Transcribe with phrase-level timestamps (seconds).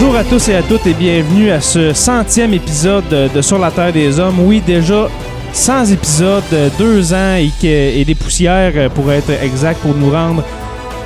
[0.00, 3.72] Bonjour à tous et à toutes et bienvenue à ce centième épisode de Sur la
[3.72, 4.38] Terre des Hommes.
[4.38, 5.08] Oui, déjà
[5.52, 6.44] 100 épisodes,
[6.78, 10.44] deux ans et, des poussières euh, pour être exact pour nous rendre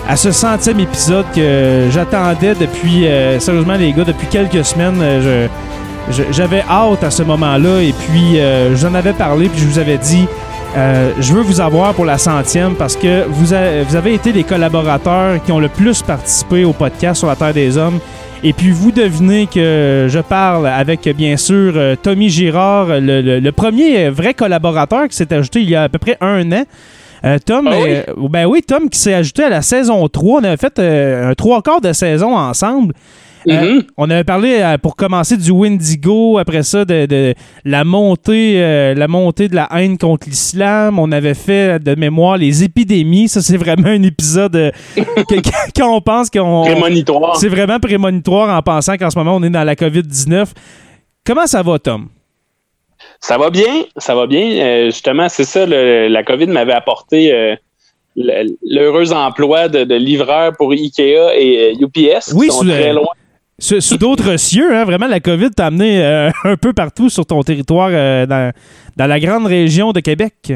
[0.06, 4.98] à ce centième épisode que j'attendais depuis, euh, sérieusement les gars, depuis quelques semaines.
[5.00, 5.48] euh,
[6.30, 8.38] J'avais hâte à ce moment-là et puis
[8.74, 10.26] j'en avais parlé puis je vous avais dit
[10.74, 15.42] je veux vous avoir pour la centième parce que vous, vous avez été les collaborateurs
[15.42, 18.00] qui ont le plus participé au podcast sur la Terre des Hommes.
[18.44, 23.38] Et puis vous devinez que je parle avec bien sûr euh, Tommy Girard, le, le-
[23.38, 26.64] le premier vrai collaborateur qui s'est ajouté il y a à peu près un an.
[27.24, 27.90] Euh, Tom, Ah oui?
[27.90, 30.40] euh, ben oui, Tom qui s'est ajouté à la saison 3.
[30.40, 32.94] On avait fait euh, un trois quarts de saison ensemble.
[33.48, 33.82] Euh, Mhm.
[33.96, 38.94] on avait parlé euh, pour commencer du Wendigo, après ça de, de la montée, euh,
[38.94, 40.98] la montée de la haine contre l'islam.
[40.98, 43.28] On avait fait de mémoire les épidémies.
[43.28, 47.36] Ça c'est vraiment un épisode que- quand on pense qu'on Prémonitoire.
[47.36, 50.48] c'est vraiment prémonitoire en pensant qu'en ce moment on est dans la COVID-19.
[51.24, 52.08] Comment ça va, Tom?
[53.20, 54.84] Ça va bien, ça va bien.
[54.86, 57.56] Justement, c'est ça, le- la COVID m'avait apporté
[58.16, 63.06] l'heureux emploi de, de livreur pour IKEA et UPS, Oui, qui sont très loin.
[63.80, 67.42] Sous, d'autres cieux, hein, vraiment, la COVID t'a amené euh, un peu partout sur ton
[67.42, 68.52] territoire euh, dans,
[68.96, 70.52] dans la grande région de Québec.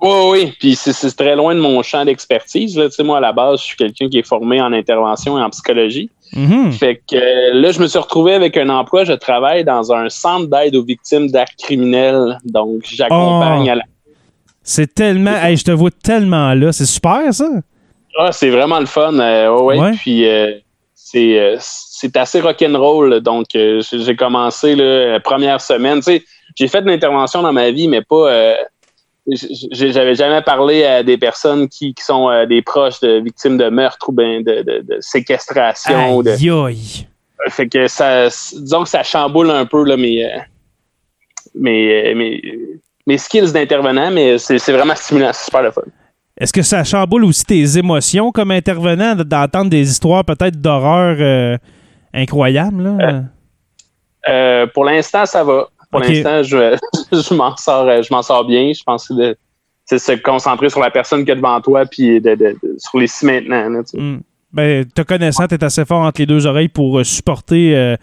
[0.00, 2.76] Oui, oui, puis c'est- très loin de mon champ d'expertise.
[2.76, 2.88] là.
[2.88, 5.42] Tu sais, moi, à la base, je suis quelqu'un qui est formé en intervention et
[5.42, 6.10] en psychologie.
[6.34, 6.72] Mhm.
[6.72, 9.04] Fait que euh, là, je me suis retrouvé avec un emploi.
[9.04, 12.38] Je travaille dans un centre d'aide aux victimes d'actes criminels.
[12.44, 13.70] Donc, j'accompagne Oh.
[13.70, 13.82] à la
[14.64, 15.36] C'est tellement.
[15.36, 16.72] Hey, je te vois tellement là.
[16.72, 17.48] C'est super, ça.
[18.18, 19.12] Ah, c'est vraiment le fun.
[19.20, 19.92] euh, ouais.
[19.98, 20.52] Puis euh,
[20.94, 21.38] c'est
[22.02, 23.20] c'est assez rock'n'roll.
[23.20, 25.98] Donc, euh, j'ai commencé la première semaine.
[25.98, 26.24] Tu sais,
[26.56, 28.30] j'ai fait de l'intervention dans ma vie, mais pas.
[28.30, 28.54] euh,
[29.70, 33.68] J'avais jamais parlé à des personnes qui, qui sont euh, des proches de victimes de
[33.68, 36.22] meurtre ou ben de, de, de séquestration.
[36.22, 36.30] de-
[36.66, 37.06] Aïe,
[37.50, 40.38] fait que ça, disons que ça chamboule un peu là, mes, euh,
[41.54, 42.42] mes, euh, mes,
[43.06, 45.82] mes skills d'intervenant, mais c'est vraiment stimulant, c'est super le fun.
[46.38, 51.56] Est-ce que ça chamboule aussi tes émotions comme intervenant d'entendre des histoires peut-être d'horreur euh,
[52.14, 52.82] incroyables?
[52.82, 53.22] Là?
[54.28, 55.68] Euh, pour l'instant, ça va.
[55.90, 56.76] Pour l'instant, je,
[57.12, 58.72] je m'en sors, euh, je m'en sors bien.
[58.72, 59.36] Je pense que de-
[59.84, 62.98] c'est se concentrer sur la personne qui est devant toi, puis de, de- de- sur
[62.98, 63.68] les six maintenant.
[63.68, 64.00] là, tu.
[64.00, 64.20] Hmm.
[64.52, 67.96] Ben, te connaissant, t'es assez fort entre les deux oreilles pour euh, supporter euh,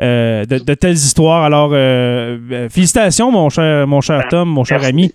[0.00, 1.42] euh, de, de telles histoires.
[1.44, 4.90] Alors, euh, euh, félicitations, mon cher, mon cher Tom, mon cher Merci.
[4.90, 5.12] ami.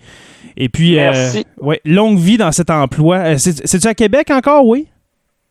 [0.57, 1.45] Et puis, euh, Merci.
[1.59, 3.17] ouais, longue vie dans cet emploi.
[3.17, 4.87] Euh, c'est- C'est-tu à Québec encore, oui?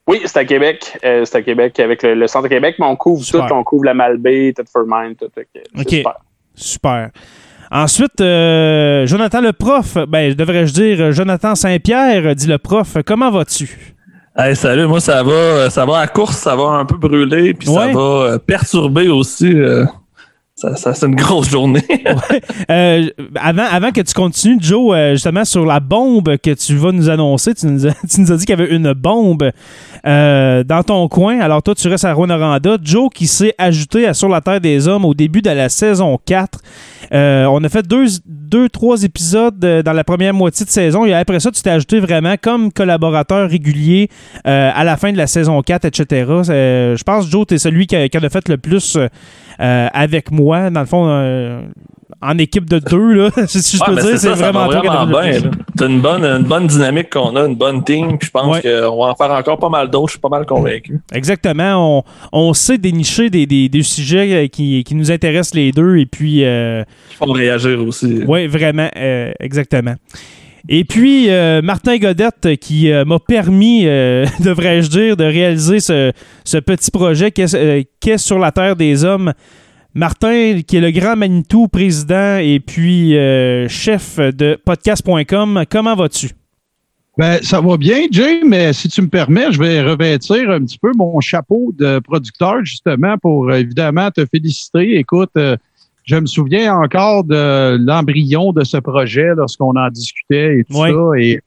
[0.07, 0.99] Oui, c'est à Québec.
[1.05, 3.47] Euh, c'est à Québec avec le, le Centre Québec, mais on couvre Super.
[3.47, 3.55] tout.
[3.55, 5.27] On couvre la Malbaie, Thetford Mine, tout.
[5.79, 5.87] Ok.
[5.89, 6.15] super.
[6.55, 7.11] Super.
[7.71, 13.95] Ensuite, euh, Jonathan le prof, ben, devrais-je dire Jonathan Saint-Pierre, dit le prof, comment vas-tu?
[14.37, 17.69] Hey, salut, moi ça va, ça va à course, ça va un peu brûler, puis
[17.69, 17.75] Ouais.
[17.77, 19.53] ça va euh, perturber aussi.
[19.55, 19.85] euh,
[20.57, 21.83] ça, ça- c'est une grosse journée.
[22.71, 26.93] Euh, avant, avant que tu continues, Joe, euh, justement sur la bombe que tu vas
[26.93, 29.51] nous annoncer, tu nous as, dit qu'il y avait une bombe
[30.07, 31.41] euh, dans ton coin.
[31.41, 32.79] Alors toi, tu restes à Rwanda.
[32.83, 36.19] Joe qui s'est ajouté à Sur la Terre des Hommes au début de la saison
[36.25, 36.59] 4.
[37.13, 41.05] Euh, on a fait deux, deux, trois épisodes dans la première moitié de saison.
[41.05, 44.09] Et après ça, tu t'es ajouté vraiment comme collaborateur régulier
[44.45, 46.05] à la fin de la saison 4, etc.
[46.47, 48.97] Je pense, Joe, tu es celui qui, qui en a fait le plus
[49.59, 50.71] avec moi.
[50.71, 51.63] Dans le fond, euh,
[52.23, 53.31] en équipe de deux, là.
[53.47, 55.51] si je peux dire, c'est ça vraiment qui bien.
[55.79, 58.17] C'est une bonne, une bonne dynamique qu'on a, une bonne team.
[58.19, 58.63] Puis je pense Ouais.
[58.63, 60.09] qu'on va en faire encore pas mal d'autres.
[60.09, 61.01] Je suis pas mal convaincu.
[61.13, 61.99] Exactement.
[61.99, 65.97] On, on sait dénicher des, des, des sujets euh, qui, qui nous intéressent les deux.
[65.99, 68.23] Et puis, euh, Ils font réagir aussi.
[68.27, 69.95] oui, vraiment, euh, exactement.
[70.69, 76.13] Et puis, euh, Martin Godette qui euh, m'a permis, euh, devrais-je dire, de réaliser ce,
[76.61, 79.35] petit projet qu'est qu'est Sur la Terre des Hommes.
[79.93, 83.11] Martin, qui est le grand Manitou, président et puis
[83.69, 86.31] chef de podcast.com, comment vas-tu?
[87.17, 90.79] Ben, ça va bien, Jay, mais si tu me permets, je vais revêtir un petit
[90.79, 94.99] peu mon chapeau de producteur, justement, pour évidemment te féliciter.
[94.99, 95.31] Écoute,
[96.05, 100.93] je me souviens encore de l'embryon de ce projet lorsqu'on en discutait et tout Ouais.
[100.93, 101.19] ça.
[101.19, 101.41] Et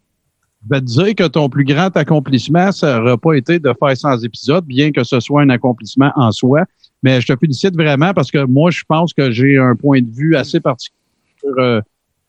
[0.64, 3.96] je vais te dire que ton plus grand accomplissement, ça n'aurait pas été de faire
[3.96, 6.64] 100 épisodes, bien que ce soit un accomplissement en soi.
[7.04, 10.10] Mais je te félicite vraiment parce que moi, je pense que j'ai un point de
[10.10, 10.98] vue assez particulier
[11.40, 11.80] sur euh,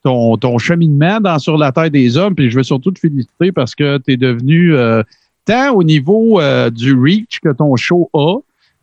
[0.04, 2.34] ton, ton cheminement dans Sur la Terre des Hommes.
[2.34, 5.02] Puis je veux surtout te féliciter parce que tu es devenu, euh,
[5.46, 8.36] tant au niveau euh, du reach que ton show a,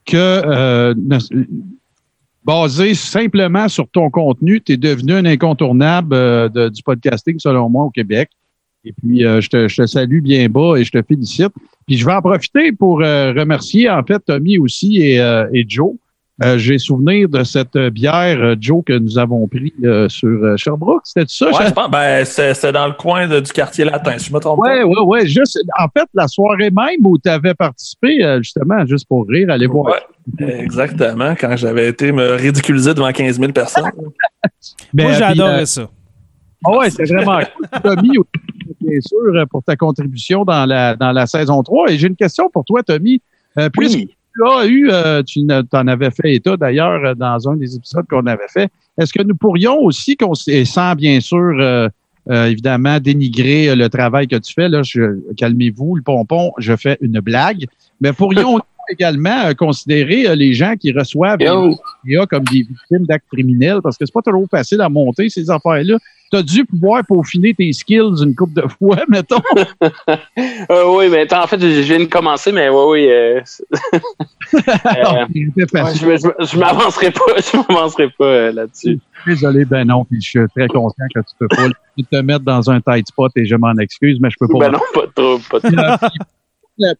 [0.05, 0.93] que euh,
[2.45, 7.69] basé simplement sur ton contenu, tu es devenu un incontournable euh, de- du podcasting, selon
[7.69, 8.29] moi, au Québec.
[8.83, 11.51] Et puis, euh, je, te, salue bien bas et je te félicite.
[11.87, 15.15] Puis, je vais en profiter pour euh, remercier, en fait, Tommy aussi et,
[15.53, 15.95] et Joe.
[16.43, 20.57] Euh, J'ai souvenir de cette bière, euh, Joe, que nous avons pris euh, sur euh,
[20.57, 21.03] Sherbrooke.
[21.05, 21.47] C'était ça?
[21.47, 21.89] Ouais, je pense.
[21.89, 24.85] Ben, c'est dans le coin de- du quartier latin, si je me trompe Ouais, pas.
[24.85, 25.27] ouais, ouais.
[25.27, 29.49] Juste, en fait, la soirée même où tu avais participé, euh, justement, juste pour rire,
[29.49, 29.93] allez voir.
[30.39, 31.35] Ouais, exactement.
[31.39, 33.85] Quand j'avais été me ridiculiser devant 15 000 personnes.
[34.93, 35.89] Mais, Moi, j'adorais ça.
[36.65, 37.81] Ah ouais, c'est vraiment cool.
[37.81, 38.09] Tommy,
[38.81, 41.91] bien sûr, pour ta contribution dans la, dans la saison 3.
[41.91, 43.21] Et j'ai une question pour toi, Tommy.
[43.57, 44.14] Euh, puisque Oui.
[44.35, 48.05] Tu as eu, euh, tu en avais fait état d'ailleurs euh, dans un des épisodes
[48.09, 50.17] qu'on avait fait, est-ce que nous pourrions aussi,
[50.65, 51.89] sans bien sûr, euh,
[52.29, 54.81] euh, évidemment, dénigrer euh, le travail que tu fais, là,
[55.37, 57.65] calmez-vous, le pompon, je fais une blague,
[57.99, 58.59] mais pourrions
[58.89, 63.79] également considérer les gens qui reçoivent les comme des victimes d'actes criminels?
[63.83, 65.97] Parce que c'est pas toujours facile à monter ces affaires-là.
[66.35, 69.41] Tu as dû pouvoir peaufiner tes skills une couple de fois, mettons.
[70.69, 73.09] Euh, oui, mais en fait, je viens de commencer, mais oui, oui.
[73.09, 73.39] euh,
[74.53, 76.17] euh, facile.
[76.17, 78.99] je je m'avancerai pas, je m'avancerai pas là-dessus.
[79.25, 82.69] Désolé, ben non, puis je suis très conscient que tu peux pas te mettre dans
[82.69, 84.59] un tight spot et je m'en excuse, mais je peux pas.
[84.59, 86.09] Ben non, pas trop, pas trop.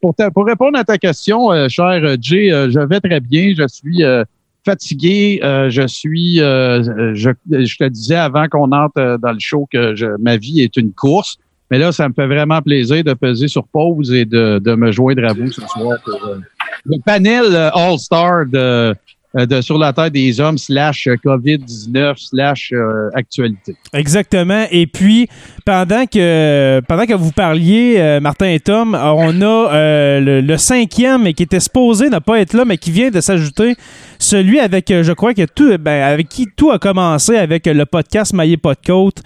[0.02, 3.54] Pour, ta- pour répondre à ta question, euh, cher Jay, euh, je vais très bien.
[3.58, 4.24] Je suis euh,
[4.66, 5.40] fatigué.
[5.44, 6.42] euh, je suis.
[6.42, 10.36] euh, je, je te disais avant qu'on entre euh, dans le show que je- ma
[10.38, 11.38] vie est une course.
[11.72, 14.92] Mais là, ça me fait vraiment plaisir de peser sur pause et de, de me
[14.92, 16.38] joindre à vous ce soir pour euh,
[16.86, 18.94] le panel euh, All-Star de,
[19.36, 23.76] de Sur la Terre des Hommes slash euh, COVID-19 slash euh, actualité.
[23.94, 24.66] Exactement.
[24.72, 25.28] Et puis,
[25.66, 30.42] pendant que, pendant que vous parliez, euh, Martin et Tom, euh, on a euh, le,
[30.42, 33.76] le cinquième qui était supposé ne pas être là, mais qui vient de s'ajouter.
[34.20, 37.86] Celui avec, euh, je crois que tout, ben, avec qui tout a commencé avec le
[37.86, 39.18] podcast Maillé pas de côte.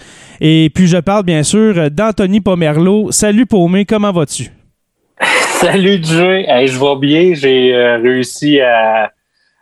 [0.42, 3.12] Et puis, je parle bien sûr d'Anthony Pomerleau.
[3.12, 4.52] Salut Paumé, comment vas-tu?
[5.62, 7.34] Salut Jay, Hey, je vais bien.
[7.36, 9.12] J'ai euh, réussi à,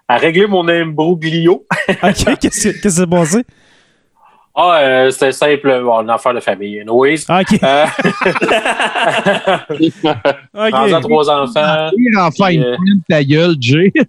[0.07, 1.65] à régler mon imbroglio.
[1.89, 3.43] OK, qu'est-ce qui s'est passé?
[4.59, 6.79] Ah, euh, c'était simple, bon, une affaire de famille.
[6.79, 7.25] Anyways.
[7.29, 7.61] Ah, OK.
[7.61, 7.85] Euh,
[9.69, 10.73] OK.
[10.73, 11.89] rendu à trois enfants.
[11.95, 12.75] Pire enfin, une Euh,
[13.07, 13.93] ta gueule, Jay.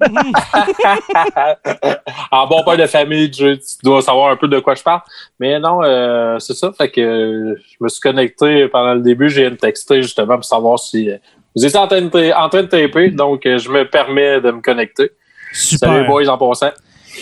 [2.31, 5.01] en bon père de famille, Jay, tu dois savoir un peu de quoi je parle.
[5.39, 6.73] Mais non, euh, c'est ça.
[6.73, 9.29] Fait que euh, je me suis connecté pendant le début.
[9.29, 11.17] J'ai une texté justement pour savoir si euh,
[11.57, 13.11] vous étiez en train de, ta- en train de taper.
[13.11, 15.11] Donc, euh, je me permets de me connecter.
[15.53, 15.89] Super.
[15.89, 16.71] Salut, boys, en passant.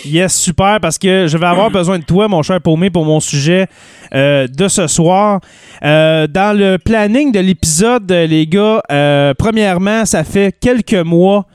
[0.05, 3.19] Yes, super, parce que je vais avoir besoin de toi, mon cher Paumé, pour mon
[3.19, 3.65] sujet
[4.13, 5.39] euh, de ce soir.
[5.83, 11.45] Euh, dans le planning de l'épisode, les gars, euh, premièrement, ça fait quelques mois.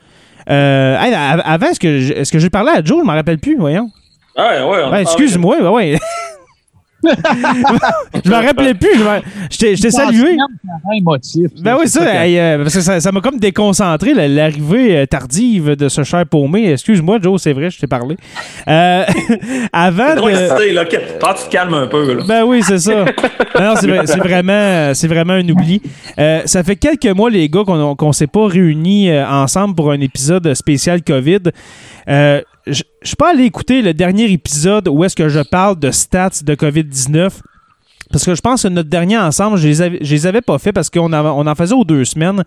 [0.49, 2.99] Euh, hey, avant, est-ce que, j- est-ce que j'ai parlé à Joe?
[3.01, 3.89] Je m'en rappelle plus, voyons.
[4.37, 4.61] Ouais,
[4.91, 5.97] ouais, excuse-moi, ouais.
[7.03, 8.89] Je m'en rappelais plus.
[9.51, 10.37] Je t'ai je t'ai salué.
[10.95, 11.47] émotif.
[11.61, 15.05] Ben oui, ça, hey, euh, parce que ça, ça m'a comme déconcentré, la- l'arrivée euh,
[15.05, 16.71] tardive de ce cher paumé.
[16.71, 18.15] Excuse-moi, Joe, c'est vrai, je t'ai parlé.
[18.67, 19.03] Euh,
[19.73, 20.35] avant Trop de...
[20.35, 20.85] excité, là.
[20.85, 22.23] que- tu te calmes un peu, là.
[22.27, 23.05] Ben oui, c'est ça.
[23.59, 25.81] Non, c'est, vrai- c'est vraiment, c'est vraiment un oubli.
[26.19, 29.99] Euh, ça fait quelques mois, les gars, qu'on qu'on s'est pas réunis ensemble pour un
[30.01, 31.39] épisode spécial COVID.
[32.09, 35.77] Euh, je je suis pas allé écouter le dernier épisode où est-ce que je parle
[35.79, 37.31] de stats de COVID-19.
[38.11, 40.71] parce que je pense que notre dernier ensemble, je les je les avais pas fait
[40.71, 42.43] parce qu'on en- on en faisait aux deux semaines.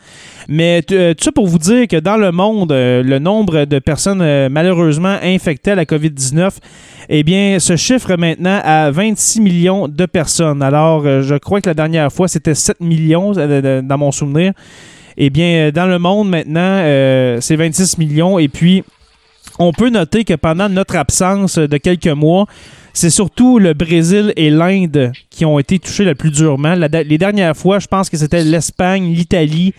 [0.48, 3.78] Mais euh, tout ça pour vous dire que dans le monde, euh, le nombre de
[3.80, 6.52] personnes euh, malheureusement infectées à la COVID-19,
[7.08, 10.62] eh bien, se chiffre maintenant à 26 millions de personnes.
[10.62, 14.52] Alors, je crois que la dernière fois, c'était 7 millions dans mon souvenir.
[15.18, 16.80] Eh bien, dans le monde maintenant,
[17.40, 18.38] c'est 26 millions.
[18.38, 18.82] Et puis,
[19.58, 22.46] on peut noter que pendant notre absence de quelques mois,
[22.96, 26.74] c'est surtout le Brésil et l'Inde qui ont été touchés le plus durement.
[26.74, 29.74] Les dernières fois, je pense que c'était l'Espagne, l'Italie,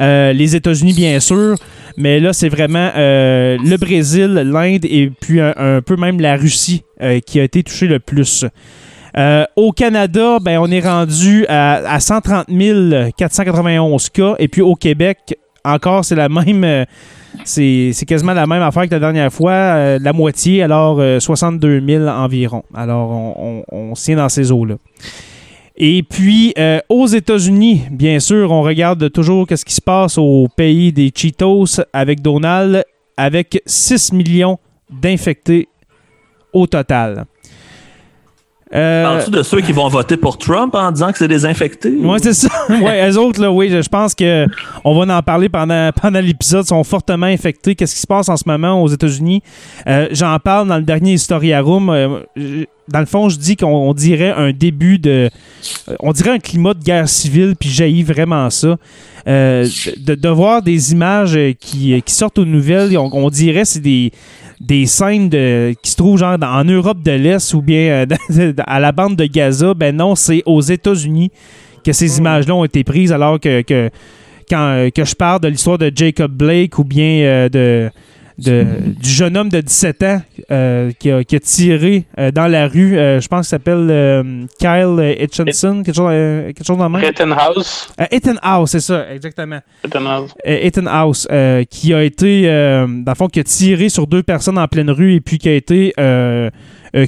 [0.00, 1.56] euh, les États-Unis, bien sûr.
[1.96, 6.84] Mais là, c'est vraiment euh, le Brésil, l'Inde et puis un, peu même la Russie
[7.02, 8.44] euh, qui a été touché le plus.
[9.56, 12.46] Au Canada, ben, on est rendu à 130
[13.16, 14.36] 491 cas.
[14.38, 16.86] Et puis au Québec, encore, c'est la même.
[17.58, 21.20] Euh, c'est quasiment la même affaire que la dernière fois, euh, la moitié, alors euh,
[21.20, 22.62] 62 000 environ.
[22.74, 24.76] Alors, on, on, tient dans ces eaux-là.
[25.82, 30.46] Et puis, euh, aux États-Unis, bien sûr, on regarde toujours ce qui se passe au
[30.54, 32.84] pays des Cheetos avec Donald,
[33.16, 34.58] avec 6 millions
[34.90, 35.68] d'infectés
[36.52, 37.24] au total.
[38.72, 41.90] Euh, Parles-tu de ceux qui vont voter pour Trump en disant que c'est des infectés?
[41.90, 42.48] Ouais, c'est ça.
[42.68, 44.46] ouais, eux autres, là, oui, je je pense que
[44.84, 46.64] on va en parler pendant, pendant l'épisode.
[46.64, 47.74] Ils sont fortement infectés.
[47.74, 49.42] Qu'est-ce qui se passe en ce moment aux États-Unis?
[49.88, 51.90] Euh, J'en parle dans le dernier Historia Room.
[51.90, 55.30] Euh, je- dans le fond, je dis qu'on on dirait un début de.
[55.88, 58.76] euh, On dirait un climat de guerre civile, puis jaillit vraiment ça.
[59.28, 59.66] Euh,
[59.98, 64.10] de, de voir des images qui, qui sortent aux nouvelles, on, on dirait c'est des
[64.60, 68.06] des scènes de, qui se trouvent genre dans- en Europe de l'Est ou bien
[68.38, 69.72] euh, à la bande de Gaza.
[69.74, 71.30] Ben non, c'est aux États-Unis
[71.84, 73.88] que ces images-là ont été prises alors que, que
[74.48, 77.90] quand euh, que je parle de l'histoire de Jacob Blake ou bien euh, de,
[78.44, 78.66] de-
[79.00, 82.66] du jeune homme de 17 ans euh, qui, a, qui a tiré euh, dans la
[82.68, 87.00] rue, euh, je pense qu'il s'appelle Kyle Hitchinson, quelque chose, quelque chose dans le même?
[87.02, 87.88] Rittenhouse.
[88.00, 89.60] Euh, Ethan House, c'est ça, exactement.
[89.84, 90.34] Rittenhouse.
[90.46, 94.22] Euh, Ethan House, euh, qui a été, dans le fond, qui a tiré sur deux
[94.22, 95.92] personnes en pleine rue et puis qui a été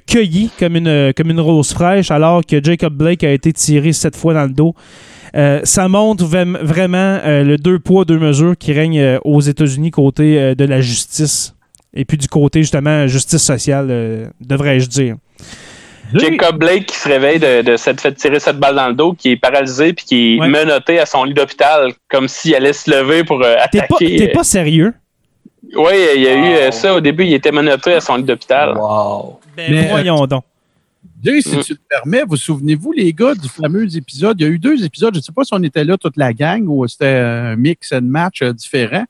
[0.07, 4.15] cueilli comme une, comme une rose fraîche, alors que Jacob Blake a été tiré sept
[4.17, 4.75] fois dans le dos.
[5.35, 9.91] Euh, ça montre vraiment euh, le deux poids, deux mesures qui règne euh, aux États-Unis
[9.91, 11.55] côté euh, de la justice.
[11.95, 15.17] Et puis du côté, justement, justice sociale, euh, devrais-je dire.
[16.15, 19.15] Jacob Blake qui se réveille de, de s'être fait tirer cette balle dans le dos,
[19.15, 20.49] qui est paralysé puis qui est Ouais.
[20.49, 24.17] menotté à son lit d'hôpital comme s'il allait se lever pour euh, T'es pas, attaquer.
[24.17, 24.93] t'es pas sérieux?
[25.75, 28.77] Oui, il y a eu ça au début, il était menotté à son lit d'hôpital.
[28.77, 29.41] Wow.
[29.57, 30.45] Ben, Mais, voyons donc.
[31.23, 31.63] Jay, si Mm.
[31.63, 34.41] tu te permets, vous souvenez-vous, les gars, du fameux épisode?
[34.41, 35.15] Il y a eu deux épisodes.
[35.15, 37.93] Je ne sais pas si on était là toute la gang ou c'était un mix
[37.93, 39.05] and match euh, différent.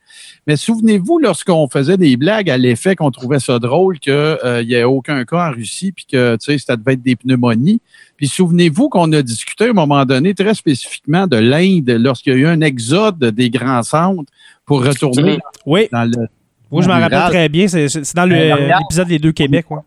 [0.45, 4.13] Mais souvenez-vous, lorsqu'on faisait des blagues à l'effet qu'on trouvait ça drôle qu'il
[4.65, 7.81] n'y ait aucun cas en Russie puis que tu sais, ça devait être des pneumonies.
[8.17, 12.35] Puis souvenez-vous qu'on a discuté à un moment donné très spécifiquement de l'Inde lorsqu'il y
[12.35, 14.31] a eu un exode des grands centres
[14.65, 15.39] pour retourner Mhm.
[15.65, 16.27] Oui, dans le,
[16.71, 17.67] moi je m'en rappelle très bien.
[17.67, 19.69] C'est dans Ben, l'épisode des deux Québec.
[19.71, 19.79] ouais.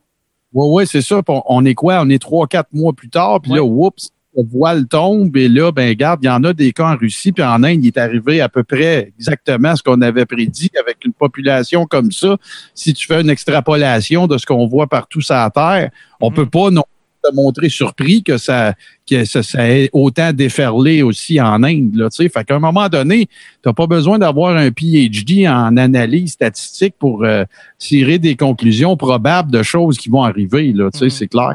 [0.57, 1.21] Oui, oui, c'est ça.
[1.29, 2.01] On est quoi?
[2.03, 3.41] On est trois, quatre mois plus tard.
[3.43, 5.37] Puis là, oups, le voile tombe.
[5.37, 7.31] Et là, ben, garde, il y en a des cas en Russie.
[7.33, 11.05] Puis en Inde, il est arrivé à peu près exactement ce qu'on avait prédit avec
[11.05, 12.37] une population comme ça.
[12.75, 16.35] Si tu fais une extrapolation de ce qu'on voit partout sur la Terre, on Mhm.
[16.37, 16.85] peut pas non
[17.31, 18.75] te montrer surpris que ça,
[19.09, 21.95] que ça, ça ait autant déferlé aussi en Inde.
[21.95, 23.33] Là, fait qu'à un moment donné, tu
[23.69, 27.45] n'as pas besoin d'avoir un PhD en analyse statistique pour euh,
[27.79, 30.73] tirer des conclusions probables de choses qui vont arriver.
[30.73, 31.11] Là, Mhm.
[31.11, 31.55] C'est clair.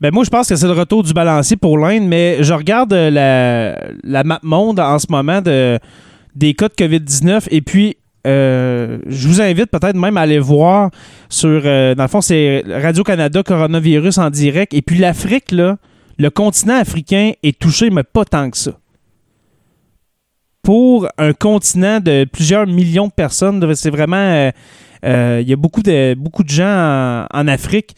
[0.00, 2.92] Ben moi, je pense que c'est le retour du balancier pour l'Inde, mais je regarde
[2.92, 5.78] euh, la, la map monde en ce moment de,
[6.34, 10.90] des cas de COVID-19 et puis euh, je vous invite peut-être même à aller voir
[11.28, 14.74] sur, euh, dans le fond, c'est Radio-Canada Coronavirus en direct.
[14.74, 15.76] Et puis l'Afrique, là,
[16.18, 18.72] le continent africain est touché, mais pas tant que ça.
[20.62, 24.50] Pour un continent de plusieurs millions de personnes, c'est vraiment...
[25.04, 27.96] euh, Il y a beaucoup de, beaucoup de gens en, en Afrique.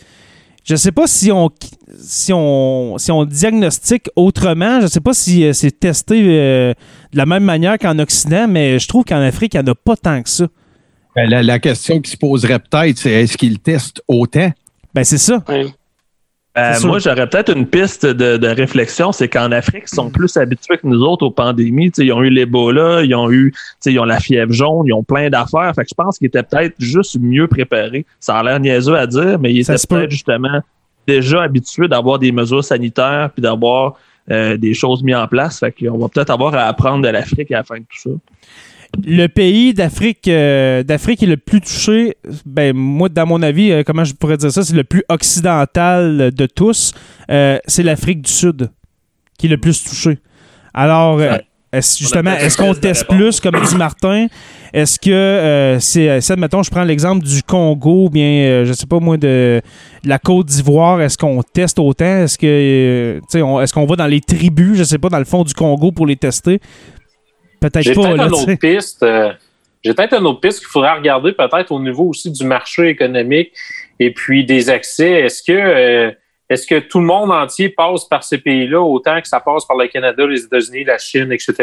[0.64, 1.50] Je ne sais pas si on,
[1.98, 4.78] si, on, si on diagnostique autrement.
[4.78, 6.72] Je ne sais pas si euh, c'est testé euh,
[7.12, 9.74] de la même manière qu'en Occident, mais je trouve qu'en Afrique, il n'y en a
[9.74, 10.46] pas tant que ça.
[11.14, 14.50] Ben, la, la question qui se poserait peut-être, c'est est-ce qu'ils testent autant?
[14.94, 15.44] Ben, c'est ça.
[15.48, 15.72] Oui.
[16.56, 20.36] Euh, moi, j'aurais peut-être une piste de, de réflexion, c'est qu'en Afrique, ils sont plus
[20.36, 21.90] habitués que nous autres aux pandémies.
[21.90, 24.52] Tu sais, ils ont eu l'Ebola, ils ont eu, tu sais, ils ont la fièvre
[24.52, 25.72] jaune, ils ont plein d'affaires.
[25.74, 28.06] Fait que je pense qu'ils étaient peut-être juste mieux préparés.
[28.20, 29.96] Ça a l'air niaiseux à dire, mais ils étaient peut.
[29.96, 30.60] peut-être justement
[31.08, 33.94] déjà habitués d'avoir des mesures sanitaires puis d'avoir
[34.30, 35.58] euh, des choses mises en place.
[35.58, 38.10] Fait qu'on va peut-être avoir à apprendre de l'Afrique à la fin de tout ça.
[39.06, 43.82] Le pays d'Afrique euh, d'Afrique est le plus touché, ben moi, dans mon avis, euh,
[43.84, 46.92] comment je pourrais dire ça, c'est le plus occidental de tous.
[47.30, 48.70] Euh, c'est l'Afrique du Sud.
[49.38, 50.18] qui est le plus touché.
[50.72, 51.20] Alors,
[51.98, 54.26] justement, est-ce qu'on teste plus, comme dit Martin?
[54.72, 58.86] Est-ce que euh, c'est, admettons, je prends l'exemple du Congo, ou bien, euh, je sais
[58.86, 59.60] pas moi, de,
[60.02, 62.04] de la Côte d'Ivoire, est-ce qu'on teste autant?
[62.22, 65.08] Est-ce que, euh, tu sais, on- est-ce qu'on va dans les tribus, je sais pas,
[65.08, 66.60] dans le fond du Congo pour les tester?
[67.70, 69.02] Peut-être pas, une autre piste.
[69.02, 69.32] euh,
[69.84, 73.52] J'ai peut-être une autre piste qu'il faudrait regarder peut-être au niveau aussi du marché économique
[74.00, 75.10] et puis des accès.
[75.22, 76.10] Est-ce que euh,
[76.50, 79.76] est-ce que tout le monde entier passe par ces pays-là autant que ça passe par
[79.78, 81.54] le Canada, les États-Unis, la Chine, etc.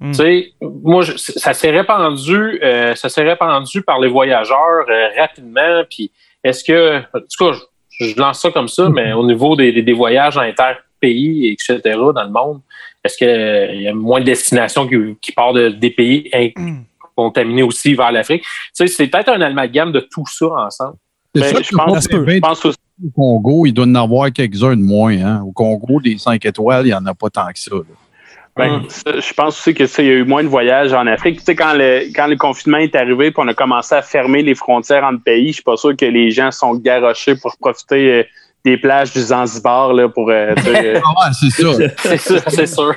[0.00, 0.10] Mm.
[0.10, 5.08] Tu sais, moi, je- ça s'est répandu, euh, ça s'est répandu par les voyageurs euh,
[5.16, 5.82] rapidement.
[5.88, 6.10] Puis,
[6.42, 7.52] est-ce que, en tout cas,
[7.90, 11.80] je, je lance ça comme ça, mais au niveau des, des- des voyages inter-pays, etc.
[12.14, 12.60] dans le monde,
[13.04, 16.50] est-ce qu'il y a moins de destinations qui, qui partent de- des pays in-
[17.16, 18.42] contaminés aussi vers l'Afrique?
[18.42, 20.94] Tu sais, c'est peut-être un amalgame de tout ça ensemble.
[21.34, 24.82] Ben, ça je pense- Je pense aussi au Congo, il doit en avoir quelques-uns de
[24.82, 25.16] moins.
[25.16, 25.42] Hein.
[25.46, 27.74] Au Congo, des 5 étoiles, il n'y en a pas tant que ça.
[27.74, 27.80] là.
[28.54, 28.84] Ben, Mm.
[28.90, 31.38] ça, je pense aussi que ça, il y a eu moins de voyages en Afrique.
[31.38, 34.42] Tu sais, quand le, quand le confinement est arrivé, puis on a commencé à fermer
[34.42, 38.12] les frontières entre pays, je suis pas sûr que les gens sont garochés pour profiter
[38.12, 38.22] euh,
[38.64, 41.68] des plages du Zanzibar là, pour euh, euh, Ah, ouais, c'est ça.
[42.46, 42.94] Je C'est sûr.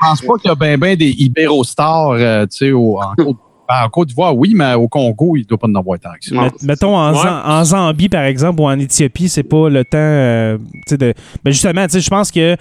[0.00, 3.36] pense pas qu'il y a bien ben des Ibérostars euh, tu sais, au- en Côte
[3.68, 6.10] ben, en Côte d'Ivoire, oui, mais au Congo, il ne doit pas en avoir tant
[6.12, 6.34] que ça.
[6.36, 7.28] Met- mettons en, Ouais.
[7.44, 11.12] En Zambie, par exemple, ou en Éthiopie, c'est pas le temps euh, tu sais, de.
[11.42, 12.56] Ben justement, tu sais, je pense que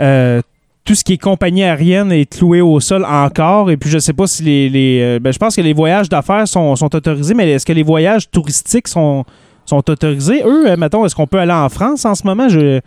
[0.00, 0.40] euh,
[0.84, 3.68] tout ce qui est compagnie aérienne est cloué au sol encore.
[3.72, 4.68] Et puis, je sais pas si les.
[4.68, 7.82] les, ben, je pense que les voyages d'affaires sont, sont autorisés, mais est-ce que les
[7.82, 9.24] voyages touristiques sont,
[9.66, 10.42] sont autorisés?
[10.44, 12.48] Eux, euh, mettons, est-ce qu'on peut aller en France en ce moment?
[12.48, 12.80] Je.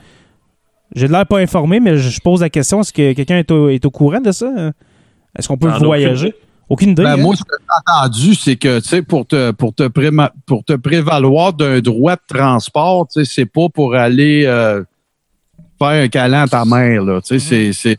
[0.95, 3.51] J'ai de l'air pas informé, mais je je pose la question est-ce que quelqu'un est
[3.51, 4.49] au, est au courant de ça?
[5.37, 6.33] Est-ce qu'on peut voyager?
[6.69, 7.03] Aucune idée.
[7.03, 7.17] Ben, hein?
[7.17, 10.63] moi, ce que j'ai entendu, c'est que tu sais, pour te, pour, te préma- pour
[10.63, 14.81] te prévaloir d'un droit de transport, tu sais, c'est pas pour aller euh,
[15.77, 17.03] faire un câlin à ta mère.
[17.03, 17.97] Là, tu sais, c'est- c'est.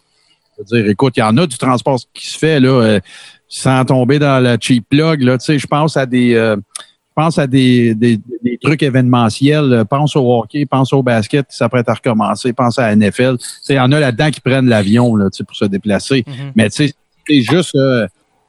[0.58, 3.00] je veux dire, écoute, il y en a du transport qui se fait là, euh,
[3.48, 5.22] sans tomber dans la cheap plug.
[5.22, 6.34] Là, tu sais, je pense à des.
[6.34, 8.20] euh, je pense à des, des,
[8.62, 9.72] des trucs événementiels.
[9.72, 13.36] Euh, Pense au hockey, pense au basket qui s'apprête à recommencer, pense à la NFL.
[13.38, 16.24] Tu sais, Il y en a là-dedans qui prennent l'avion là, pour se déplacer.
[16.26, 16.52] Mhm.
[16.56, 16.94] Mais tu sais,
[17.26, 18.06] c'est juste, euh,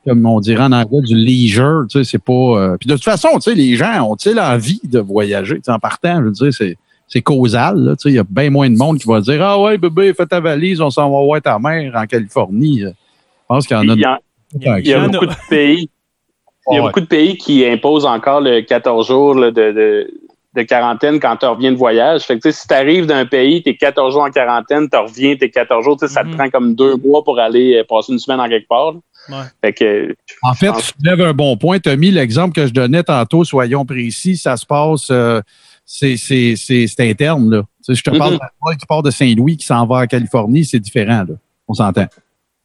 [0.07, 1.85] comme on dirait en anglais, du leisure.
[1.89, 2.33] Tu sais, c'est pas.
[2.33, 5.55] euh, Puis de toute façon, tu sais, les gens ont-ils envie de voyager?
[5.55, 6.77] Tu sais, en partant, je veux dire, c'est.
[7.11, 7.95] C'est causal, là.
[7.95, 10.13] Tu sais, il y a bien moins de monde qui va dire Ah ouais, bébé,
[10.13, 12.81] fais ta valise, on s'en va voir ta mère en Californie.
[12.81, 12.89] Je
[13.47, 15.07] pense qu'il y en a il y a, il y a.
[15.07, 15.89] beaucoup de pays.
[16.71, 16.87] Il y a Ouais.
[16.87, 20.11] beaucoup de pays qui imposent encore le 14 jours là, de, de,
[20.55, 22.23] de quarantaine quand tu reviens de voyage.
[22.23, 25.35] Fait que, si tu arrives d'un pays, tu es 14 jours en quarantaine, tu reviens,
[25.35, 26.31] tu es 14 jours, ça Mhm.
[26.31, 28.93] te prend comme deux mois pour aller euh, passer une semaine en quelque part.
[29.29, 29.35] Ouais.
[29.63, 31.79] Fait que, En fait, pense- tu lèves un bon point.
[31.79, 35.41] Tu as mis l'exemple que je donnais tantôt, soyons précis, ça se passe, euh,
[35.85, 37.49] c'est c'est- c'est- c'est interne.
[37.51, 37.61] Là.
[37.85, 38.39] Tu sais, je te parle Mhm.
[38.39, 41.25] d'un qui part de Saint-Louis, qui s'en va en Californie, c'est différent.
[41.27, 41.35] Là.
[41.67, 42.05] On s'entend.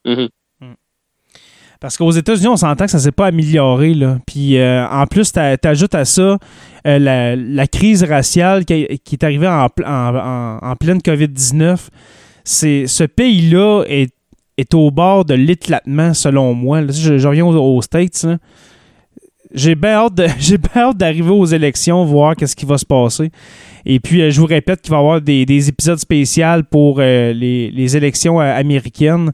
[0.05, 0.29] mhm.
[1.79, 3.93] Parce qu'aux États-Unis, on s'entend que ça s'est pas amélioré.
[3.93, 4.17] Là.
[4.25, 6.37] Puis euh, en plus, t'a- t'ajoutes à ça
[6.87, 11.87] euh, la, crise raciale qui, est arrivée en, en, pleine COVID-19.
[12.43, 14.13] C'est, ce pays-là est,
[14.57, 16.81] est au bord de l'éclatement, selon moi.
[16.87, 18.25] Je, reviens aux, States.
[19.53, 23.31] J'ai bien hâte, d'arriver aux élections, voir qu'est-ce qui va se passer.
[23.85, 26.99] Et puis, euh, je vous répète qu'il va y avoir des, des épisodes spéciaux pour
[26.99, 29.31] les, élections américaines.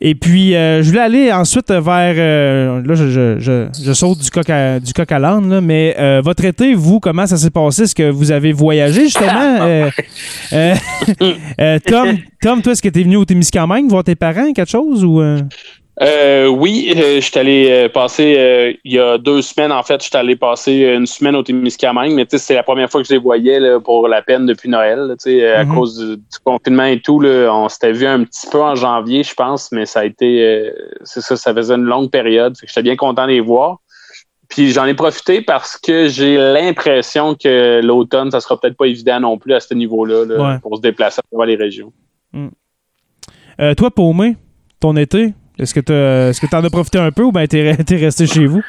[0.00, 2.14] Et puis, euh, je voulais aller ensuite vers.
[2.16, 5.60] euh, là, je, je, je, je saute du coq à, du coq à l'âne, là,
[5.60, 7.82] mais euh, votre été, vous, comment ça s'est passé?
[7.82, 9.58] Est-ce que vous avez voyagé, justement?
[9.68, 9.90] Euh,
[10.52, 10.74] euh,
[11.60, 14.70] euh, Tom, Tom, toi, est-ce que tu es venu au Témiscamingue voir tes parents, quelque
[14.70, 15.04] chose?
[15.04, 15.20] ou
[16.00, 16.46] euh?
[16.46, 20.00] Oui, euh, je suis allé euh, passer euh, il y a deux semaines en fait,
[20.02, 23.12] je suis allé passer une semaine au Témiscamingue, mais c'est la première fois que je
[23.14, 25.14] les voyais là, pour la peine depuis Noël, là,
[25.58, 25.74] à Mhm.
[25.74, 29.22] cause du, du confinement et tout là, on s'était vu un petit peu en janvier,
[29.22, 30.70] je pense, mais ça a été
[31.02, 33.78] c'est ça, ça faisait une longue période, j'étais bien content de les voir.
[34.48, 39.20] Puis j'en ai profité parce que j'ai l'impression que l'automne, ça sera peut-être pas évident
[39.20, 40.58] non plus à ce niveau-là Ouais.
[40.62, 41.92] pour se déplacer à travers les régions.
[43.60, 44.36] Euh, toi, Paumé,
[44.80, 47.76] ton été, est-ce que tu est-ce que en as profité un peu ou bien t'es,
[47.84, 48.62] t'es resté chez vous?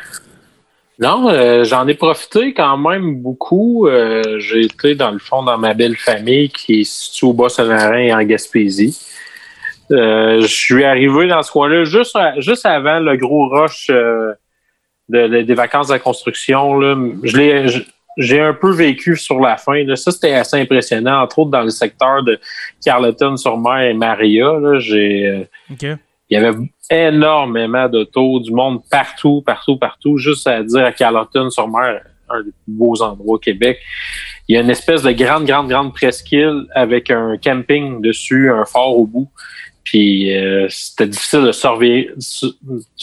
[1.00, 3.88] Non, euh, j'en ai profité quand même beaucoup.
[3.88, 8.20] Euh, j'ai été, dans le fond, dans ma belle famille qui est située au Bas-Saint-Laurent
[8.20, 9.00] en Gaspésie.
[9.92, 14.36] Euh, je suis arrivé dans ce coin-là juste, à- juste avant le gros rush de-
[15.10, 16.78] de- des vacances de la construction.
[16.78, 16.96] Là.
[17.24, 17.82] Je l'ai, je-
[18.18, 19.82] j'ai un peu vécu sur la fin.
[19.86, 19.96] Là.
[19.96, 22.38] Ça, c'était assez impressionnant, entre autres dans le secteur de
[22.84, 24.52] Carleton-sur-Mer et Maria.
[24.60, 25.48] Là, j'ai.
[26.30, 26.58] Il y avait
[26.90, 30.18] énormément d'autos, du monde partout, partout, partout.
[30.18, 33.80] Juste à dire à Carleton sur mer, un des plus beaux endroits au Québec.
[34.48, 38.66] Il y a une espèce de grande, grande, grande presqu'île avec un camping dessus, un
[38.66, 39.30] fort au bout.
[39.84, 42.12] Puis euh, c'était difficile de surveiller.
[42.16, 42.48] Tu sais,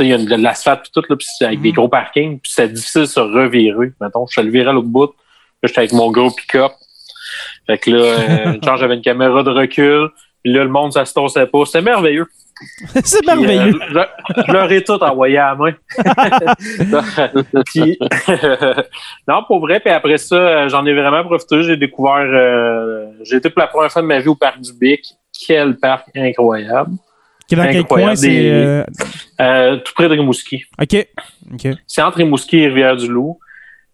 [0.00, 2.38] il y a de l'asphalte puis tout, là, puis c'est avec des gros parkings.
[2.38, 3.92] Puis c'était difficile de se revirer.
[4.00, 5.06] Mettons, je suis le à l'autre bout.
[5.06, 5.12] Là,
[5.64, 6.72] j'étais avec mon gros pick-up.
[7.66, 10.10] Fait que là, euh, genre, j'avais une caméra de recul.
[10.44, 11.64] Puis là, le monde, ça se tossait pas.
[11.64, 12.28] C'était merveilleux.
[13.04, 13.78] c'est Puis, euh, merveilleux.
[13.90, 15.72] je, je leur ai tout envoyé à la main.
[17.66, 17.98] Puis,
[19.28, 19.80] non, pour vrai.
[19.80, 21.62] Puis après ça, j'en ai vraiment profité.
[21.62, 22.24] J'ai découvert...
[22.24, 25.04] euh, j'ai été pour la première fois de ma vie au Parc du Bic.
[25.46, 26.92] Quel parc incroyable.
[26.92, 26.98] Dans
[27.48, 27.86] quel incroyable.
[27.86, 28.50] coin c'est.
[28.50, 28.84] Euh,
[29.40, 30.64] Euh, tout près de Rimouski.
[30.80, 31.06] OK.
[31.52, 31.68] OK.
[31.86, 33.38] C'est entre Rimouski et Rivière-du-Loup.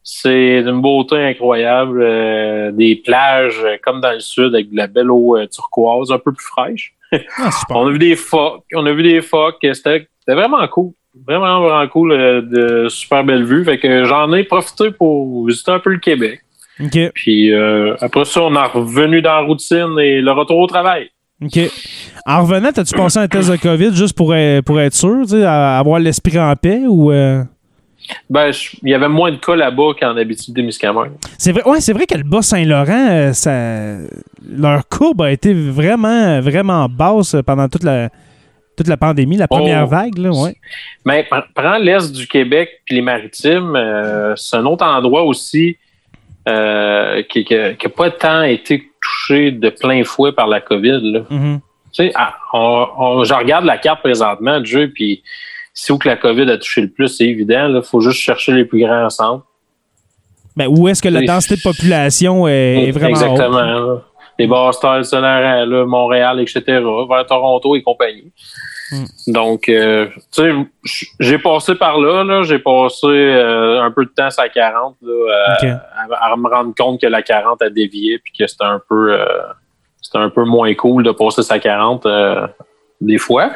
[0.05, 2.01] C'est d'une beauté incroyable.
[2.03, 6.18] euh, des plages comme dans le sud avec de la belle eau euh, turquoise, un
[6.18, 6.94] peu plus fraîche.
[7.38, 7.51] Ah.
[7.70, 8.64] On a vu des phoques.
[8.75, 9.59] On a vu des phoques.
[9.72, 10.92] C'était vraiment cool.
[11.27, 12.12] Vraiment, vraiment cool.
[12.12, 13.64] euh, de super belle vue.
[13.64, 16.40] Fait que j'en ai profité pour visiter un peu le Québec.
[17.14, 21.11] Puis euh, après ça, on est revenu dans la routine et le retour au travail.
[21.44, 21.59] OK.
[22.25, 25.98] En revenant, as-tu passé un test de COVID juste pour, être- pour être sûr, avoir
[25.98, 27.11] l'esprit en paix ou.
[27.12, 27.42] euh?
[28.28, 28.50] Ben,
[28.82, 31.12] il y avait moins de cas là-bas qu'en Abitibi-Témiscamingue.
[31.38, 33.96] C'est vrai, ouais, c'est vrai que le Bas-Saint-Laurent, euh, ça,
[34.50, 38.08] leur courbe a été vraiment, vraiment basse pendant toute la,
[38.76, 39.88] toute la pandémie, la première Oh.
[39.90, 40.56] vague, là, ouais.
[41.04, 45.76] Mais pr- prends l'est du Québec puis les maritimes, euh, c'est un autre endroit aussi
[46.48, 51.00] euh, qui n'a pas tant été touché de plein fouet par la COVID.
[51.02, 51.20] Là.
[51.30, 51.60] Mhm.
[51.92, 55.22] Tu sais, ah, on, on- je regarde la carte présentement de jeu, puis
[55.74, 57.68] c'est où que la COVID a touché le plus, c'est évident.
[57.74, 59.46] Il faut juste chercher les plus grands centres.
[60.56, 63.46] Ben, où est-ce que la densité de population est, est vraiment Exactement.
[63.46, 63.56] haute?
[63.56, 64.02] là.
[64.38, 66.62] Les Basters, Saint-Laurent, là, Montréal, etc.,
[67.08, 68.32] vers Toronto et compagnie.
[68.90, 69.04] Hmm.
[69.28, 74.11] Donc, euh, tu sais, j'ai passé par là, là j'ai passé euh, un peu de
[74.11, 75.74] temps la 40 là, euh,
[76.11, 79.14] à, à me rendre compte que la 40 a dévié puis que c'était un peu
[79.18, 79.24] euh,
[80.02, 82.46] c'était un peu moins cool de passer sa 40 euh,
[83.06, 83.50] des fois.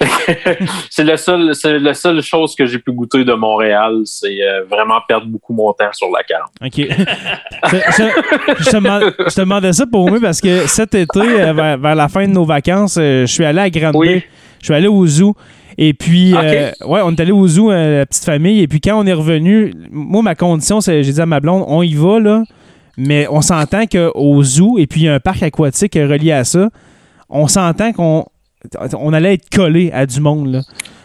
[0.90, 4.64] c'est le seul c'est la seule chose que j'ai pu goûter de Montréal, c'est euh,
[4.70, 6.48] vraiment perdre beaucoup mon temps sur la 40.
[6.64, 6.72] OK.
[7.70, 11.20] je, je- je te demande- je te demandais ça pour moi parce que cet été,
[11.20, 14.22] euh, vers, vers la fin de nos vacances, euh, je suis allé à Grande Oui.
[14.60, 15.34] Je suis allé au zoo.
[15.78, 18.60] Et puis, euh, ouais, on est allé au zoo, euh, la petite famille.
[18.60, 21.64] Et puis, quand on est revenu, moi, ma condition, c'est, j'ai dit à ma blonde,
[21.66, 22.42] on y va, là.
[22.98, 26.44] Mais on s'entend qu'au zoo, et puis il y a un parc aquatique relié à
[26.44, 26.68] ça,
[27.30, 28.26] on s'entend qu'on
[28.98, 30.60] on allait être collé à du monde, là.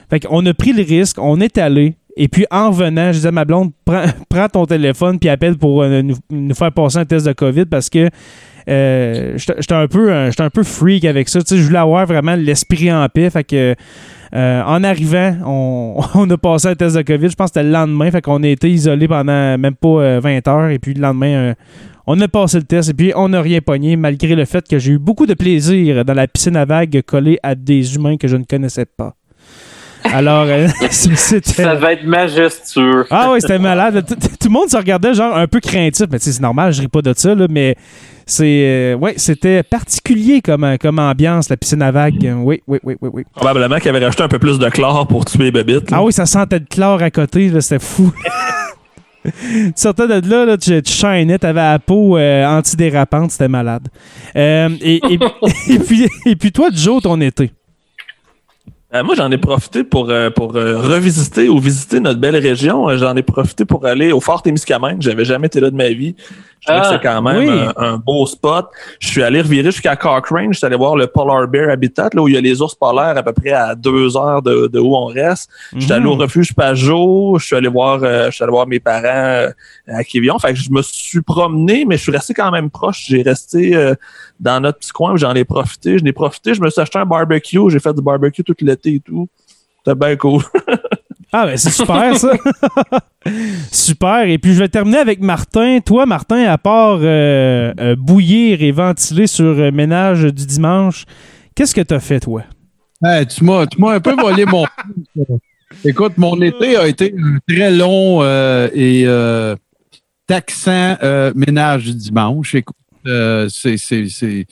[0.10, 1.96] Fait qu'on a pris le risque, on est allé.
[2.16, 5.84] Et puis, en revenant, je disais à ma blonde, prends, ton téléphone puis appelle pour
[5.84, 8.10] euh, nous, nous faire passer un test de COVID parce que
[8.70, 11.42] euh, j'étais un, peu, euh, un peu freak avec ça.
[11.42, 13.30] Tu je voulais avoir vraiment l'esprit en paix.
[13.30, 13.78] Fait
[14.34, 17.30] en arrivant, on, on a passé un test de COVID.
[17.30, 18.10] Je pense que c'était le lendemain.
[18.10, 20.70] Fait qu'on a été isolés pendant même pas euh, 20 heures.
[20.70, 21.54] Et puis, le lendemain,
[22.08, 22.90] on a passé le test.
[22.90, 26.06] Et puis, on n'a rien pogné, malgré le fait que j'ai eu beaucoup de plaisir
[26.06, 29.14] dans la piscine à vagues collée à des humains que je ne connaissais pas.
[30.04, 31.64] Alors, euh, c'était.
[31.64, 33.06] Ça devait être majestueux.
[33.10, 34.06] Ah oui, c'était malade.
[34.08, 36.06] Tout, tout le monde se regardait genre un peu craintif.
[36.10, 37.76] Mais tu sais, c'est normal, je ris pas de ça, là, mais
[38.26, 42.34] c'est euh, ouais, c'était particulier comme, euh, comme ambiance, la piscine à vagues.
[42.38, 43.24] Oui, oui, oui, oui, oui.
[43.36, 45.92] Probablement qu'il avait rajouté un peu plus de chlore pour tuer les bébites.
[45.92, 45.98] là.
[45.98, 48.14] Ah oui, ça sentait de chlore à côté, là, c'était fou.
[49.42, 53.88] tu sortais de là, là tu, tu shinais, t'avais la peau euh, antidérapante, c'était malade.
[54.36, 55.20] Euh, et, et,
[55.70, 57.52] et puis, et puis toi, Joe, ton été?
[58.94, 62.96] Euh, moi, j'en ai profité pour, euh, pour euh, revisiter ou visiter notre belle région.
[62.98, 65.02] J'en ai profité pour aller au Fort Témiscamingue.
[65.02, 66.16] J'avais jamais été là de ma vie.
[66.62, 67.50] Je Ah, que c'est quand même oui.
[67.50, 68.68] un, un beau spot.
[69.00, 70.52] Je suis allé revirer jusqu'à Cochrane.
[70.54, 72.74] Je suis allé voir le Polar Bear Habitat, là où il y a les ours
[72.76, 75.50] polaires à peu près à deux heures de, de où on reste.
[75.76, 76.22] Je suis allé au Mhm.
[76.22, 77.38] refuge Pajot.
[77.40, 79.50] Je suis allé voir, euh, je suis allé voir mes parents euh,
[79.88, 80.40] à Quévillon.
[80.40, 83.06] Fait que je me suis promené, mais je suis resté quand même proche.
[83.08, 83.94] J'ai resté euh,
[84.40, 85.16] dans notre petit coin.
[85.16, 85.98] J'en ai profité.
[86.00, 86.54] Je n'ai profité.
[86.56, 87.70] Je me suis acheté un barbecue.
[87.70, 89.28] J'ai fait du barbecue tout l'été et tout.
[89.86, 90.42] C'était bien cool.
[91.34, 92.32] Ah, ben c'est super, ça.
[93.72, 94.24] super.
[94.28, 95.80] Et puis, je vais terminer avec Martin.
[95.86, 101.04] Toi, Martin, à part euh, euh, bouillir et ventiler sur euh, ménage du dimanche,
[101.56, 102.44] qu'est-ce que t'as fait, toi?
[103.04, 104.66] Hey, tu m'as tu m'as un peu volé mon.
[105.86, 109.56] Écoute, mon été a été un très long euh, et euh,
[110.28, 112.56] taxant euh, ménage du dimanche.
[112.56, 114.46] Écoute, euh, c'est, c'est, c'est-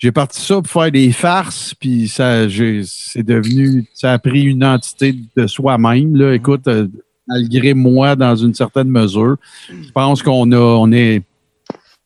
[0.00, 4.64] j'ai parti ça pour faire des farces, puis ça, c'est devenu, ça a pris une
[4.64, 6.16] entité de soi-même.
[6.16, 6.32] Là.
[6.34, 6.88] Écoute, euh,
[7.28, 9.36] malgré moi, dans une certaine mesure,
[9.68, 11.22] je pense qu'on a, on est,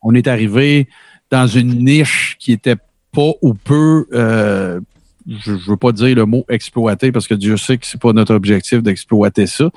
[0.01, 0.89] on est arrivé
[1.31, 2.75] dans une niche qui était
[3.13, 4.81] pas ou peu euh,
[5.27, 8.13] je, je veux pas dire le mot exploiter parce que Dieu sait que c'est pas
[8.13, 9.69] notre objectif d'exploiter ça.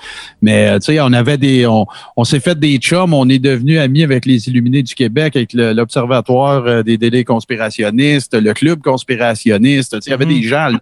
[0.42, 3.38] Mais euh, tu sais, on avait des, on, on s'est fait des chums, on est
[3.38, 8.82] devenu amis avec les Illuminés du Québec, avec l'Observatoire euh, des délais conspirationnistes, le Club
[8.82, 9.92] conspirationniste.
[9.92, 10.40] Tu sais, Il y avait Mhm.
[10.40, 10.80] des gens là,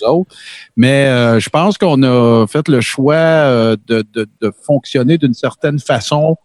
[0.00, 0.36] nous autres.
[0.76, 5.34] Mais euh, je pense qu'on a fait le choix euh, de, de, de fonctionner d'une
[5.34, 6.36] certaine façon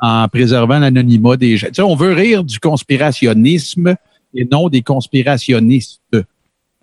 [0.00, 1.68] en préservant l'anonymat des gens.
[1.68, 3.94] Tu sais, on veut rire du conspirationnisme
[4.34, 6.00] et non des conspirationnistes.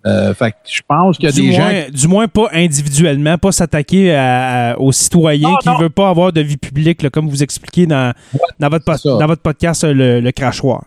[0.04, 2.48] Euh, fait que je pense qu'il y a du, des gens moins, du moins pas
[2.52, 6.56] individuellement, pas s'attaquer à- à- aux citoyens Non, qui ne veulent pas avoir de vie
[6.56, 8.12] publique, là, comme vous expliquez dans,
[8.58, 8.84] dans, votre,
[9.18, 10.84] dans votre podcast, le, le crachoir.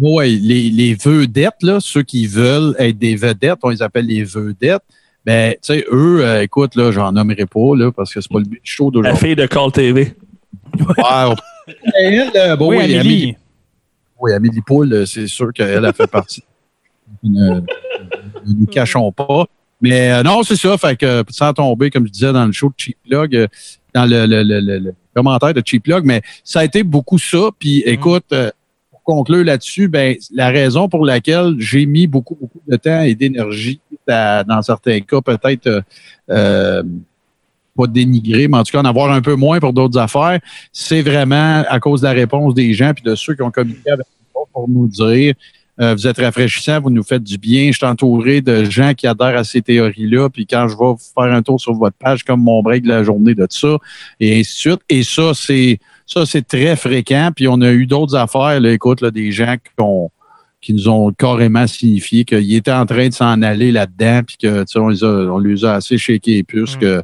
[0.00, 4.24] Oui, les, les vedettes, là, ceux qui veulent être des vedettes, on les appelle les
[4.24, 4.82] vedettes.
[5.24, 8.38] Ben, tu sais, eux, euh, écoute, là, j'en nommerai pas, là, parce que c'est pas
[8.38, 9.18] le but du show La d'aujourd'hui.
[9.26, 10.14] fille de Call TV.
[10.98, 11.34] On-
[12.00, 12.98] Elle, euh, bon, oui, oui, Amélie.
[13.00, 13.36] Amélie,
[14.20, 16.42] oui, Amélie Poul, c'est sûr qu'elle a fait partie.
[17.22, 17.60] Ne, ne
[18.46, 19.46] nous cachons pas.
[19.80, 20.76] Mais euh, non, c'est ça.
[20.76, 23.46] Fait que euh, sans tomber, comme je disais dans le show de Cheap Plug, euh,
[23.94, 27.18] dans le, le- le- le- le commentaire de Cheap Plug, mais ça a été beaucoup
[27.18, 27.50] ça.
[27.58, 28.50] Puis écoute, euh,
[28.90, 33.14] pour conclure là-dessus, ben la raison pour laquelle j'ai mis beaucoup, beaucoup de temps et
[33.14, 35.80] d'énergie dans certains cas, peut-être euh,
[36.30, 36.82] euh,
[37.76, 40.40] pas dénigrer, mais en tout cas en avoir un peu moins pour d'autres affaires,
[40.72, 43.90] c'est vraiment à cause de la réponse des gens puis de ceux qui ont communiqué
[43.90, 45.34] avec nous pour nous dire
[45.80, 47.70] euh, vous êtes rafraîchissant, vous nous faites du bien.
[47.70, 50.28] Je suis entouré de gens qui adhèrent à ces théories-là.
[50.28, 53.04] Puis quand je vais faire un tour sur votre page, comme mon break de la
[53.04, 53.76] journée de ça,
[54.18, 54.80] et ainsi de suite.
[54.88, 57.30] Et ça, c'est ça, c'est très fréquent.
[57.34, 60.10] Puis on a eu d'autres affaires, là, écoute, là, des gens qui ont
[60.60, 64.64] qui nous ont carrément signifié qu'ils étaient en train de s'en aller là-dedans, puis que
[64.76, 66.80] on les a, on les a assez shakés les puces Mm.
[66.80, 67.02] que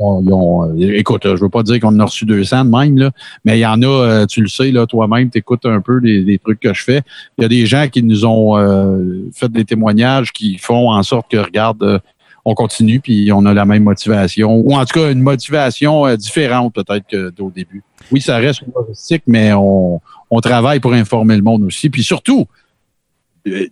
[0.00, 2.98] on- euh, écoute, là, je veux pas dire qu'on en a reçu 200 de même,
[2.98, 3.10] là,
[3.44, 5.98] mais il y en a, euh, tu le sais, là, toi-même, tu écoutes un peu
[5.98, 7.02] les, les trucs que je fais.
[7.38, 11.02] Il y a des gens qui nous ont euh, fait des témoignages qui font en
[11.02, 11.98] sorte que, regarde, euh,
[12.44, 16.16] on continue, puis on a la même motivation, ou en tout cas une motivation euh,
[16.16, 17.82] différente peut-être que d'au début.
[18.10, 21.90] Oui, ça reste humoristique, mais on, on travaille pour informer le monde aussi.
[21.90, 22.46] Puis surtout,
[23.46, 23.66] euh,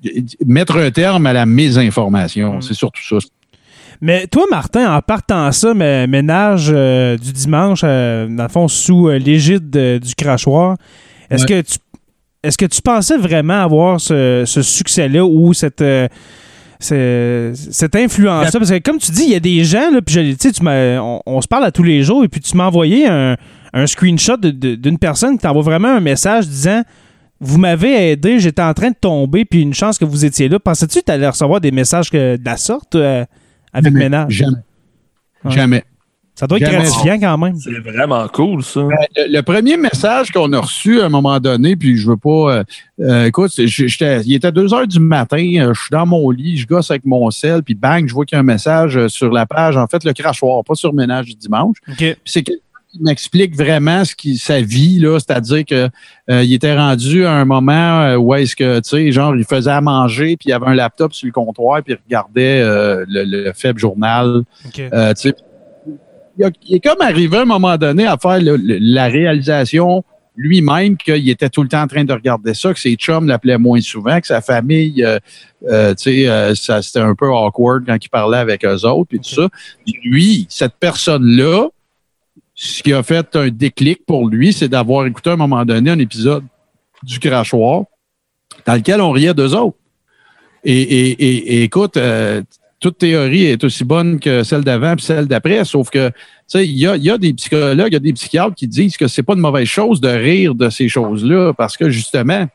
[0.47, 2.57] mettre un terme à la mésinformation.
[2.57, 2.63] Mm.
[2.63, 3.17] C'est surtout ça.
[4.01, 8.69] Mais toi, Martin, en partant ça, mais ménage euh, du dimanche, euh, dans le fond,
[8.69, 10.77] sous euh, l'égide de- du crachoir,
[11.31, 11.79] est-ce que tu
[12.45, 15.83] est-ce que tu pensais vraiment avoir ce, ce succès-là ou cette,
[16.81, 18.51] ce- cette influence-là?
[18.61, 20.53] Parce que comme tu dis, il y a des gens, là, puis je- tu sais,
[20.53, 23.07] tu m'as- on, on se parle à tous les jours, et puis tu m'as envoyé
[23.09, 23.37] un,
[23.73, 26.83] un screenshot d'une personne qui t'envoie vraiment un message disant
[27.41, 30.59] Vous m'avez aidé, j'étais en train de tomber, puis une chance que vous étiez là.
[30.59, 33.25] Pensais-tu que tu allais recevoir des messages que- de la sorte euh,
[33.73, 34.05] avec Jamais.
[34.05, 34.33] ménage?
[34.33, 34.57] Jamais.
[35.45, 35.51] Ouais.
[35.53, 35.85] Jamais.
[36.35, 36.85] Ça doit être Jamais.
[36.85, 37.57] gratifiant quand même.
[37.57, 38.81] C'est vraiment cool, ça.
[38.81, 42.29] Le, le premier message qu'on a reçu à un moment donné, puis je veux pas.
[42.59, 42.65] euh,
[43.01, 46.57] euh, écoute, j'étais- il était 2 heures du matin, euh, je suis dans mon lit,
[46.59, 49.33] je gosse avec mon sel, puis bang, je vois qu'il y a un message sur
[49.33, 51.77] la page, en fait, le crachoir, pas sur ménage du dimanche.
[51.89, 51.97] OK.
[51.97, 52.45] Puis c'est
[53.01, 55.89] m'explique vraiment ce qui sa vie là, c'est-à-dire que
[56.31, 59.45] euh, il était rendu à un moment euh, où est-ce que tu sais, genre il
[59.45, 63.05] faisait à manger puis il avait un laptop sur le comptoir puis il regardait euh,
[63.09, 64.43] le, le faible journal.
[64.67, 64.81] OK.
[64.93, 65.35] Euh, tu sais,
[66.39, 69.07] il, a- il est comme arrivé à un moment donné à faire le- le- la
[69.09, 70.03] réalisation
[70.41, 73.59] lui-même qu'il était tout le temps en train de regarder ça, que ses chums l'appelaient
[73.59, 75.19] moins souvent, que sa famille, euh,
[75.69, 79.11] euh, tu sais, euh, ça c'était un peu awkward quand il parlait avec eux autres
[79.15, 79.49] et tout ça.
[79.85, 81.67] Puis lui, cette personne-là,
[82.61, 85.93] ce qui a fait un déclic pour lui, c'est d'avoir écouté à un moment donné
[85.93, 86.43] un épisode
[87.05, 87.85] du crachoir
[88.67, 89.77] dans lequel on riait d'eux autres.
[90.65, 92.43] Et, écoute, euh,
[92.81, 96.15] toute théorie est aussi bonne que celle d'avant et celle d'après, sauf que, tu
[96.49, 98.67] sais, il y a, il y a des psychologues, il y a des psychiatres qui
[98.67, 102.49] disent que c'est pas une mauvaise chose de rire de ces choses-là parce que, justement,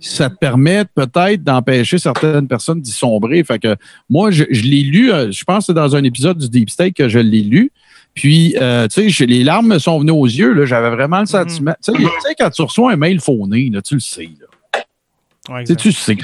[0.00, 3.44] ça te permet peut-être d'empêcher certaines personnes d'y sombrer.
[3.44, 3.76] Fait que
[4.08, 6.70] moi, je, je l'ai lu, euh, je pense que c'est dans un épisode du Deep
[6.70, 7.70] State que je l'ai lu.
[8.20, 10.66] Puis, euh, tu sais, les larmes me sont venues aux yeux.
[10.66, 11.72] J'avais vraiment le sentiment.
[11.82, 14.28] Tu sais, tu sais, quand tu reçois un mail phoné, là, tu le sais.
[14.38, 14.82] Là.
[15.48, 16.18] Ouais, Tu sais,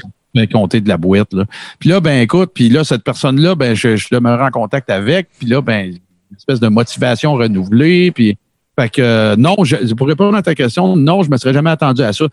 [0.51, 1.33] compter de la boîte.
[1.33, 1.45] Là.
[1.79, 5.29] Puis là, ben écoute, puis là, cette personne-là, ben, je, je demeure en contact avec.
[5.39, 8.11] Puis là, ben, une espèce de motivation renouvelée.
[8.11, 8.37] Puis,
[8.79, 11.71] fait que euh, non, je, pour répondre à ta question, non, je me serais jamais
[11.71, 12.25] attendu à ça.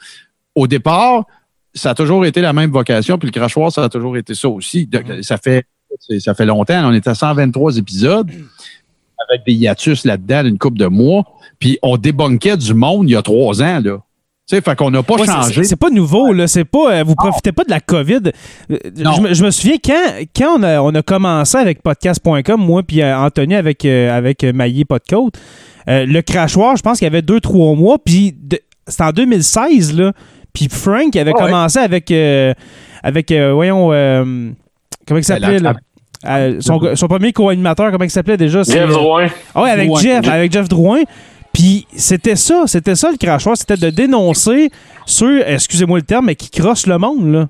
[0.55, 1.25] Au départ,
[1.73, 4.51] ça a toujours été la même vocation, puis le crachoir, ça a toujours été ça
[4.51, 4.85] aussi.
[4.85, 5.65] De- ça fait
[6.19, 6.91] ça fait longtemps.
[6.91, 8.31] On est à 123 épisodes
[9.31, 11.25] avec des hiatus là-dedans d'une couple de mois.
[11.59, 13.99] Puis on débunkait du monde il y a trois ans, là.
[14.47, 15.65] Tu sais, fait qu'on n'a pas Ouais, changé.
[15.65, 16.47] c'est- pas nouveau, là.
[16.47, 16.93] C'est pas.
[16.97, 18.21] euh, vous profitez pas de la COVID.
[18.71, 18.77] Euh.
[18.95, 20.05] Je, me- je me souviens quand,
[20.37, 24.45] quand on, a, on a commencé avec podcast.com, moi puis euh, Anthony avec, euh, avec
[24.45, 25.39] Maillé Podcote,
[25.87, 28.35] le crachoir, je pense qu'il y avait deux, trois mois, puis
[28.87, 30.13] c'était en 2016, là.
[30.53, 31.41] Puis Frank avait ouais.
[31.41, 32.13] commencé avec.
[33.03, 33.89] avec, voyons.
[35.09, 35.79] comment il s'appelait, La- là?
[36.27, 38.65] Euh, son, son premier co-animateur, comment il s'appelait déjà?
[38.65, 39.27] C'est- Jeff Drouin.
[39.55, 40.01] Ah ouais, avec Drouin.
[40.01, 41.03] Jeff, avec Jeff Drouin.
[41.53, 44.71] Puis c'était ça, c'était ça le crachoir, c'était de dénoncer
[45.07, 47.49] ceux, excusez-moi le terme, mais qui crossent le monde, là.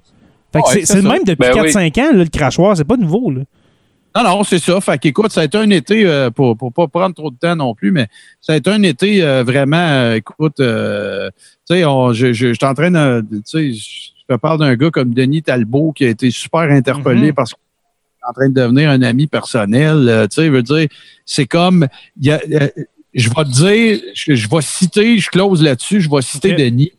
[0.52, 2.96] Fait que Ouais, c'est le même depuis Ben 4-5 ans, là, le crachoir, c'est pas
[2.98, 3.40] nouveau, là.
[4.16, 4.80] Non, non, c'est ça.
[4.80, 7.56] Fait qu'écoute, ça a été un été, euh, pour, pour pas prendre trop de temps
[7.56, 8.06] non plus, mais
[8.40, 11.30] ça a été un été euh, vraiment, euh, écoute, euh,
[11.68, 12.58] tu sais, je, je, je
[13.22, 16.60] de- tu sais, je te parle d'un gars comme Denis Talbot qui a été super
[16.60, 17.32] interpellé Mhm.
[17.34, 17.58] parce est
[18.28, 20.08] en train de devenir un ami personnel.
[20.08, 20.88] euh, tu sais, je veux dire,
[21.24, 21.87] c'est comme,
[22.20, 22.68] il y a, euh,
[23.14, 26.52] je vais te dire, je, je vais citer, je close là-dessus, je vais citer.
[26.54, 26.92] Denis.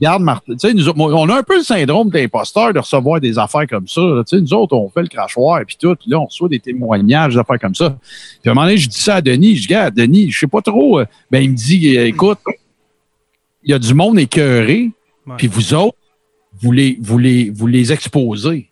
[0.00, 3.20] Regarde, Martin, tu sais, nous on a un peu le syndrome de l'imposteur de recevoir
[3.20, 4.00] des affaires comme ça.
[4.00, 4.22] là.
[4.24, 6.48] Tu sais, nous autres, on fait le crachoir et puis tout, puis là, on reçoit
[6.48, 7.98] des témoignages, des affaires comme ça.
[8.40, 10.38] Puis à un moment donné, je dis ça à Denis, je dis, regarde, Denis, je
[10.38, 11.00] sais pas trop.
[11.00, 12.38] euh, Ben, il me dit, écoute,
[13.62, 14.90] il y a du monde écœuré,
[15.36, 15.98] puis vous autres,
[16.62, 18.69] vous les, vous les, vous les exposez.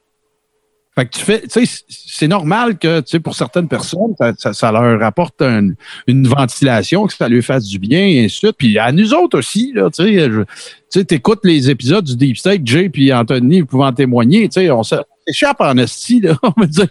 [0.98, 4.72] Fait que tu fais, tu sais, c'est normal que, tu sais, pour certaines personnes, ça,
[4.72, 5.70] leur apporte un-
[6.08, 8.56] une ventilation, que ça lui fasse du bien, et ainsi de suite.
[8.58, 10.44] Puis à nous autres aussi, là, tu sais, tu
[10.90, 14.70] sais, t'écoutes les épisodes du Deep State, Jay puis Anthony pouvant en témoigner, tu sais,
[14.72, 16.88] on s'échappe en hostie, là, on va dire.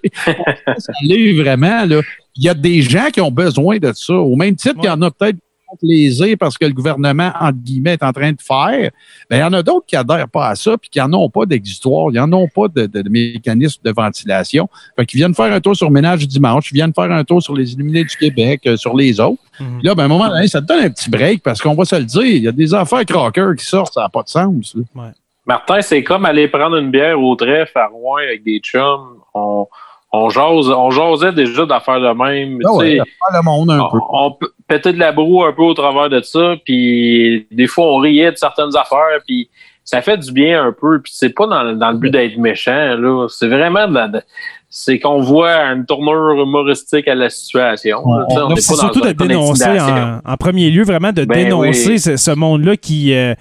[0.77, 2.01] ça l'est vraiment, là.
[2.35, 4.89] Il y a des gens qui ont besoin de ça, au même titre qu'il y
[4.89, 5.37] en a peut-être
[5.81, 8.91] lésés parce que le gouvernement, entre guillemets, est en train de faire.
[9.29, 11.29] Ben, il y en a d'autres qui adhèrent pas à ça, puis qui n'en ont
[11.29, 14.69] pas d'exutoire, ils n'en ont pas de, de- de mécanisme de ventilation.
[14.95, 17.41] Fait qu'ils viennent faire un tour sur Ménage du dimanche, ils viennent faire un tour
[17.41, 19.41] sur les Illuminés du Québec, euh, sur les autres.
[19.59, 19.79] Mhm.
[19.83, 21.85] Là, ben, à un moment donné, ça te donne un petit break parce qu'on va
[21.85, 24.29] se le dire, il y a des affaires croqueurs qui sortent, ça n'a pas de
[24.29, 24.75] sens.
[24.95, 25.11] là.
[25.45, 29.17] Martin, c'est comme aller prendre une bière au trèfle à Rouen avec des chums.
[29.33, 29.65] On,
[30.11, 32.59] on, jase, on jasait déjà d'affaires de même.
[32.65, 33.97] Ah ouais, le monde un peu.
[34.11, 37.85] on, on pétait de la broue un peu au travers de ça, puis des fois
[37.93, 39.49] on riait de certaines affaires, puis
[39.83, 42.95] ça fait du bien un peu, puis c'est pas dans, dans le but d'être méchant,
[42.97, 43.27] là.
[43.29, 44.21] C'est vraiment de la- de-
[44.69, 47.99] c'est qu'on voit une tournure humoristique à la situation.
[48.03, 48.17] on
[48.49, 51.99] Ouais, C'est surtout de dénoncer en, en premier lieu, vraiment de Ben dénoncer oui.
[51.99, 53.33] ce, ce monde-là qui, euh,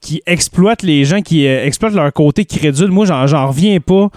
[0.00, 2.92] qui exploite les gens, qui euh, exploite leur côté crédule.
[2.92, 4.08] Moi, j'en reviens pas.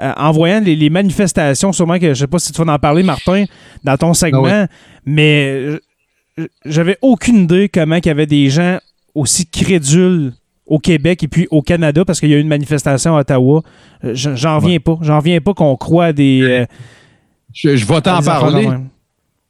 [0.00, 2.78] Euh, en voyant les, les manifestations, sûrement que je sais pas si tu vas en
[2.78, 3.44] parler, Martin,
[3.84, 4.66] dans ton segment, Ah
[5.06, 5.46] mais
[6.38, 8.78] euh, j'avais aucune idée comment il y avait des gens
[9.14, 10.32] aussi crédules
[10.66, 13.62] au Québec et puis au Canada parce qu'il y a eu une manifestation à Ottawa.
[14.04, 14.98] Euh, je- J'en reviens pas.
[15.02, 16.40] J'en reviens pas qu'on croit à des.
[16.42, 16.66] euh,
[17.52, 18.66] Je, je vais t'en affaires de parler.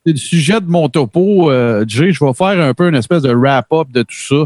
[0.06, 2.12] C'est le sujet de mon topo, euh, Jay.
[2.12, 4.44] Je vais faire un peu une espèce de wrap-up de tout ça.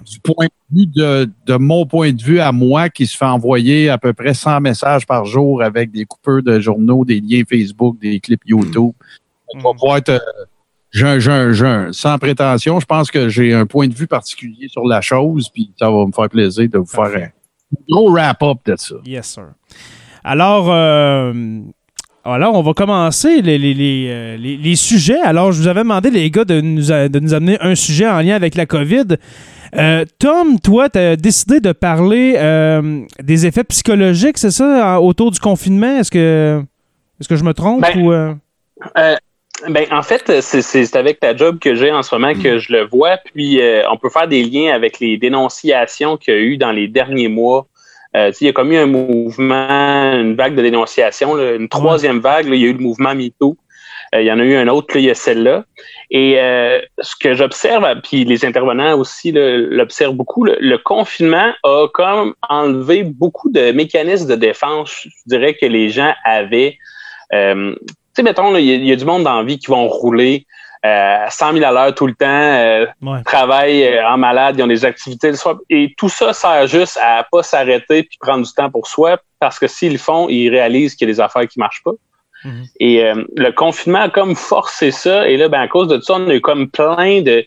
[0.00, 3.24] Du point de vue de, de mon point de vue à moi qui se fait
[3.24, 7.42] envoyer à peu près 100 messages par jour avec des coupeurs de journaux, des liens
[7.48, 8.92] Facebook, des clips YouTube.
[9.54, 9.76] On va Mm.
[9.76, 10.18] pouvoir être, euh,
[10.90, 15.48] j'ai sans prétention, je pense que j'ai un point de vue particulier sur la chose,
[15.48, 17.28] puis ça va me faire plaisir de vous faire un
[17.88, 18.96] gros wrap-up de ça.
[19.06, 19.52] Yes, sir.
[20.22, 21.32] Alors, euh,
[22.32, 25.20] alors on va commencer les, les, les, euh, les- les sujets.
[25.20, 28.08] Alors, je vous avais demandé, les gars, de nous, a- de nous amener un sujet
[28.08, 29.16] en lien avec la COVID.
[29.76, 35.30] Euh, Tom, toi, tu as décidé de parler euh, des effets psychologiques, c'est ça, autour
[35.30, 35.98] du confinement?
[35.98, 36.62] Est-ce que,
[37.20, 37.82] est-ce que je me trompe?
[37.82, 38.32] Ben, ou, euh?
[39.68, 42.86] Ben, en fait, c'est- avec la job que j'ai en ce moment que je le
[42.86, 43.16] vois.
[43.34, 43.60] Puis,
[43.90, 47.28] on peut faire des liens avec les dénonciations qu'il y a eu dans les derniers
[47.28, 47.66] mois.
[48.16, 52.20] Euh, il y a comme eu un mouvement, une vague de dénonciations, là, une troisième
[52.20, 52.48] vague.
[52.48, 53.56] là, il y a eu le mouvement MeToo.
[54.14, 55.64] Euh, il y en a eu un autre, là, il y a celle-là.
[56.10, 61.86] Et euh, ce que j'observe, puis les intervenants aussi l'observent beaucoup, le, le confinement a
[61.92, 66.78] comme enlevé beaucoup de mécanismes de défense, je dirais, que les gens avaient.
[67.34, 69.86] Euh, tu sais, mettons, il y, y a du monde dans la vie qui vont
[69.86, 70.46] rouler
[70.84, 73.22] euh, à 100 000 à l'heure tout le temps, euh, Ouais.
[73.24, 75.56] travaillent euh, en malade, ils ont des activités le soir.
[75.70, 79.58] Et tout ça sert juste à pas s'arrêter puis prendre du temps pour soi, parce
[79.58, 81.92] que s'ils le font, ils réalisent qu'il y a des affaires qui marchent pas.
[82.44, 82.64] Mhm.
[82.78, 85.28] Et euh, le confinement a comme forcé ça.
[85.28, 87.44] Et là, ben, à cause de ça, on a eu comme plein de,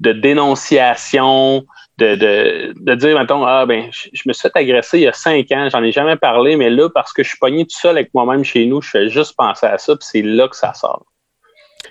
[0.00, 1.64] de dénonciations,
[1.98, 5.08] de, de, de dire, mettons, ah ben, je, je me suis fait agresser il y
[5.08, 7.76] a cinq ans, j'en ai jamais parlé, mais là, parce que je suis pogné tout
[7.76, 10.56] seul avec moi-même chez nous, je fais juste penser à ça, puis c'est là que
[10.56, 11.04] ça sort.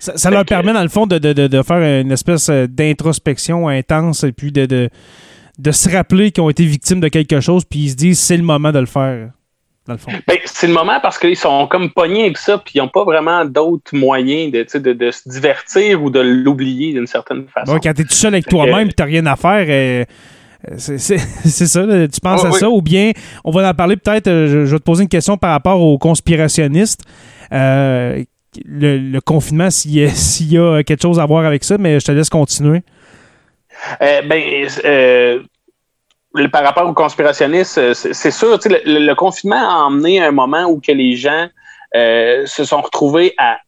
[0.01, 2.65] Ça, ça leur permet, dans le fond, de, de, de, de faire une espèce euh,
[2.67, 4.89] d'introspection intense et puis de, de,
[5.59, 8.37] de se rappeler qu'ils ont été victimes de quelque chose, puis ils se disent c'est
[8.37, 9.29] le moment de le faire,
[9.85, 10.11] dans le fond.
[10.27, 13.03] Ben, c'est le moment parce qu'ils sont comme pognés avec ça, puis ils n'ont pas
[13.03, 17.77] vraiment d'autres moyens de, tu de, de se divertir ou de l'oublier d'une certaine façon.
[17.77, 20.03] Quand t'es tout seul avec toi-même et t'as rien à faire, euh,
[20.71, 21.07] euh, c'est
[21.67, 22.59] ça, là, tu penses Ah, à oui.
[22.59, 23.11] ça, ou bien
[23.43, 25.79] on va en parler peut-être, euh, je, je vais te poser une question par rapport
[25.79, 27.01] aux conspirationnistes.
[27.53, 28.23] Euh,
[28.65, 29.99] le, confinement, s'il y,
[30.53, 32.83] y a quelque chose à voir avec ça, mais je te laisse continuer.
[34.01, 35.41] Euh, ben, euh,
[36.33, 40.65] le- par rapport aux conspirationnistes, euh, c'est sûr, le, le confinement a emmené un moment
[40.65, 41.47] où que les gens
[41.95, 43.59] euh, se sont retrouvés à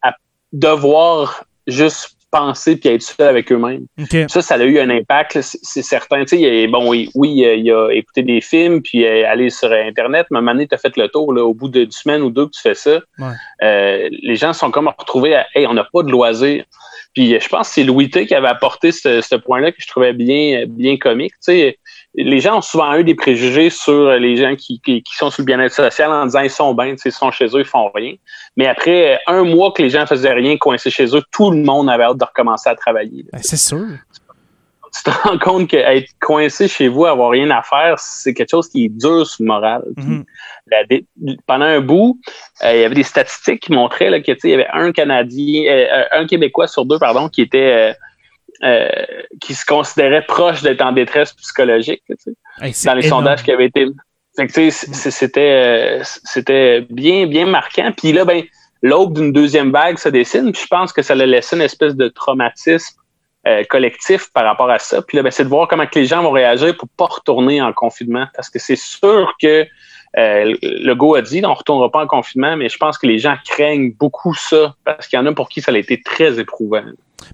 [0.52, 3.86] devoir juste penser puis être seuls avec eux-mêmes.
[4.28, 6.26] Ça, ça a eu un impact, c'est certain.
[6.26, 9.72] Tu sais, il bon, oui, oui, il a écouté des films, puis euh, aller sur
[9.72, 11.32] Internet, mais à un moment donné, tu as fait le tour.
[11.34, 13.28] Là, au bout d'une semaine ou deux que tu fais ça, Ouais.
[13.64, 16.66] euh, les gens sont comme retrouvés à Hey, on n'a pas de loisirs.
[17.14, 19.88] Puis je pense que c'est Louis T qui avait apporté ce, ce point-là que je
[19.88, 21.34] trouvais bien, bien comique.
[21.34, 21.78] Tu sais,
[22.16, 25.42] les gens ont souvent eu des préjugés sur les gens qui, qui, qui sont sur
[25.42, 28.14] le bien-être social en disant ils sont bien, ils sont chez eux, ils font rien.
[28.56, 31.58] Mais après euh, un mois que les gens faisaient rien, coincés chez eux, tout le
[31.64, 33.26] monde avait hâte de recommencer à travailler.
[33.32, 33.84] Ben, c'est sûr.
[34.96, 38.70] Tu te rends compte qu'être coincé chez vous, avoir rien à faire, c'est quelque chose
[38.70, 39.84] qui est dur sur le moral.
[39.98, 40.24] Mhm.
[40.88, 41.06] dé-
[41.48, 42.20] pendant un bout,
[42.64, 44.68] euh, il y avait des statistiques qui montraient là, que tu sais, il y avait
[44.72, 47.94] un Canadien, euh, un Québécois sur deux, pardon, qui était euh,
[48.64, 48.88] euh,
[49.42, 52.02] qui se considérait proche d'être en détresse psychologique.
[52.08, 53.24] tu sais Hey, c'est dans les énorme.
[53.24, 53.88] sondages qui avaient été.
[54.38, 57.92] Tu sais, c'était, euh, c'était bien, bien marquant.
[57.96, 58.44] Puis là, ben,
[58.82, 60.52] l'aube d'une deuxième vague se dessine.
[60.52, 62.96] Puis je pense que ça a laissé une espèce de traumatisme
[63.48, 65.02] euh, collectif par rapport à ça.
[65.02, 67.62] Puis là, ben, c'est de voir comment que les gens vont réagir pour pas retourner
[67.62, 68.28] en confinement.
[68.36, 69.68] Parce que c'est sûr que
[70.18, 73.20] euh, le go a dit, on retournera pas en confinement, mais je pense que les
[73.20, 76.40] gens craignent beaucoup ça parce qu'il y en a pour qui ça a été très
[76.40, 76.84] éprouvant.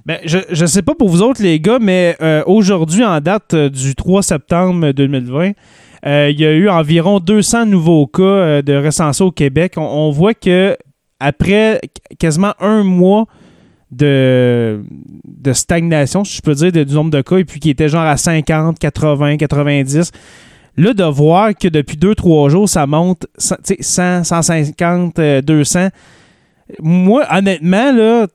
[0.06, 3.54] Ben, je ne sais pas pour vous autres, les gars, mais euh, aujourd'hui, en date
[3.54, 5.52] euh, du 3 septembre 2020,
[6.06, 9.74] euh, il y a eu environ 200 nouveaux cas de recensés au Québec.
[9.78, 10.78] On, voit que
[11.20, 13.26] après qu- quasiment un mois
[13.92, 14.82] de,
[15.54, 18.18] stagnation, si je peux dire, du nombre de cas, et puis qui était genre à
[18.18, 20.12] 50, 80, 90,
[20.78, 25.42] là, de voir que depuis 2-3 jours, ça monte cent- tu sais, 100, 150, euh,
[25.42, 25.90] 200.
[26.82, 28.28] Moi, honnêtement, là,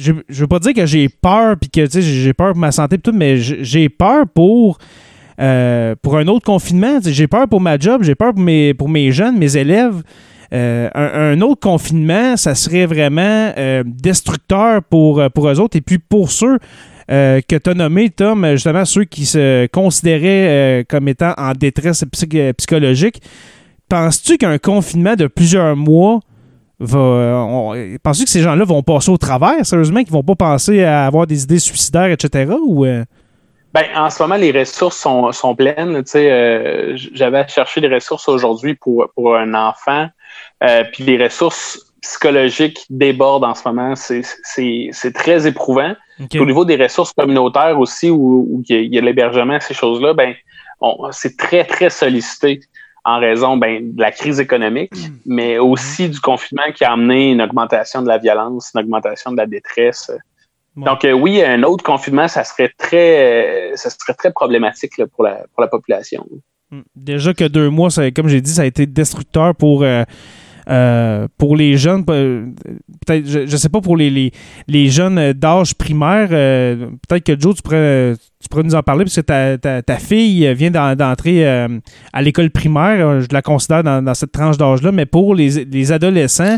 [0.00, 2.98] je, je veux pas dire que j'ai peur puis que j'ai peur pour ma santé
[2.98, 4.78] tout, mais j'ai peur pour
[5.40, 6.98] euh, pour un autre confinement.
[7.04, 10.02] J'ai peur pour ma job, j'ai peur pour mes pour mes jeunes, mes élèves.
[10.52, 15.76] Euh, un, autre confinement, ça serait vraiment euh, destructeur pour, pour eux autres.
[15.76, 16.58] Et puis pour ceux
[17.08, 22.52] que tu as nommés, Tom, justement ceux qui se considéraient comme étant en détresse psy-
[22.56, 23.20] psychologique,
[23.88, 26.20] penses-tu qu'un confinement de plusieurs mois
[26.80, 26.98] va.
[26.98, 30.82] euh, on- Penses-tu que ces gens-là vont passer au travers, sérieusement, qu'ils vont pas penser
[30.82, 32.52] à avoir des idées suicidaires, etc.
[32.66, 33.04] Ou, euh,
[33.72, 36.02] Ben, en ce moment, les ressources sont, sont pleines.
[36.02, 40.08] Tu sais, euh, j- j'avais cherché des ressources aujourd'hui pour, pour un enfant.
[40.64, 43.94] Euh, puis les ressources psychologiques débordent en ce moment.
[43.94, 45.94] C'est- C'est c'est très éprouvant.
[46.40, 49.06] Au niveau des ressources communautaires aussi, où, où il y a- il y a de
[49.06, 50.34] l'hébergement, ces choses-là, ben,
[50.80, 52.60] on- c'est très, très sollicité
[53.04, 54.92] en raison ben, de la crise économique,
[55.26, 59.36] mais aussi du confinement qui a amené une augmentation de la violence, une augmentation de
[59.36, 60.10] la détresse.
[60.76, 65.06] Donc euh, oui, un autre confinement, ça serait très, euh, ça serait très problématique là,
[65.06, 66.26] pour, la, pour la population.
[66.70, 66.80] Mm.
[66.94, 70.04] Déjà que deux mois, ça- comme j'ai dit, ça a été destructeur pour, euh,
[70.68, 72.04] euh, pour les jeunes.
[72.04, 72.44] pe-
[73.06, 74.32] Peut-être, je, je sais pas, pour les,
[74.68, 76.28] les, jeunes d'âge primaire.
[76.32, 79.96] euh, Peut-être que Joe, tu pourrais, tu pourrais nous en parler parce que ta, ta,
[79.96, 81.68] fille vient d'en- d'entrer euh,
[82.12, 83.20] à l'école primaire.
[83.20, 84.92] Je la considère dans, cette tranche d'âge-là.
[84.92, 86.56] Mais pour les, les adolescents,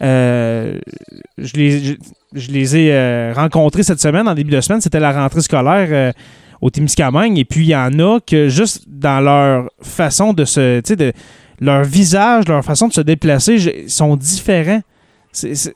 [0.00, 1.94] je, les, je,
[2.34, 4.80] je les ai rencontrés cette semaine, en début de semaine.
[4.80, 6.12] C'était la rentrée scolaire.
[6.60, 10.80] au Témiscamingue et puis il y en a que juste dans leur façon de se
[11.62, 14.82] leur visage leur façon de se déplacer sont différents.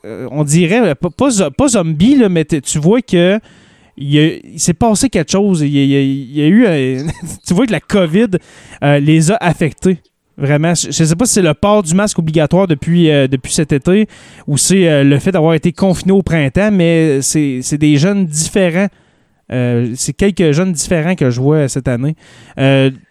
[0.05, 3.39] Euh, on dirait euh, pas, pas, zo- pas zombie là, mais tu vois que
[3.95, 5.61] il, s'est passé quelque chose.
[5.61, 7.03] Il y a, eu euh,
[7.47, 8.27] tu vois que la COVID
[8.99, 9.99] les a affectés
[10.39, 13.71] Vraiment, je ne sais pas si c'est le port du masque obligatoire depuis, depuis cet
[13.71, 14.05] été
[14.45, 18.89] ou c'est le fait d'avoir été confiné au printemps, mais c'est des jeunes différents.
[19.49, 22.15] C'est quelques jeunes différents que je vois cette année.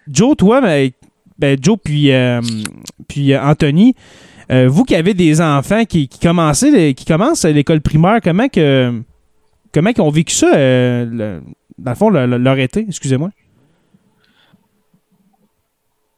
[0.08, 0.92] Joe, toi, ben,
[1.38, 2.40] ben, Joe puis, euh,
[3.08, 3.94] puis euh, Anthony,
[4.50, 6.18] euh, vous qui avez des enfants qui, qui,
[6.70, 8.92] les- qui commencent à l'école primaire, comment que
[9.74, 10.50] comment ont vécu ça,
[11.78, 13.30] dans le fond, le- le- leur été, excusez-moi?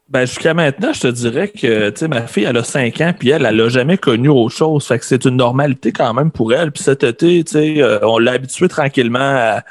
[0.09, 3.45] Ben, jusqu'à maintenant, je te dirais que, ma fille, elle a 5 ans, puis elle,
[3.45, 4.87] elle n'a jamais connu autre chose.
[4.87, 6.71] Fait que c'est une normalité quand même pour elle.
[6.71, 7.43] Puis cet été,
[8.01, 9.61] on l'a habitué tranquillement à,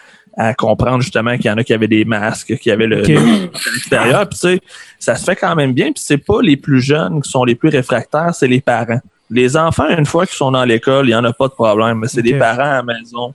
[0.41, 3.01] à comprendre justement qu'il y en a qui avaient des masques, qu'il y avait le,
[3.01, 3.09] Ok.
[3.09, 4.20] le- l'extérieur.
[4.28, 4.61] Puis, tu sais,
[5.01, 5.86] ça se fait quand même bien.
[5.86, 9.01] Puis, c'est pas les plus jeunes qui sont les plus réfractaires, c'est les parents.
[9.30, 11.99] Les enfants, une fois qu'ils sont dans l'école, il n'y en a pas de problème.
[11.99, 12.26] Mais c'est Ok.
[12.26, 13.34] les parents à la maison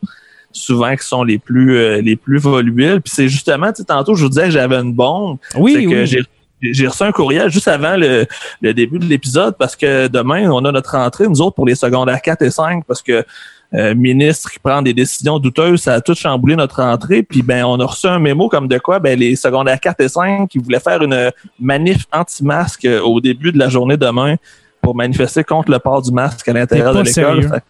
[0.56, 3.02] souvent qui sont les plus euh, les plus volubiles.
[3.04, 5.38] Puis c'est justement, tu sais, tantôt, je vous disais que j'avais une bombe.
[5.58, 6.06] Oui, C'est que oui.
[6.08, 6.24] j'ai
[6.72, 8.26] j'ai reçu un courriel juste avant le,
[8.62, 11.76] le début de l'épisode parce que demain, on a notre rentrée, nous autres, pour les
[11.76, 13.26] secondaires 4 et 5, parce que
[13.74, 17.24] euh, ministre qui prend des décisions douteuses, ça a tout chamboulé notre entrée.
[17.24, 20.10] Puis ben, on a reçu un mémo comme de quoi ben, les secondaires 4 et
[20.10, 24.36] 5 qui voulaient faire une manif anti-masque au début de la journée demain
[24.84, 27.62] pour manifester contre le port du masque à l'intérieur de l'école.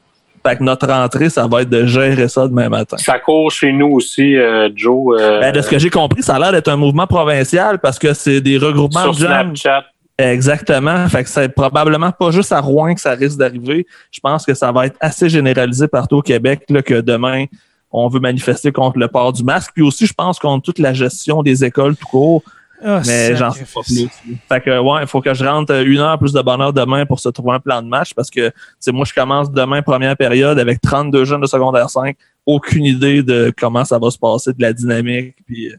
[0.45, 2.97] Fait, que notre entrée, ça va être de gérer ça demain matin.
[2.97, 5.18] Ça court chez nous aussi, euh, Joe.
[5.18, 7.97] Euh, ben, de ce que j'ai compris, ça a l'air d'être un mouvement provincial parce
[7.97, 9.82] que c'est des regroupements de gens.
[10.18, 11.07] Exactement.
[11.09, 13.88] Fait que c'est probablement pas juste à Rouen que ça risque d'arriver.
[14.11, 17.45] Je pense que ça va être assez généralisé partout au Québec là, que demain,
[17.91, 19.72] on veut manifester contre le port du masque.
[19.74, 22.43] Puis aussi, je pense contre toute la gestion des écoles tout court.
[22.86, 24.09] Ah, mais j'en sais pas plus.
[24.49, 27.20] Fait que ouais, il faut que je rentre une heure plus de bonheur demain pour
[27.20, 30.59] se trouver un plan de match parce que c'est moi je commence demain première période
[30.59, 34.61] avec 32 jeunes de secondaire 5, aucune idée de comment ça va se passer, de
[34.61, 35.78] la dynamique puis euh,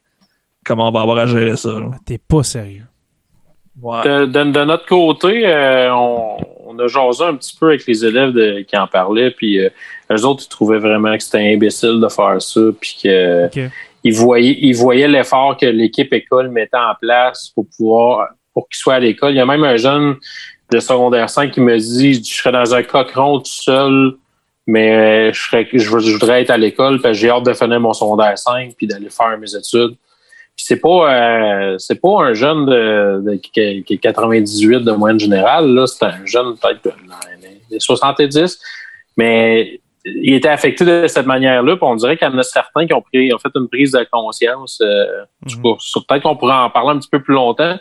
[0.65, 1.73] comment on va avoir à gérer ça.
[2.07, 2.85] T'es pas sérieux.
[3.77, 8.87] De, notre côté, euh, on, a jasé un petit peu avec les élèves qui en
[8.87, 9.69] parlaient, puis euh,
[10.13, 13.51] eux autres, ils trouvaient vraiment que c'était imbécile de faire ça, puis que
[14.07, 18.77] ils voyaient, ils voyaient l'effort que l'équipe école mettait en place pour pouvoir, pour qu'ils
[18.77, 19.33] soient à l'école.
[19.33, 20.17] Il y a même un jeune
[20.71, 24.13] de secondaire 5 qui me dit, je serais dans un cochon tout seul,
[24.67, 28.37] mais je, serais, je, voudrais être à l'école, parce j'ai hâte de finir mon secondaire
[28.39, 29.97] 5 puis d'aller faire mes études
[30.57, 35.87] c'est pas euh, c'est pas un jeune de, qui, est 98 de moyenne générale là,
[35.87, 36.97] c'est un jeune peut-être
[37.71, 38.61] des 70,
[39.17, 41.77] mais il était affecté de cette manière-là.
[41.81, 44.07] on dirait qu'il y en a certains qui ont pris ont fait une prise de
[44.13, 44.81] conscience.
[44.83, 45.63] Euh, mhm.
[45.63, 47.79] Peut-être qu'on pourrait en parler un petit peu plus longtemps,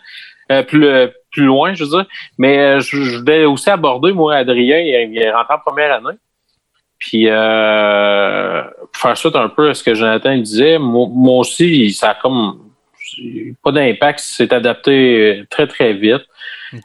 [0.51, 0.88] euh, plus
[1.32, 2.05] plus loin, je veux dire.
[2.38, 6.17] Mais je, vais aussi aborder moi Adrien, il, est rentré en première année.
[7.03, 12.11] Puis euh, pour faire suite un peu à ce que Jonathan disait, moi, aussi, ça
[12.11, 12.59] a comme
[13.61, 16.21] pas d'impact, s'est adapté très, très vite.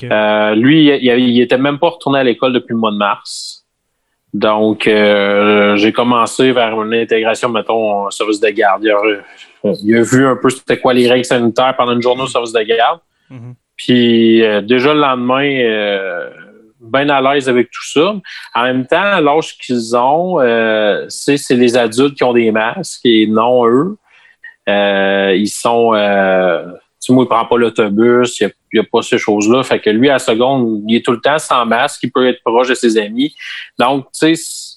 [0.02, 3.64] Euh, lui, il, il, était même pas retourné à l'école depuis le mois de mars.
[4.34, 8.82] Donc, euh, j'ai commencé vers une intégration, mettons, au service de garde.
[8.84, 12.52] Il a, vu un peu c'était quoi les règles sanitaires pendant une journée au service
[12.52, 12.98] de garde.
[13.30, 13.54] Mhm.
[13.76, 15.60] Puis euh, déjà le lendemain,
[16.90, 18.14] bien à l'aise avec tout ça.
[18.54, 20.38] En même temps, l'âge qu'ils ont,
[21.08, 23.96] c'est les adultes qui ont des masques et non eux.
[24.68, 25.94] Euh, ils sont.
[25.94, 26.64] Euh,
[27.00, 29.62] tu sais, il prend pas l'autobus, il n'y a, pas ces choses-là.
[29.62, 32.26] Fait que lui, à la seconde, il est tout le temps sans masque, il peut
[32.26, 33.34] être proche de ses amis.
[33.78, 34.72] Donc, tu sais,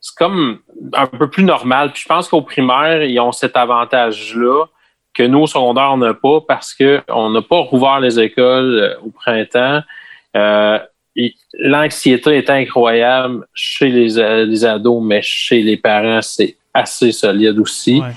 [0.00, 0.60] c'est comme
[0.94, 1.92] un peu plus normal.
[1.92, 4.66] Puis je pense qu'au primaire, ils ont cet avantage-là
[5.12, 9.00] que nous, au secondaire, on n'a pas parce qu'on n'a pas rouvert les écoles euh,
[9.04, 9.82] au printemps.
[10.36, 10.78] Euh,
[11.58, 18.00] L'anxiété est incroyable chez les, les, ados, mais chez les parents, c'est assez solide aussi.
[18.00, 18.12] Ouais.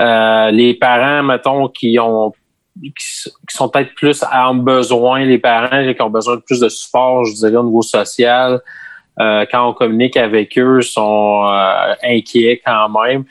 [0.00, 2.32] Euh, les parents, mettons, qui ont
[2.80, 7.24] qui, sont peut-être plus en besoin, les parents qui ont besoin de plus de support,
[7.24, 8.60] je dirais, au niveau social,
[9.18, 13.24] euh, quand on communique avec eux, sont euh, inquiets quand même.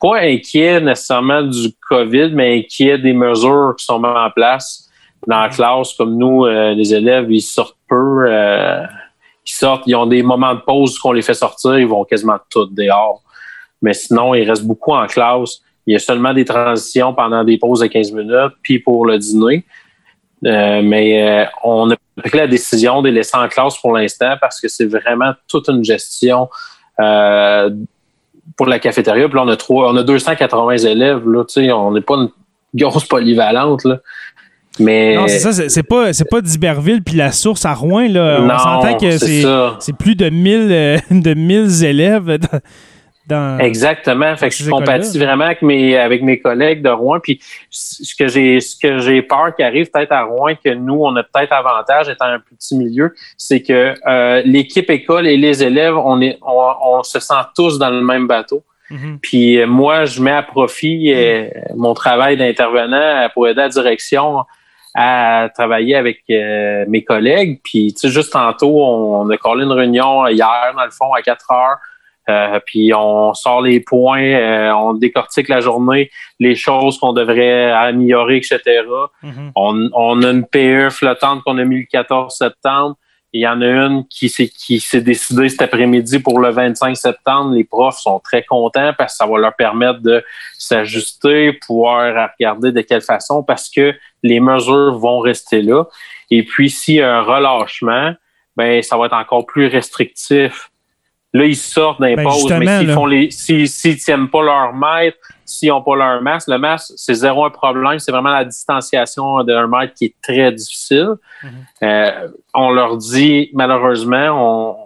[0.00, 4.83] Pas inquiets nécessairement du COVID, mais inquiets des mesures qui sont mises en place
[5.26, 5.94] dans la classe.
[5.94, 8.28] Comme nous, les élèves, ils sortent peu.
[8.28, 12.38] ils sortent, ils ont des moments de pause qu'on les fait sortir, ils vont quasiment
[12.50, 13.22] tous dehors.
[13.82, 15.60] Mais sinon, ils restent beaucoup en classe.
[15.86, 19.18] Il y a seulement des transitions pendant des pauses de 15 minutes, puis pour le
[19.18, 19.64] dîner.
[20.46, 24.34] Euh, mais euh, on a pris la décision de les laisser en classe pour l'instant
[24.40, 26.48] parce que c'est vraiment toute une gestion
[27.00, 27.70] euh,
[28.56, 29.28] pour la cafétéria.
[29.28, 31.28] Puis là, on a trois, on a 280 élèves.
[31.28, 31.44] Là,
[31.74, 32.30] on n'est pas une
[32.74, 33.86] grosse polyvalente.
[34.80, 35.14] Mais...
[35.14, 38.08] Non, c'est ça, c'est pas, c'est pas d'Iberville puis la source à Rouen.
[38.08, 38.40] Là.
[38.40, 42.38] On s'entend que c'est, plus de 1000, de 1000 élèves.
[43.58, 44.36] Exactement.
[44.36, 47.20] Fait que je compatis vraiment avec mes avec mes collègues de Rouen.
[47.20, 51.00] Puis ce que j'ai ce que j'ai peur qui arrive peut-être à Rouen que nous
[51.02, 55.62] on a peut-être avantage étant un petit milieu, c'est que euh, l'équipe école et les
[55.62, 58.62] élèves on est on, se sent tous dans le même bateau.
[58.90, 59.18] Mm-hmm.
[59.22, 64.44] Puis euh, moi je mets à profit euh, mon travail d'intervenant pour aider la direction
[64.94, 67.60] à travailler avec mes collègues.
[67.64, 71.22] Puis tu sais juste tantôt on a collé une réunion hier dans le fond à
[71.22, 71.78] 4 heures
[72.28, 77.70] euh, puis on sort les points, euh, on décortique la journée, les choses qu'on devrait
[77.70, 78.60] améliorer, etc.
[79.22, 79.52] Mm-hmm.
[79.54, 82.96] on, on, a une PE flottante qu'on a mis le 14 septembre.
[83.34, 86.96] Il y en a une qui s'est qui s'est décidée cet après-midi pour le 25
[86.96, 87.52] septembre.
[87.52, 90.24] Les profs sont très contents parce que ça va leur permettre de
[90.56, 93.92] s'ajuster, pouvoir regarder de quelle façon, parce que
[94.24, 95.84] les mesures vont rester là.
[96.32, 98.14] Et puis s'il y a un relâchement,
[98.56, 100.72] ben ça va être encore plus restrictif
[101.34, 102.28] Là, ils sortent d'un ben
[102.60, 106.58] mais s'ils font les, s'ils tiennent pas leur mètre, s'ils n'ont pas leur masque, le
[106.58, 107.98] masque, c'est zéro un problème.
[107.98, 111.14] C'est vraiment la distanciation d'un mètre qui est très difficile.
[111.42, 111.48] Mm-hmm.
[111.82, 114.76] euh, on leur dit, malheureusement, on,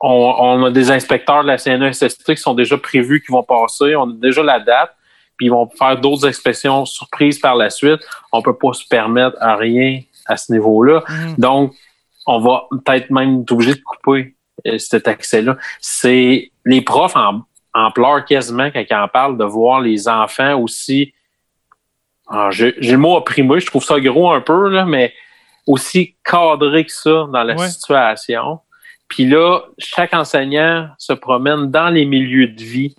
[0.00, 3.96] on, on a des inspecteurs de la CNESST qui sont déjà prévus, qui vont passer.
[3.96, 4.94] On a déjà la date.
[5.36, 8.00] Puis ils vont faire d'autres inspections surprises par la suite.
[8.32, 11.02] On peut pas se permettre à rien à ce niveau-là.
[11.08, 11.34] Mhm.
[11.38, 11.74] Donc,
[12.26, 14.34] on va peut-être même être obligé de couper
[14.66, 15.56] euh, cet accès-là.
[15.80, 17.42] C'est les profs en,
[17.74, 21.12] en pleurent quasiment quand ils en parlent de voir les enfants aussi.
[22.28, 25.12] Ah, J'ai j'ai le mot opprimé, je trouve ça gros un peu, là, mais
[25.66, 27.68] aussi cadré que ça dans la Ouais.
[27.68, 28.60] situation.
[29.08, 32.96] Puis là, chaque enseignant se promène dans les milieux de vie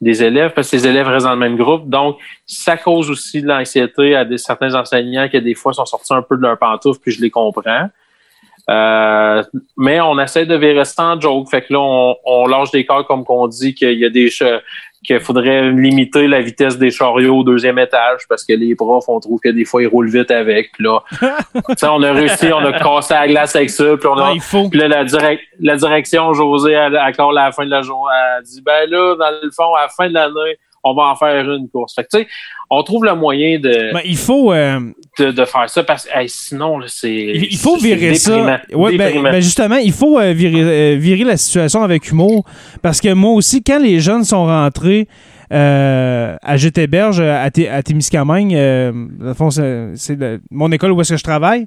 [0.00, 1.88] Des élèves, parce que les élèves restent dans le même groupe.
[1.88, 6.12] Donc, ça cause aussi de l'anxiété à des, certains enseignants qui, des fois, sont sortis
[6.12, 7.88] un peu de leur pantoufle, puis je les comprends.
[8.70, 9.42] Euh,
[9.76, 11.48] mais on essaie de virer en joke.
[11.50, 14.30] Fait que là, on, on lâche des cas comme qu'on dit qu'il y a des
[15.04, 19.20] qu'il faudrait limiter la vitesse des chariots au deuxième étage parce que les profs, on
[19.20, 20.72] trouve que des fois, ils roulent vite avec.
[20.72, 23.96] Puis là, tu sais, on a réussi, on a cassé la glace avec ça.
[23.96, 24.68] Puis on a, Ouais, il faut.
[24.68, 25.04] puis là, la,
[25.60, 29.16] la direction, José, elle, quand à la fin de la journée, elle dit, ben là,
[29.16, 31.94] dans le fond, à la fin de l'année, on va en faire une course.
[31.94, 32.28] Fait que, tu sais,
[32.70, 34.52] on trouve le moyen de, Ben, il faut.
[34.52, 34.80] euh,
[35.18, 37.12] de, de faire ça parce que hey, sinon, c'est.
[37.14, 38.60] Il faut virer ça.
[38.72, 42.44] Ouais, ben, ben, justement, il faut euh, virer, euh, virer la situation avec humour.
[42.80, 45.06] Parce que moi aussi, quand les jeunes sont rentrés
[45.52, 50.18] euh, à Jetéberge, à, à Témiscamingue, euh, dans le fond, c'est
[50.50, 51.66] mon école où est-ce que je travaille.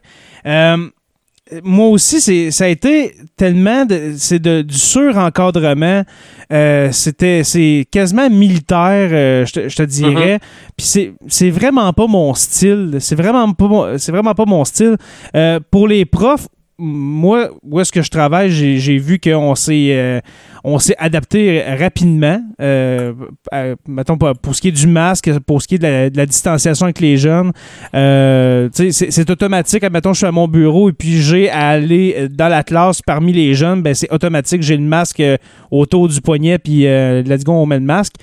[1.64, 6.04] Moi aussi, c'est ça a été tellement de, c'est de, du surencadrement.
[6.52, 10.40] Euh, c'était c'est quasiment militaire, euh, je te, je te dirais.
[10.78, 12.98] Puis c'est c'est vraiment pas mon style.
[13.00, 14.98] C'est vraiment pas mon- c'est vraiment pas mon style.
[15.36, 16.48] Euh, pour les profs,
[16.78, 20.20] moi, où est-ce que je travaille, j'ai vu qu'on s'est euh,
[20.64, 22.42] on s'est adapté rapidement.
[22.62, 23.14] Euh,
[23.52, 26.86] à- mettons, pour, ce qui est du masque, pour ce qui est de la, distanciation
[26.86, 27.52] avec les jeunes,
[27.94, 29.84] euh, c'est automatique.
[29.84, 33.32] Admettons, je suis à mon bureau et puis j'ai à aller dans la classe parmi
[33.32, 34.62] les jeunes, ben c'est automatique.
[34.62, 35.38] J'ai le masque euh,
[35.72, 38.16] autour du poignet, puis let's go, on met le masque.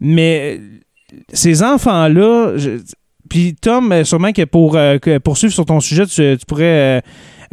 [0.00, 0.60] Mais
[1.32, 2.82] ces enfants-là, je-
[3.28, 4.78] puis Tom, sûrement que pour
[5.24, 7.02] poursuivre sur ton sujet, tu pourrais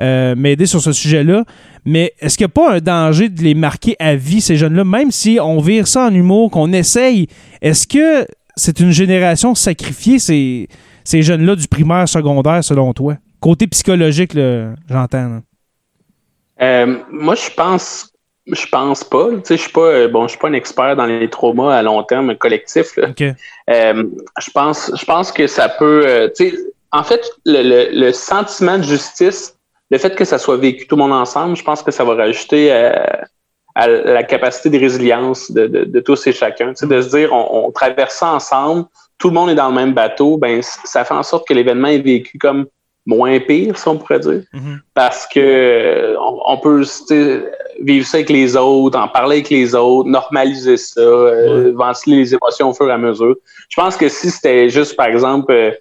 [0.02, 1.44] euh, m'aider sur ce sujet-là.
[1.86, 4.84] Mais est-ce qu'il n'y a pas un danger de les marquer à vie, ces jeunes-là,
[4.84, 7.28] même si on vire ça en humour, qu'on essaye?
[7.62, 8.26] Est-ce que
[8.56, 10.68] c'est une génération sacrifiée, ces,
[11.04, 13.16] ces jeunes-là du primaire, secondaire, selon toi?
[13.40, 15.42] Côté psychologique, là, j'entends.
[16.62, 18.14] Euh, moi, je pense,
[18.48, 19.28] je pense pas.
[19.32, 21.76] Tu sais, je suis pas, euh, bon, je suis pas un expert dans les traumas
[21.76, 22.98] à long terme collectifs.
[23.70, 24.04] Euh,
[24.40, 26.32] je pense, je pense que ça peut.
[26.38, 26.58] tu sais,
[26.92, 29.58] en fait, le, le- le sentiment de justice,
[29.94, 32.14] le fait que ça soit vécu tout le monde ensemble, je pense que ça va
[32.16, 32.92] rajouter euh,
[33.76, 36.70] à la capacité de résilience de, de- de tous et chacun.
[36.70, 38.86] Tu sais, de se dire, on, on traverse ça ensemble,
[39.20, 40.62] tout le monde est dans le même bateau, ben
[40.94, 42.66] ça fait en sorte que l'événement est vécu comme
[43.06, 44.76] moins pire, si on pourrait dire Mhm.
[44.94, 46.84] parce que on, on peut
[47.82, 52.34] vivre ça avec les autres, en parler avec les autres, normaliser ça, euh, ventiler les
[52.38, 53.36] émotions au fur et à mesure.
[53.70, 55.72] Je pense que si c'était juste, par exemple, euh,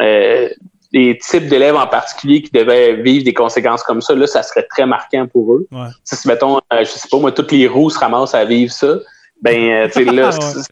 [0.00, 0.48] euh,
[0.92, 4.64] des types d'élèves en particulier qui devaient vivre des conséquences comme ça, là, ça serait
[4.68, 5.66] très marquant pour eux.
[5.70, 5.86] Ouais.
[6.08, 8.72] Tu Si, mettons, euh, je sais pas, moi, toutes les roues se ramassent à vivre
[8.72, 8.96] ça,
[9.40, 10.62] ben, euh, tu sais, là, Ouais.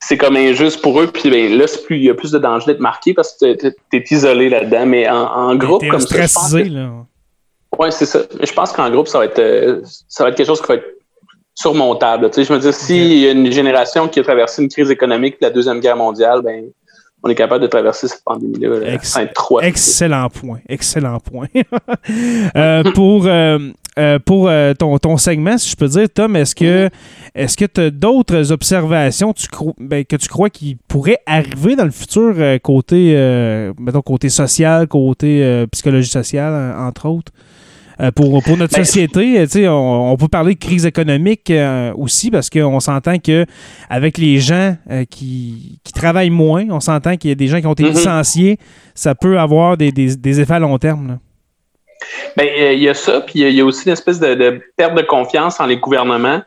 [0.00, 1.06] c'est- comme injuste pour eux.
[1.06, 4.04] Puis ben, là, il y a plus de danger d'être marqué parce que t'es- t'es
[4.10, 4.86] isolé là-dedans.
[4.86, 6.90] Mais en, en groupe, T'es comme ça, pense ostracisé, que- là.
[7.78, 8.20] Ouais, c'est ça.
[8.40, 10.74] Je pense qu'en groupe, ça va être euh, ça va être quelque chose qui va
[10.74, 10.86] être
[11.54, 12.28] surmontable.
[12.30, 14.90] Tu sais, je me dis, s'il y a une génération qui a traversé une crise
[14.90, 16.66] économique de la Deuxième Guerre mondiale, ben
[17.26, 19.18] on est capable de traverser cette pandémie-là Ex-.
[19.62, 20.60] Excellent point.
[20.68, 21.48] Excellent point.
[22.56, 23.58] Euh, pour euh,
[23.98, 26.88] euh, pour euh, ton, ton segment, si je peux dire, Tom, est-ce que
[27.34, 29.48] est-ce que tu as d'autres observations tu
[29.78, 33.14] ben, que tu crois qui pourraient arriver dans le futur côté
[33.78, 37.32] mettons côté social, côté psychologie sociale, entre autres?
[37.98, 41.92] Euh, pour, pour notre Ben, société, euh, on, on peut parler de crise économique euh,
[41.96, 43.46] aussi parce qu'on s'entend que
[43.88, 44.76] avec les gens
[45.08, 47.90] qui, qui travaillent moins, on s'entend qu'il y a des gens qui ont été Mhm.
[47.90, 48.58] licenciés,
[48.94, 51.08] ça peut avoir des, des- des effets à long terme.
[51.08, 51.18] là.
[52.36, 53.92] Ben, euh, il y a ça, puis il y a- il y, a aussi une
[53.94, 56.42] espèce de, de perte de confiance en les gouvernements.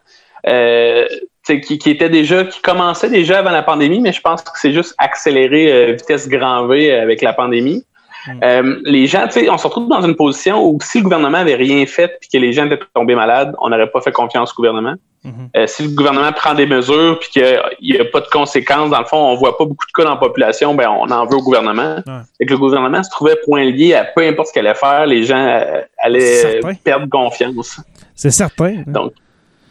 [0.48, 1.06] Euh,
[1.46, 4.72] qui, qui était déjà, qui commençait déjà avant la pandémie, mais je pense que c'est
[4.72, 7.84] juste accéléré euh, vitesse grand V avec la pandémie.
[8.28, 8.40] Mm.
[8.44, 11.40] Euh, les gens, tu sais, on se retrouve dans une position où si le gouvernement
[11.40, 14.52] avait rien fait puis que les gens étaient tombés malades, on n'aurait pas fait confiance
[14.52, 14.96] au gouvernement.
[15.24, 15.50] Mhm.
[15.58, 19.00] Euh, si le gouvernement prend des mesures puis qu'il n'y a pas de conséquences, dans
[19.00, 21.36] le fond, on voit pas beaucoup de cas dans la population, ben on en veut
[21.38, 21.98] au gouvernement.
[22.40, 25.06] Et que le gouvernement se trouvait point lié à peu importe ce qu'elle allait faire,
[25.06, 27.82] les gens euh, allaient perdre confiance.
[28.16, 28.78] C'est certain.
[28.80, 28.84] hein.
[28.88, 29.14] Donc,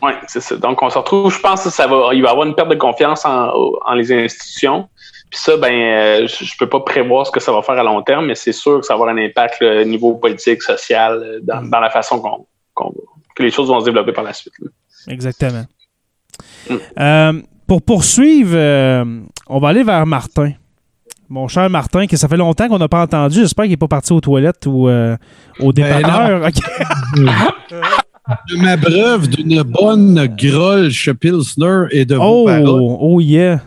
[0.02, 0.54] oui, c'est ça.
[0.56, 2.68] Donc, on se retrouve, je pense que ça va, il va y avoir une perte
[2.68, 3.50] de confiance en,
[3.84, 4.88] en les institutions.
[5.30, 8.02] Puis ça, ben, euh, je, peux pas prévoir ce que ça va faire à long
[8.02, 11.40] terme, mais c'est sûr que ça va avoir un impact au niveau politique, social, euh,
[11.42, 12.94] dans, dans la façon qu'on qu'on
[13.38, 14.54] que les choses vont se développer par la suite.
[14.60, 14.68] là.
[15.06, 15.64] Exactement.
[16.68, 16.74] Mm.
[16.98, 20.52] Euh, pour poursuivre, euh, on va aller vers Martin.
[21.28, 23.40] Mon cher Martin, que ça fait longtemps qu'on n'a pas entendu.
[23.40, 25.16] J'espère qu'il n'est pas parti aux toilettes ou euh,
[25.60, 26.48] au Ben dépanneur.
[28.30, 28.34] Ok.
[28.46, 32.66] Je m'abreuve d'une bonne grolche Pilsner et de vos paroles.
[32.68, 33.62] Oh, oh yeah.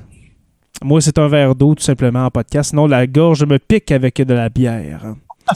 [0.83, 2.71] Moi, c'est un verre d'eau, tout simplement, en podcast.
[2.71, 5.13] Sinon, la gorge me pique avec de la bière.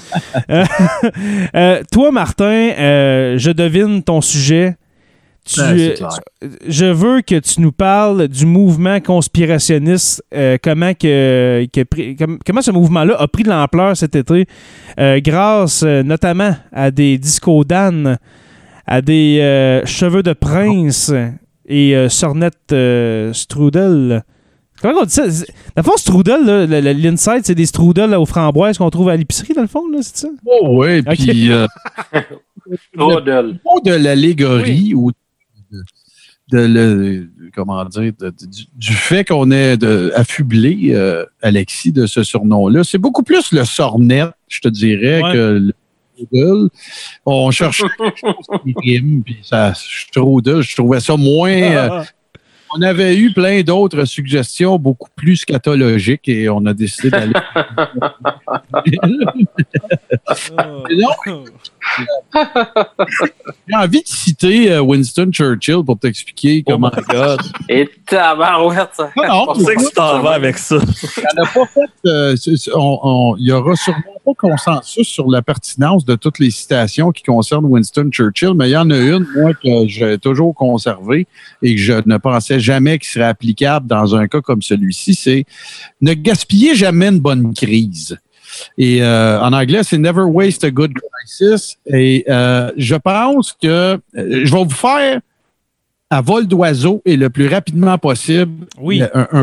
[0.49, 0.65] Euh,
[1.55, 4.76] euh, toi, Martin, euh, je devine ton sujet.
[5.45, 5.95] Tu, Ouais,
[6.67, 12.61] je veux que tu nous parles du mouvement conspirationniste, euh, comment, que, que comme- comment
[12.61, 14.47] ce mouvement-là a pris de l'ampleur cet été,
[14.97, 18.17] grâce notamment à des discos d'âne,
[18.88, 21.13] à des cheveux de prince
[21.67, 22.76] et sornettes
[23.34, 24.23] strudel.
[24.88, 25.26] Comment on dit ça?
[25.28, 25.34] Dans
[25.78, 26.46] le fond, strudel,
[27.02, 30.00] l'inside, c'est des strudels là, aux framboises qu'on trouve à l'épicerie, dans le fond, là,
[30.02, 30.28] c'est ça?
[30.46, 31.16] Oh, oui, Ok.
[31.16, 31.66] puis euh,
[32.96, 35.12] de l'allégorie ou
[36.52, 41.92] de, le comment dire de- de- du, du fait qu'on est de, affublé euh, Alexis
[41.92, 42.84] de ce surnom-là.
[42.84, 45.34] C'est beaucoup plus le sornet, je te dirais, Ouais.
[45.34, 45.74] que le
[46.16, 46.70] strudel.
[47.26, 51.50] On cherchait quelque chose qui rime, puis ça strudel, je trouvais ça moins.
[51.52, 52.04] euh,
[52.76, 57.34] on avait eu plein d'autres suggestions beaucoup plus scatologiques et on a décidé d'aller.
[60.91, 61.43] Non.
[63.68, 66.92] J'ai envie de citer euh, Winston Churchill pour t'expliquer Oh comment.
[66.96, 67.40] my God.
[67.70, 68.90] Et tabarouette.
[68.94, 69.10] ça.
[69.16, 70.78] Non, non, On sait que tu t'en vas avec ça.
[70.80, 71.80] Pas fait.
[72.10, 76.16] euh, c'est- c'est- on- on- Il y aura sûrement pas consensus sur la pertinence de
[76.16, 79.88] toutes les citations qui concernent Winston Churchill, mais il y en a une, moi, que
[79.88, 81.28] j'ai toujours conservée
[81.62, 85.14] et que je ne pensais jamais qu'il serait applicable dans un cas comme celui-ci.
[85.16, 85.46] C'est
[86.02, 88.18] ne gaspillez jamais une bonne crise.
[88.78, 91.78] Et euh, en anglais, c'est never waste a good crisis.
[91.88, 95.20] Et euh, je pense que euh, je vais vous faire
[96.10, 99.01] à vol d'oiseau et le plus rapidement possible Oui.
[99.01, 99.41] un, un-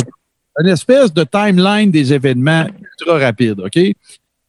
[0.63, 2.67] une espèce de timeline des événements
[3.01, 3.79] ultra rapide, OK?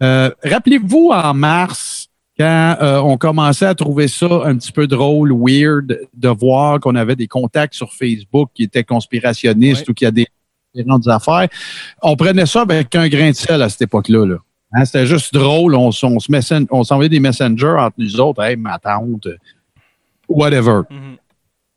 [0.01, 5.32] Euh, Rappelez-vous en mars, quand euh, on commençait à trouver ça un petit peu drôle,
[5.34, 10.14] weird, de voir qu'on avait des contacts sur Facebook qui étaient conspirationnistes ou qui avaient
[10.24, 10.28] des
[10.76, 11.47] différentes affaires,
[12.01, 14.26] on prenait ça avec un grain de sel à cette époque-là.
[14.26, 14.36] Là.
[14.74, 15.76] Hein, C'était juste drôle.
[15.76, 18.41] On, s- on se messen- on s'envoyait des messengers entre nous autres.
[18.43, 19.28] Hey, ma tante,
[20.28, 20.82] whatever.
[20.89, 21.17] Mhm.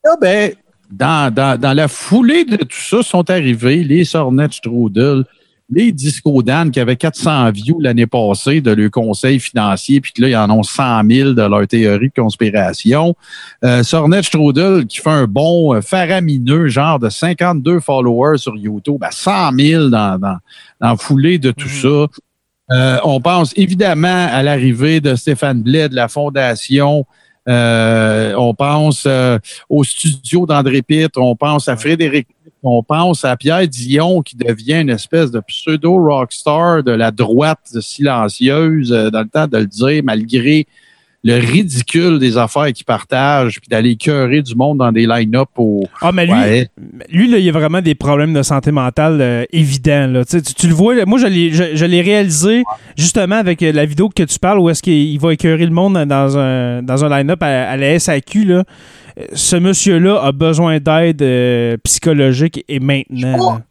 [0.04, 0.52] Là, ben,
[0.90, 5.24] dans, dans, dans la foulée de tout ça, sont arrivés les Sornet Strudel,
[5.68, 10.22] les Disco Dan qui avaient 400 views l'année passée de leur conseil financier, puis que
[10.22, 13.16] là, ils en ont 100 000 de leur théorie de conspiration.
[13.64, 19.02] Euh, Sornet Strudel qui fait un bon euh, faramineux, genre de 52 followers sur YouTube,
[19.02, 20.38] à 100 000 dans, dans,
[20.80, 21.82] dans la foulée de tout Mhm.
[21.82, 22.06] ça.
[22.70, 27.06] Euh, on pense évidemment à l'arrivée de Stéphane Blais de la Fondation.
[27.48, 29.38] Euh, on pense euh,
[29.68, 32.26] au studio d'André Pitre, on pense à Frédéric,
[32.64, 38.92] on pense à Pierre Dion qui devient une espèce de pseudo-rockstar de la droite silencieuse
[38.92, 40.66] euh, dans le temps de le dire, malgré
[41.26, 45.82] le ridicule des affaires qu'il partage, puis d'aller cœurer du monde dans des line-up au...
[46.00, 46.68] Ah, mais lui, Ouais.
[47.10, 50.06] lui, là, il y a vraiment des problèmes de santé mentale euh, évidents.
[50.06, 50.24] Là.
[50.24, 52.62] Tu, le vois, là, moi, je l'ai, je, je l'ai réalisé
[52.96, 55.72] justement avec euh, la vidéo que tu parles où est-ce qu'il il va écœurer le
[55.72, 58.44] monde dans un, dans un line-up à, à la SAQ.
[58.44, 58.62] Là.
[59.18, 63.62] Euh, Ce monsieur-là a besoin d'aide euh, psychologique et maintenant.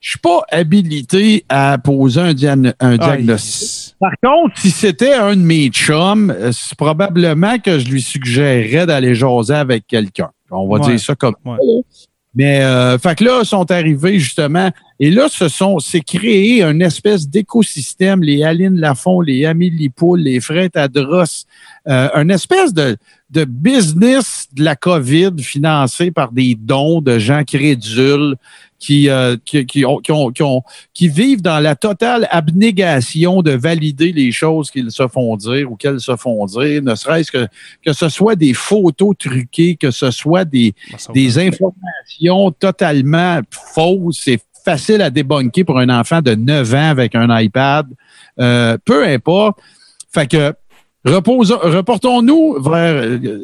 [0.00, 3.96] Je suis pas habilité à poser un, Ah, diagnostic.
[3.98, 8.86] Par contre, si c'était un de mes chums, euh, c'est probablement que je lui suggérerais
[8.86, 10.30] d'aller jaser avec quelqu'un.
[10.50, 10.90] On va Ouais.
[10.92, 11.56] dire ça comme ça.
[12.34, 14.70] Mais euh, fait que là, ils sont arrivés justement,
[15.00, 20.20] et là, ce sont, c'est créé une espèce d'écosystème, les Aline Lafont, les Amélie Poul,
[20.20, 21.24] les Frères Tadros,
[21.88, 22.96] euh, une espèce de,
[23.30, 28.34] de business de la COVID financé par des dons de gens crédules
[28.78, 30.62] qui, euh, qui, qui, ont, qui, ont, qui, ont-
[30.94, 35.76] qui vivent dans la totale abnégation de valider les choses qu'ils se font dire ou
[35.76, 37.46] qu'elles se font dire, ne serait-ce que
[37.84, 40.74] que ce soit des photos truquées, que ce soit des,
[41.14, 44.20] des informations totalement fausses.
[44.24, 47.86] C'est facile à débunker pour un enfant de 9 ans avec un iPad.
[48.38, 49.58] Euh, peu importe.
[50.12, 50.52] Fait que
[51.04, 53.38] reportons-nous vers euh,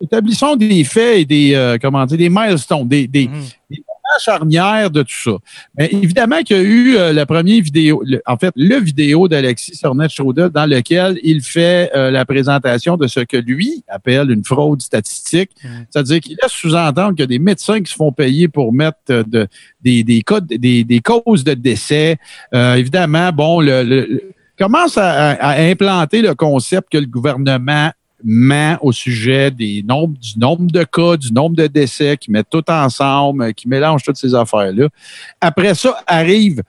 [0.00, 3.42] établissons des faits et des euh, comment dire des milestones, des, des, Mhm.
[3.70, 5.32] la charnière de tout ça.
[5.76, 9.28] Mais évidemment qu'il y a eu euh, la première vidéo, le- en fait, le vidéo
[9.28, 14.30] d'Alexis Sornet Strudel dans lequel il fait euh, la présentation de ce que lui appelle
[14.30, 15.50] une fraude statistique.
[15.62, 15.70] Mhm.
[15.90, 18.96] C'est-à-dire qu'il laisse sous-entendre qu'il y a des médecins qui se font payer pour mettre
[19.10, 19.46] euh, de,
[19.82, 22.16] des, des, codes, des, des causes de décès.
[22.54, 24.22] Euh, évidemment, bon, le, le- le-
[24.58, 27.90] commence à, à- à implanter le concept que le gouvernement
[28.24, 32.42] ment au sujet des nombres, du nombre de cas, du nombre de décès, qui met
[32.42, 34.88] tout ensemble, qui mélange toutes ces affaires-là.
[35.40, 36.62] Après ça, arrive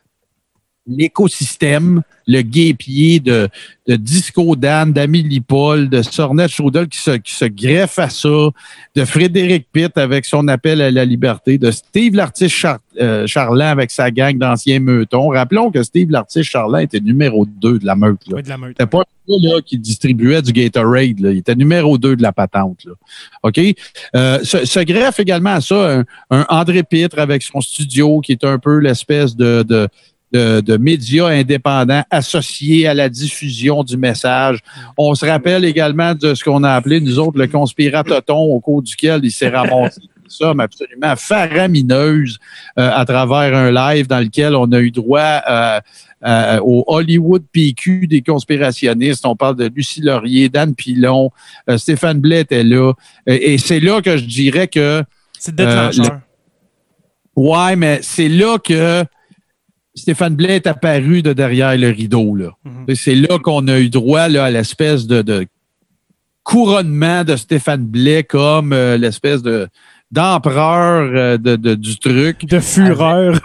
[0.89, 3.49] l'écosystème, le guépier de,
[3.87, 8.49] de Disco Dan, d'Amélie Paul, de Sornette Chaudel qui se, qui se greffe à ça,
[8.95, 13.71] de Frédéric Pitt avec son appel à la liberté, de Steve l'artiste Char euh, Charland
[13.71, 15.29] avec sa gang d'anciens meutons.
[15.29, 18.27] Rappelons que Steve l'artiste Charland était numéro 2 de la meute.
[18.27, 18.35] Là.
[18.35, 18.75] Oui, de la meute.
[18.77, 21.19] C'était pas là, qui distribuait du Gatorade.
[21.19, 21.31] Là.
[21.31, 22.83] Il était numéro 2 de la patente.
[22.85, 22.93] Là.
[23.43, 23.59] OK?
[24.15, 28.33] Euh, se, se greffe également à ça un, un André Pitre avec son studio qui
[28.33, 29.87] est un peu l'espèce de, de,
[30.31, 34.59] de, de médias indépendants associés à la diffusion du message.
[34.97, 38.81] On se rappelle également de ce qu'on a appelé, nous autres, le conspiratoton au cours
[38.81, 42.37] duquel il s'est ramassé une somme absolument faramineuse
[42.77, 45.79] euh, à travers un live dans lequel on a eu droit euh,
[46.25, 49.25] euh, au Hollywood PQ des conspirationnistes.
[49.25, 51.31] On parle de Lucie Laurier, Dan Pilon,
[51.69, 52.91] euh, Stéphane Blais était là.
[53.25, 55.03] Et, et c'est là que je dirais que
[55.37, 56.19] C'est le déclencheur.
[57.37, 59.05] Ouais, mais c'est là que
[59.95, 62.35] Stéphane Blais est apparu de derrière le rideau.
[62.35, 62.51] Là.
[62.63, 62.95] Mhm.
[62.95, 65.45] C'est là qu'on a eu droit là, à l'espèce de, de
[66.43, 69.67] couronnement de Stéphane Blais comme euh, l'espèce de
[70.11, 72.45] d'empereur euh, de, de- du truc.
[72.45, 73.39] De fureur.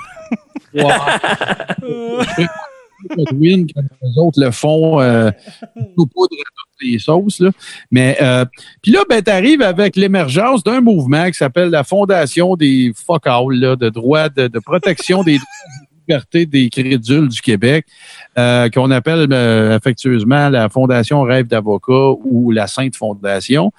[0.74, 0.82] Ouais.
[3.16, 5.30] Godwin, quand les autres le font, euh,
[5.97, 7.38] tout poudre à toutes les sauces.
[7.40, 7.51] Là.
[7.90, 8.47] Mais euh,
[8.80, 13.26] puis là, ben, tu arrives avec l'émergence d'un mouvement qui s'appelle la Fondation des fuck
[13.26, 15.38] all, là, de droits de, de protection des
[16.07, 17.86] libertés des crédules du Québec,
[18.38, 23.72] euh, qu'on appelle euh, affectueusement la Fondation Rêve d'avocat ou la Sainte Fondation.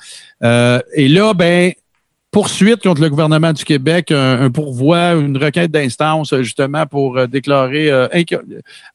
[0.44, 1.74] Euh, et là, ben,
[2.32, 7.90] poursuite contre le gouvernement du Québec, un, pourvoi, une requête d'instance justement pour déclarer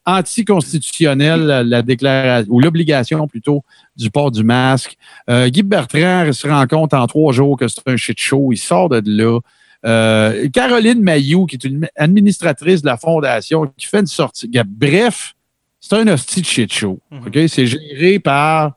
[0.05, 3.63] anticonstitutionnelle la, la déclaration ou l'obligation plutôt
[3.95, 4.95] du port du masque.
[5.27, 8.51] Guy Bertrand se rend compte en trois jours que c'est un shit show.
[8.51, 9.39] Il sort de là.
[9.85, 14.49] Euh, Caroline Mayou, qui est une administratrice de la fondation, qui fait une sortie.
[14.67, 15.33] Bref,
[15.79, 16.99] c'est un hostie de shit show.
[17.11, 17.37] OK?
[17.47, 18.73] C'est géré par.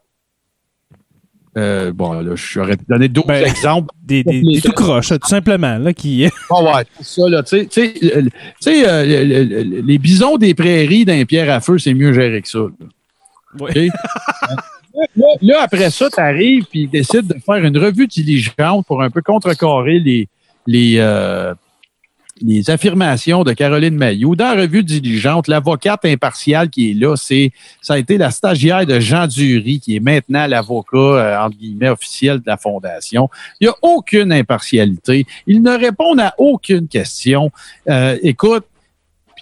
[1.57, 3.93] euh, bon, là, j'aurais donné d'autres Ben, exemples.
[4.03, 6.27] Des, des, des tout croches, tout simplement, là, qui.
[6.51, 7.43] Ah ouais, c'est ça, là.
[7.43, 11.95] Tu sais- euh, le- le- le- les bisons des prairies d'un pierre à feu, c'est
[11.95, 12.59] mieux géré que ça.
[12.59, 13.69] là.
[15.17, 19.03] Là, là, après ça, tu arrives puis ils décident de faire une revue diligente pour
[19.03, 20.29] un peu contrecarrer les,
[20.67, 21.55] les, euh,
[22.41, 24.37] les affirmations de Caroline Mayou.
[24.37, 28.87] Dans la revue diligente, l'avocate impartiale qui est là, c'est ça a été la stagiaire
[28.87, 33.29] de Jean Dury, qui est maintenant l'avocat, euh, entre guillemets, officiel de la Fondation.
[33.61, 35.27] Il n'y a aucune impartialité.
[35.47, 37.51] Ils ne répondent à aucune question.
[37.89, 38.65] Euh, écoute,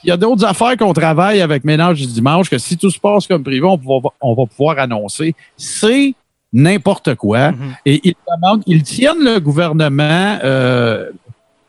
[0.05, 2.99] il y a d'autres affaires qu'on travaille avec Ménage du Dimanche que si tout se
[2.99, 5.35] passe comme privé, on va, on va pouvoir annoncer.
[5.57, 6.15] C'est
[6.53, 7.53] n'importe quoi.
[7.53, 7.75] Mhm.
[7.87, 11.11] Et ils demandent, ils tiennent le gouvernement euh,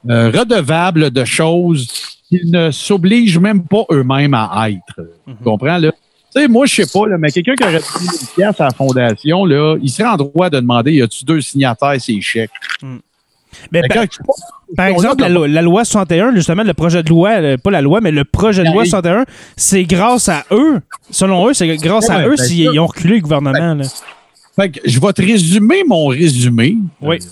[0.09, 1.87] euh, redevable de choses
[2.27, 5.07] qu'ils ne s'obligent même pas eux-mêmes à être.
[5.27, 5.35] Mhm.
[5.37, 5.91] Tu comprends, là?
[6.35, 8.65] Tu sais, moi, je sais pas, là, mais quelqu'un qui aurait pris une pièce à
[8.65, 12.49] la fondation, là, il serait en droit de demander, y a-tu deux signataires ces chèques?
[13.71, 14.07] Mais Fait
[14.75, 17.81] par, exemple, la, loi- la loi 61, justement, le projet de loi, euh, pas la
[17.83, 18.89] loi, mais le projet de loi Oui.
[18.89, 19.25] 61,
[19.55, 20.81] c'est grâce à eux.
[21.11, 23.75] Selon eux, c'est grâce à eux ben s'ils ont reculé le gouvernement.
[23.75, 23.83] Là.
[24.55, 26.77] Fait que je vais te résumer mon résumé.
[27.01, 27.17] Oui.
[27.17, 27.27] Euh,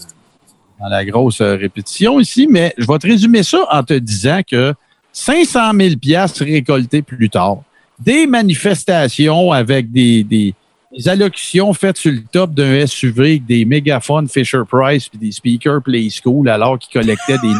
[0.80, 4.41] dans la grosse euh, répétition ici, mais je vais te résumer ça en te disant
[4.49, 4.74] que
[5.13, 7.57] 500 000 piastres récoltés plus tard,
[7.99, 10.55] des manifestations avec des, des,
[10.97, 15.32] des allocutions faites sur le top d'un SUV avec des mégaphones Fisher Price puis des
[15.32, 17.53] speakers Play School alors qu'ils collectaient des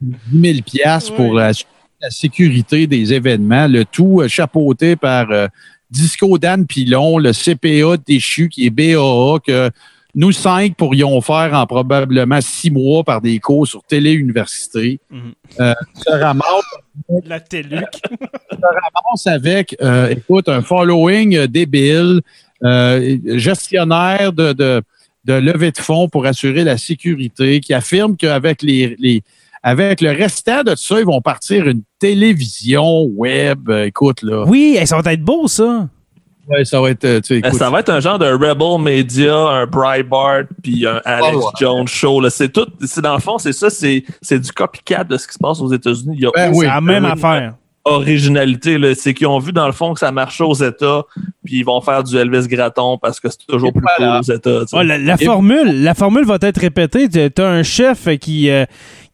[0.00, 1.52] 10 000 piastres pour Oui.
[2.00, 5.48] la sécurité des événements, le tout chapeauté par euh,
[5.90, 9.70] Disco Dan Pilon, le CPA déchu qui est BAA, que
[10.14, 15.00] nous cinq pourrions faire en probablement six mois par des cours sur télé-université.
[15.60, 16.44] Euh, se ramasse
[17.24, 17.86] La TELUC.
[18.50, 22.20] commence avec, euh, écoute, un following euh, débile,
[22.64, 24.82] euh, gestionnaire de, de,
[25.24, 29.22] de levée de fonds pour assurer la sécurité, qui affirme qu'avec les, les
[29.62, 33.68] avec le restant de ça, ils vont partir une télévision web.
[33.70, 35.88] Euh, écoute, là, Oui, ça va être beau, ça.
[36.48, 38.80] ouais, ça va être, euh, tu sais, Ben, ça va être un genre de Rebel
[38.82, 41.42] Media, un Breitbart, puis un Alex Ah ouais.
[41.60, 42.28] Jones show.
[42.30, 42.66] C'est tout.
[42.84, 43.70] C'est dans le fond, c'est ça.
[43.70, 46.14] C'est c'est du copycat de ce qui se passe aux États-Unis.
[46.18, 47.10] Il y a Ben oui, la ben même oui.
[47.12, 47.54] affaire.
[47.84, 48.94] originalité.
[48.94, 51.02] C'est qu'ils ont vu dans le fond que ça marchait aux États,
[51.44, 54.20] puis ils vont faire du Elvis Gratton parce que c'est toujours Et plus voilà.
[54.20, 54.60] cool aux États.
[54.60, 54.76] tu sais.
[54.78, 57.08] Ah, la, formule, la formule va être répétée.
[57.08, 58.64] Tu as un chef qui, euh,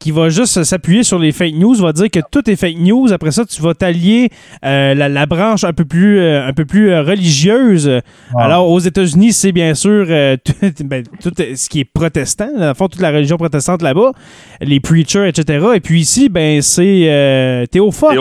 [0.05, 3.11] qui va juste s'appuyer sur les fake news, va dire que tout est fake news.
[3.11, 4.29] Après ça, tu vas t'allier
[4.63, 7.91] euh, la, la branche un peu plus, euh, un peu plus euh, religieuse.
[8.39, 10.53] Alors, aux États-Unis, c'est bien sûr euh, tout,
[10.85, 14.13] ben, tout ce qui est protestant, dans le fond, toute la religion protestante là-bas,
[14.61, 15.69] les preachers, etc.
[15.75, 18.13] Et puis ici, ben, c'est euh, Théo Fox.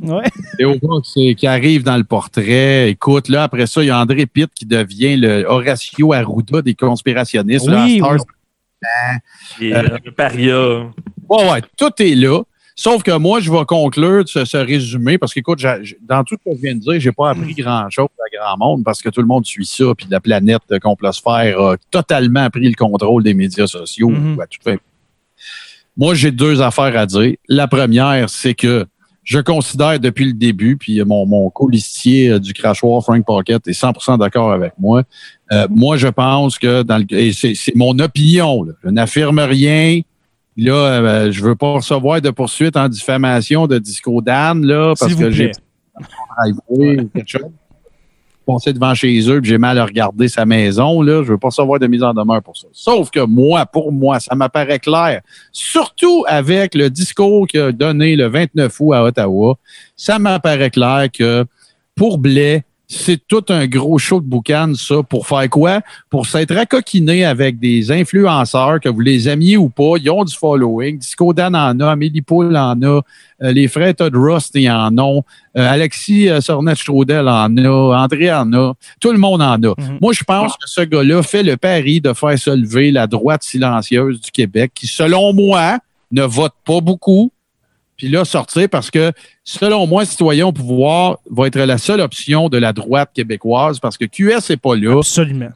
[0.00, 0.14] Théo.
[0.14, 0.22] Ouais.
[0.58, 2.88] Théo c'est- qui arrive dans le portrait.
[2.90, 6.74] Écoute, là, après ça, il y a André Pitt qui devient le Horacio Arruda des
[6.74, 7.66] conspirationnistes.
[7.66, 8.18] là, Oui, Stars.
[9.60, 10.84] Et, euh, le paria.
[11.28, 12.42] Ouais, ouais, tout est là.
[12.78, 15.62] Sauf que moi, je vais conclure ce, ce résumé parce qu'écoute,
[16.02, 18.84] dans tout ce que je viens de dire, j'ai pas appris grand-chose à grand monde
[18.84, 22.68] parce que tout le monde suit ça, puis la planète de complosphère a totalement pris
[22.68, 24.10] le contrôle des médias sociaux.
[24.10, 24.38] Mhm.
[24.40, 24.78] à tout fait.
[25.96, 27.36] Moi, j'ai deux affaires à dire.
[27.48, 28.84] La première, c'est que
[29.24, 33.72] je considère depuis le début, puis mon, mon colistier euh, du crachoir, Frank Pocket, est
[33.72, 35.02] 100% d'accord avec moi.
[35.50, 38.72] Euh, moi, je pense que dans le, et c'est c'est mon opinion, là.
[38.84, 40.00] je n'affirme rien.
[40.56, 45.14] Là, euh, je veux pas recevoir de poursuite en diffamation de Disco Dan, là, parce
[45.14, 45.52] que j'ai
[46.68, 47.50] ou quelque chose.
[48.46, 51.24] Passé devant chez eux, j'ai mal regardé sa maison, là.
[51.24, 52.68] Je veux pas recevoir de mise en demeure pour ça.
[52.70, 55.20] Sauf que moi, pour moi, ça m'apparaît clair.
[55.50, 59.58] Surtout avec le discours qu'il a donné le 29 août à Ottawa,
[59.96, 61.44] ça m'apparaît clair que
[61.96, 65.02] pour Blais, c'est tout un gros show de boucan, ça.
[65.02, 65.80] Pour faire quoi?
[66.08, 70.34] Pour s'être racoquiné avec des influenceurs, que vous les aimiez ou pas, ils ont du
[70.34, 70.98] following.
[70.98, 73.00] Disco Dan en a, Amélie Poul en a,
[73.42, 75.24] euh, les frères Todd Rust, ils en ont,
[75.56, 79.74] euh, Alexis euh, Sornet-Straudel en a, André en a, tout le monde en a.
[79.76, 79.98] Mhm.
[80.00, 83.42] Moi, je pense que ce gars-là fait le pari de faire se lever la droite
[83.42, 85.78] silencieuse du Québec, qui, selon moi,
[86.12, 87.32] ne vote pas beaucoup,
[87.96, 89.12] puis là, sortir parce que,
[89.44, 93.96] selon moi, citoyen au pouvoir va être la seule option de la droite québécoise parce
[93.96, 94.98] que QS n'est pas là.
[94.98, 95.50] Absolument.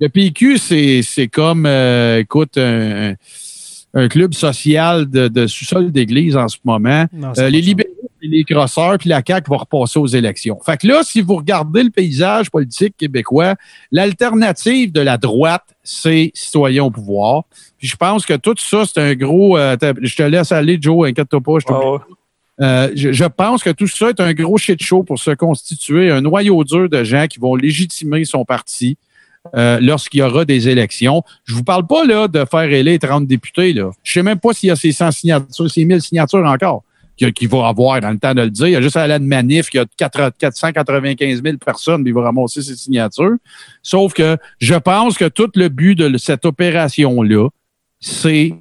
[0.00, 3.14] Le PQ, c'est c'est comme, euh, écoute, un, un
[4.08, 7.06] club social de, de sous-sol d'église en ce moment.
[7.12, 10.58] Non, Euh, les libéraux, et les crosseurs, puis la CAQ vont repasser aux élections.
[10.64, 13.54] Fait que là, si vous regardez le paysage politique québécois,
[13.92, 17.44] l'alternative de la droite, c'est citoyen au pouvoir.
[17.78, 19.56] Puis je pense que tout ça, c'est un gros...
[19.56, 21.58] euh, je te laisse aller, Joe, inquiète-toi pas.
[21.60, 22.14] Je t'oublie
[22.60, 26.10] euh, je, je pense que tout ça est un gros shit show pour se constituer
[26.10, 28.98] un noyau dur de gens qui vont légitimer son parti
[29.56, 31.22] euh, lorsqu'il y aura des élections.
[31.44, 33.72] Je vous parle pas là de faire élire 30 députés.
[33.72, 33.90] Là.
[34.02, 36.82] Je sais même pas s'il y a ces 100 signatures, ces 1000 signatures encore
[37.26, 38.68] qu'il va avoir dans le temps de le dire.
[38.68, 42.12] Il y a juste à la manif qu'il y a 4 495 000 personnes, puis
[42.12, 43.36] il va ramasser ses signatures.
[43.82, 47.48] Sauf que je pense que tout le but de cette opération-là,
[48.00, 48.54] c'est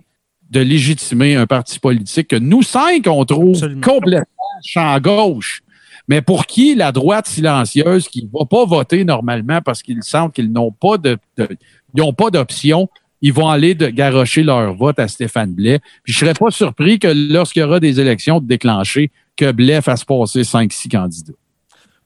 [0.49, 3.81] de légitimer un parti politique que nous cinq, on trouve Absolument.
[3.81, 4.25] complètement
[4.65, 5.61] champ gauche.
[6.07, 10.33] Mais pour qui la droite silencieuse qui ne va pas voter normalement parce qu'ils sentent
[10.33, 11.49] qu'ils n'ont pas de, de-
[11.95, 12.89] ils pas d'option,
[13.21, 15.79] ils vont aller de garrocher leur vote à Stéphane Blais.
[16.03, 19.81] Puis je serais pas surpris que lorsqu'il y aura des élections de déclencher, que Blais
[19.81, 21.33] fasse passer 5-6 candidats.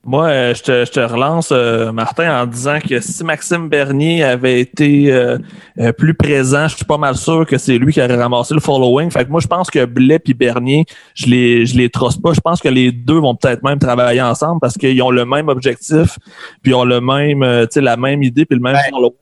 [0.04, 4.24] Moi, euh, je, te, je te relance, euh, Martin, en disant que si Maxime Bernier
[4.24, 5.38] avait été euh,
[5.78, 8.62] euh, plus présent, je suis pas mal sûr que c'est lui qui aurait ramassé le
[8.62, 9.12] following.
[9.12, 12.34] Fait que moi, je pense que Blais puis Bernier, je les, je les trosse pas.
[12.34, 15.50] Je pense que les deux vont peut-être même travailler ensemble parce qu'ils ont le même
[15.50, 16.18] objectif,
[16.64, 19.14] puis ils ont le même, euh, tu sais, la même idée, puis le même following.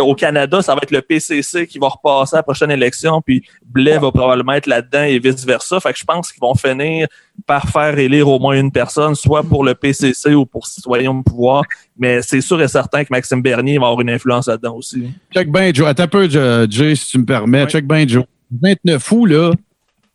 [0.00, 3.44] Au Canada, ça va être le PCC qui va repasser à la prochaine élection, puis
[3.64, 5.80] Blais va probablement être là-dedans et vice-versa.
[5.80, 7.08] Fait que je pense qu'ils vont finir
[7.46, 11.22] par faire élire au moins une personne, soit pour le PCC ou pour Citoyens au
[11.22, 11.64] pouvoir.
[11.98, 15.10] Mais c'est sûr et certain que Maxime Bernier va avoir une influence là-dedans aussi.
[15.32, 15.86] Check ben Joe.
[15.86, 17.64] Attends un peu, Jay, si tu me permets.
[17.64, 17.70] Oui.
[17.70, 18.24] Check ben Joe.
[18.50, 19.52] Le 29 août, là,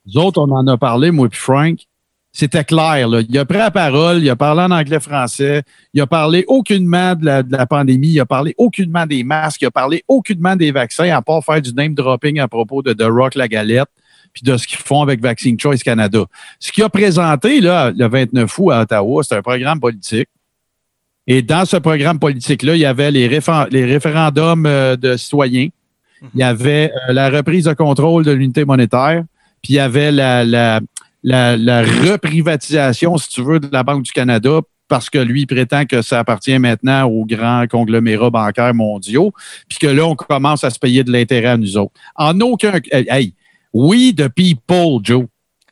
[0.06, 1.80] nous autres, on en a parlé, moi et Frank.
[2.34, 3.22] C'était clair, là.
[3.28, 5.64] Il a pris la parole, il a parlé en anglais-français,
[5.94, 9.62] il a parlé aucunement de la, de la pandémie, il a parlé aucunement des masques,
[9.62, 12.94] il a parlé aucunement des vaccins, à part faire du name dropping à propos de
[12.94, 13.90] The Rock la galette,
[14.32, 16.24] puis de ce qu'ils font avec Vaccine Choice Canada.
[16.58, 20.30] Ce qu'il a présenté, là, le 29 août à Ottawa, c'est un programme politique.
[21.28, 25.68] Et dans ce programme politique-là, il y avait les, réfé- les référendums euh, de citoyens,
[26.34, 29.24] il y avait euh, la reprise de contrôle de l'unité monétaire,
[29.62, 30.80] puis il y avait la, la,
[31.24, 34.62] la, la reprivatisation, si tu veux, de la Banque du Canada,
[34.92, 39.32] parce que lui, il prétend que ça appartient maintenant aux grands conglomérats bancaires mondiaux,
[39.70, 41.94] puis que là, on commence à se payer de l'intérêt à nous autres.
[42.16, 42.74] En aucun...
[42.92, 43.34] Hey,
[43.74, 45.28] we the people, Joe.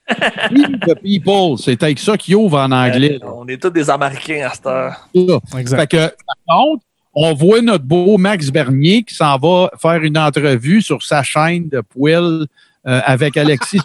[0.51, 1.57] We the people.
[1.57, 3.19] C'est avec ça qu'il ouvre en anglais.
[3.21, 5.09] Euh, on est tous des Américains à cette heure.
[5.57, 5.79] Exact.
[5.81, 6.83] Fait que, par contre,
[7.13, 11.67] on voit notre beau Max Bernier qui s'en va faire une entrevue sur sa chaîne
[11.69, 12.45] de poêle
[12.87, 13.81] euh, avec Alexis.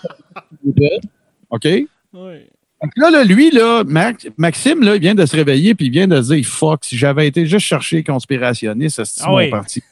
[1.55, 1.63] OK?
[1.63, 5.87] Fait que là, là, lui, là, Max- Maxime, là, il vient de se réveiller puis
[5.87, 9.37] il vient de se dire Fuck, si j'avais été juste chercher conspirationniste, c'est Ah mon
[9.37, 9.51] oui.
[9.51, 9.83] parti?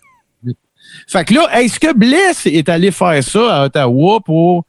[1.09, 4.65] Fait que là, est-ce que Bless est allé faire ça à Ottawa pour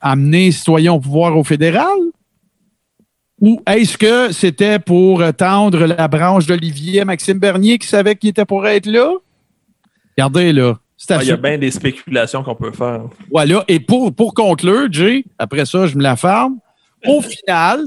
[0.00, 1.98] amener les citoyens au pouvoir au fédéral?
[3.40, 8.30] Ou est-ce que c'était pour tendre la branche d'Olivier à Maxime Bernier qui savait qu'il
[8.30, 9.12] était pour être là?
[10.16, 10.78] Regardez, là.
[11.08, 13.02] Ah, Il y a bien des spéculations qu'on peut faire.
[13.30, 13.64] Voilà.
[13.68, 16.58] Et pour, pour conclure, Jay, après ça, je me la ferme.
[17.06, 17.86] Au final,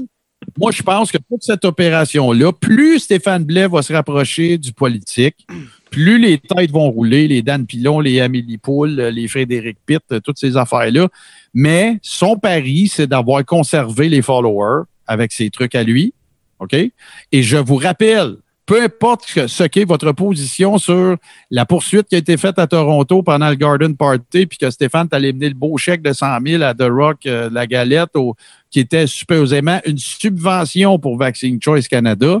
[0.58, 5.46] moi, je pense que toute cette opération-là, plus Stéphane Blais va se rapprocher du politique,
[5.90, 10.38] plus les têtes vont rouler, les Dan Pilon, les Amélie Poul, les Frédéric Pitt, toutes
[10.38, 11.08] ces affaires-là.
[11.54, 16.14] Mais son pari, c'est d'avoir conservé les followers avec ses trucs à lui.
[16.58, 16.74] OK?
[16.74, 18.36] Et je vous rappelle,
[18.66, 21.16] peu importe ce qu'est votre position sur
[21.52, 25.08] la poursuite qui a été faite à Toronto pendant le Garden Party, puis que Stéphane
[25.08, 28.34] t'allait mener le beau chèque de 100 000 à The Rock, euh, la galette, au-
[28.70, 32.40] qui était supposément une subvention pour Vaccine Choice Canada.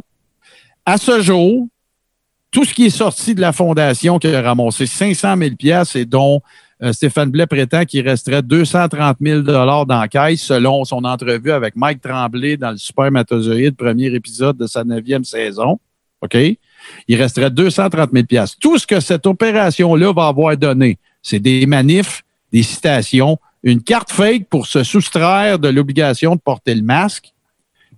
[0.84, 1.68] À ce jour,
[2.50, 6.06] tout ce qui est sorti de la fondation qui a ramassé 500 000 pièces et
[6.06, 6.40] dont
[6.82, 12.00] euh, Stéphane Blais prétend qu'il resterait 230 000 dans caisse selon son entrevue avec Mike
[12.02, 15.78] Tremblay dans le Supermatozoïde, premier épisode de sa neuvième saison.
[16.26, 16.56] OK?
[17.08, 18.56] Il resterait 230 000 pièces.
[18.58, 22.22] Tout ce que cette opération-là va avoir donné, c'est des manifs,
[22.52, 27.32] des citations, une carte fake pour se soustraire de l'obligation de porter le masque,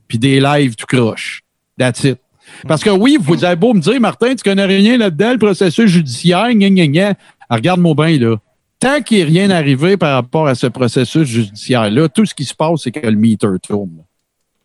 [0.07, 1.43] puis des lives tout croche.
[1.79, 2.19] That's it.
[2.67, 5.91] Parce que oui, vous avez beau me dire, Martin, tu connais rien là-dedans, le processus
[5.91, 7.15] judiciaire, gna.
[7.49, 8.37] Ah, Regarde-moi bien, là.
[8.81, 12.55] Tant qu'il n'est rien arrivé par rapport à ce processus judiciaire-là, tout ce qui se
[12.55, 14.05] passe, c'est que le meter tourne.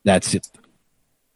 [0.06, 0.44] That's it.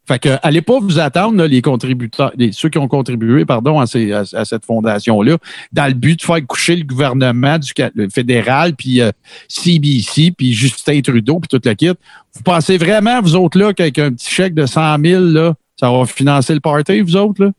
[0.08, 3.78] Fait que, allez pas vous attendre, là, les contributeurs, les- ceux qui ont contribué, pardon,
[3.78, 5.36] à, cette fondation-là,
[5.70, 7.70] dans le but de faire coucher le gouvernement du
[8.10, 9.10] fédéral, puis euh,
[9.48, 11.88] CBC, puis Justin Trudeau, puis toute la kit.
[12.34, 15.90] Vous pensez vraiment, vous autres, là, qu'avec un petit chèque de 100 000, là, ça
[15.92, 17.50] va financer le party, vous autres, là?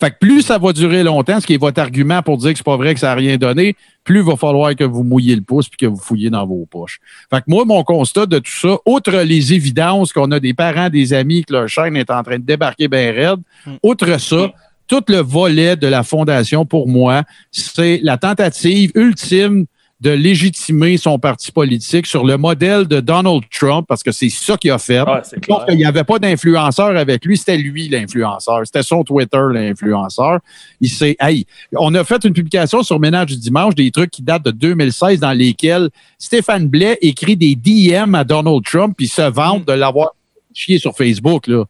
[0.00, 2.56] Fait que plus ça va durer longtemps, ce qui est votre argument pour dire que
[2.56, 5.36] c'est pas vrai que ça n'a rien donné, plus il va falloir que vous mouillez
[5.36, 7.00] le pouce puis que vous fouillez dans vos poches.
[7.28, 10.88] Fait que moi, mon constat de tout ça, outre les évidences qu'on a des parents,
[10.88, 13.40] des amis, que leur chaîne est en train de débarquer bien raide,
[13.82, 14.50] outre ça,
[14.88, 17.22] tout le volet de la fondation, pour moi,
[17.52, 19.66] c'est la tentative ultime
[20.00, 24.56] de légitimer son parti politique sur le modèle de Donald Trump, parce que c'est ça
[24.56, 25.00] qu'il a fait.
[25.00, 25.66] Sauf clair.
[25.66, 28.62] qu'il n'y avait pas d'influenceur avec lui, c'était lui l'influenceur.
[28.64, 30.40] C'était son Twitter l'influenceur.
[30.80, 31.46] Il s'est, hey,
[31.76, 35.20] on a fait une publication sur Ménage du dimanche, des trucs qui datent de 2016
[35.20, 40.14] dans lesquels Stéphane Blais écrit des DM à Donald Trump puis se vante de l'avoir
[40.54, 41.64] chié sur Facebook, là.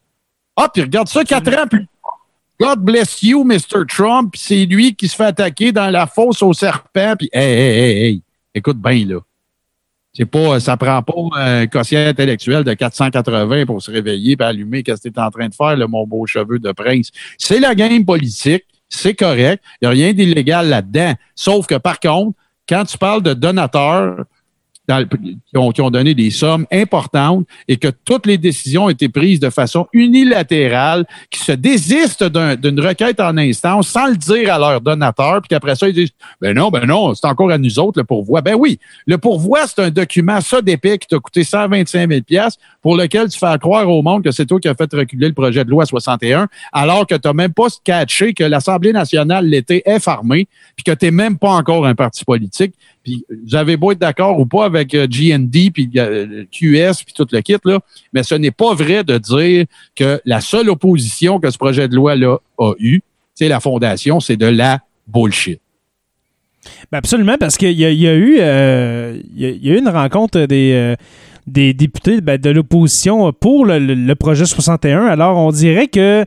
[0.57, 1.87] Ah, puis regarde ça, quatre ans plus
[2.61, 3.87] God bless you, Mr.
[3.89, 4.35] Trump.
[4.37, 7.15] C'est lui qui se fait attaquer dans la fosse au serpent.
[7.19, 8.23] Puis, hey, hey, hey, hey,
[8.55, 9.21] écoute bien, là.
[10.13, 14.83] C'est pas, ça prend pas un quotient intellectuel de 480 pour se réveiller et allumer
[14.83, 17.11] qu'est-ce que tu es en train de faire, là, mon beau cheveu de prince.
[17.39, 18.65] C'est la game politique.
[18.91, 19.63] C'est correct.
[19.81, 21.15] Il n'y a rien d'illégal là-dedans.
[21.35, 22.37] Sauf que, par contre,
[22.69, 24.25] quand tu parles de donateurs
[24.89, 29.51] qui, ont, donné des sommes importantes et que toutes les décisions ont été prises de
[29.51, 34.81] façon unilatérale, qui se désistent d'un- d'une requête en instance sans le dire à leurs
[34.81, 36.11] donateurs, puis qu'après ça, ils disent
[36.41, 38.41] Ben non, ben non, c'est encore à nous autres le pourvoi.
[38.41, 42.49] Ben oui, le pourvoi, c'est un document ça d'épais qui t'a coûté 125 000
[42.83, 45.35] pour lequel tu fais croire au monde que c'est toi qui as fait reculer le
[45.35, 49.83] projet de loi 61, alors que tu n'as même pas catché que l'Assemblée nationale l'été
[49.85, 52.75] est farmée, puis que tu n'es même pas encore un parti politique.
[53.03, 57.15] Puis vous avez beau être d'accord ou pas avec euh, GND, puis euh, QS, puis
[57.17, 57.79] tout le kit, là,
[58.13, 59.65] mais ce n'est pas vrai de dire
[59.97, 63.01] que la seule opposition que ce projet de loi-là a eue,
[63.35, 65.61] c'est la fondation, c'est de la bullshit.
[66.93, 70.95] Ben absolument, parce qu'il y, y a eu euh, y, a- eu une rencontre des,
[71.47, 75.07] députés ben, de l'opposition pour le- le projet 61.
[75.07, 76.27] Alors, on dirait que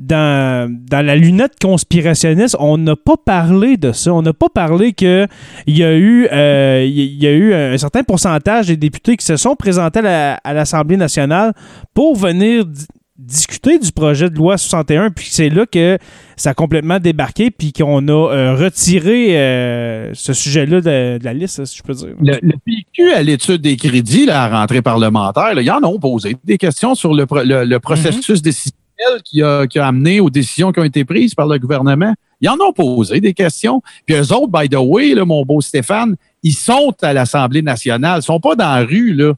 [0.00, 4.12] dans, dans la lunette conspirationniste, on n'a pas parlé de ça.
[4.14, 5.26] On n'a pas parlé que
[5.66, 8.76] il y a eu euh, il y- il y a eu un certain pourcentage des
[8.76, 11.52] députés qui se sont présentés à la- à l'Assemblée nationale
[11.94, 12.86] pour venir di-
[13.18, 15.98] discuter du projet de loi 61, puis c'est là que
[16.36, 21.34] ça a complètement débarqué, puis qu'on a euh, retiré euh, ce sujet-là de, de la
[21.34, 22.14] liste, si je peux dire.
[22.22, 25.82] Le, le PQ, à l'étude des crédits, là, à la rentrée parlementaire, là, ils en
[25.82, 28.77] ont posé des questions sur le, pro- le- le processus décisionnel
[29.24, 32.14] qui a, amené aux décisions qui ont été prises par le gouvernement.
[32.40, 33.82] Ils en ont posé des questions.
[34.06, 38.20] Puis eux autres, by the way, mon beau Stéphane, ils sont à l'Assemblée nationale.
[38.20, 39.34] Ils sont pas dans la rue, là.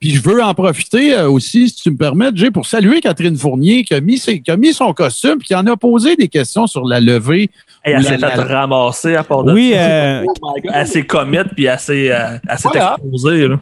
[0.00, 3.84] Puis je veux en profiter euh, aussi, si tu me permets, pour saluer Catherine Fournier
[3.84, 6.66] qui a mis, qui a mis son costume puis qui en a posé des questions
[6.66, 7.50] sur la levée.
[7.86, 9.78] Hey, elle s'est fait ramasser à part de Oui, ça.
[9.80, 10.24] euh,
[10.72, 12.96] Elle s'est commette puis elle s'est euh, elle s'est Voilà.
[12.98, 13.48] exposée.
[13.48, 13.56] là.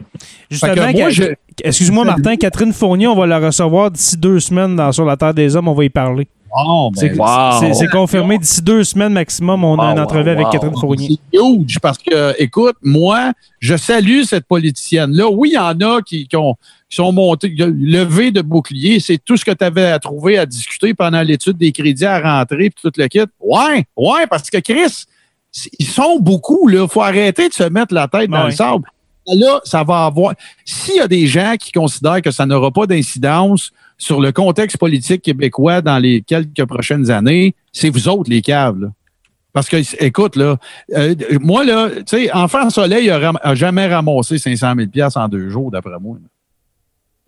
[0.49, 1.23] justement, moi, je-
[1.63, 5.33] excuse-moi Martin, Catherine Fournier, on va la recevoir d'ici deux semaines dans Sur la Terre
[5.33, 6.27] des Hommes, on va y parler.
[6.55, 7.25] Ben, C'est wow.
[7.59, 8.37] c'est- c'est confirmé.
[8.37, 10.51] D'ici deux semaines maximum, on a Wow, une entrevue wow, avec wow.
[10.51, 11.17] Catherine Fournier.
[11.33, 15.29] C'est huge parce que, écoute, moi, je salue cette politicienne-là.
[15.31, 16.53] Oui, il y en a qui, qui ont,
[16.93, 18.99] qui sont montés, levés de boucliers.
[18.99, 22.19] C'est tout ce que tu avais à trouver à discuter pendant l'étude des crédits à
[22.21, 23.19] rentrer puis tout le kit.
[23.39, 25.05] Ouais, ouais, parce que Chris,
[25.79, 26.87] ils sont beaucoup, là.
[26.87, 28.49] Faut arrêter de se mettre la tête dans Ouais.
[28.51, 28.85] le sable.
[29.25, 30.33] Là, ça va avoir.
[30.65, 34.77] S'il y a des gens qui considèrent que ça n'aura pas d'incidence sur le contexte
[34.77, 38.85] politique québécois dans les quelques prochaines années, c'est vous autres, les câbles.
[38.85, 38.91] là.
[39.53, 40.57] Parce que, écoute, là,
[40.95, 45.19] euh, moi, là, tu sais, Enfant Soleil a, ram- a jamais ramassé 500 000 piastres
[45.19, 46.17] en deux jours, d'après moi.
[46.21, 46.27] là.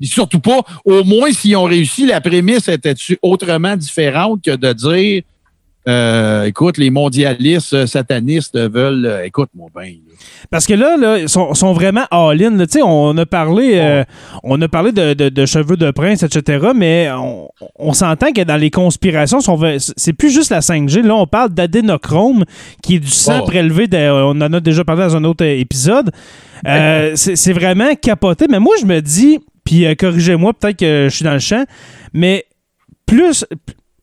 [0.01, 5.21] Surtout pas, au moins, s'ils ont réussi, la prémisse était autrement différente que de dire,
[5.87, 10.15] euh, écoute, les mondialistes satanistes veulent, euh, écoute, moi, ben, là.
[10.49, 12.57] Parce que là, là ils sont, sont vraiment all-in.
[12.83, 14.03] On a parlé, euh,
[14.43, 16.69] on a parlé de, de- de cheveux de prince, etc.
[16.75, 19.39] Mais on, on s'entend que dans les conspirations,
[19.95, 21.03] c'est plus juste la 5G.
[21.03, 22.45] Là, on parle d'adénochrome,
[22.81, 23.45] qui est du sang Oh.
[23.45, 23.87] prélevé.
[23.87, 26.11] de- on en a déjà parlé dans un autre épisode.
[27.15, 28.47] C'est vraiment capoté.
[28.49, 31.65] Mais moi, je me dis, puis euh, corrigez-moi, peut-être que je suis dans le champ,
[32.13, 32.45] mais
[33.05, 33.45] plus.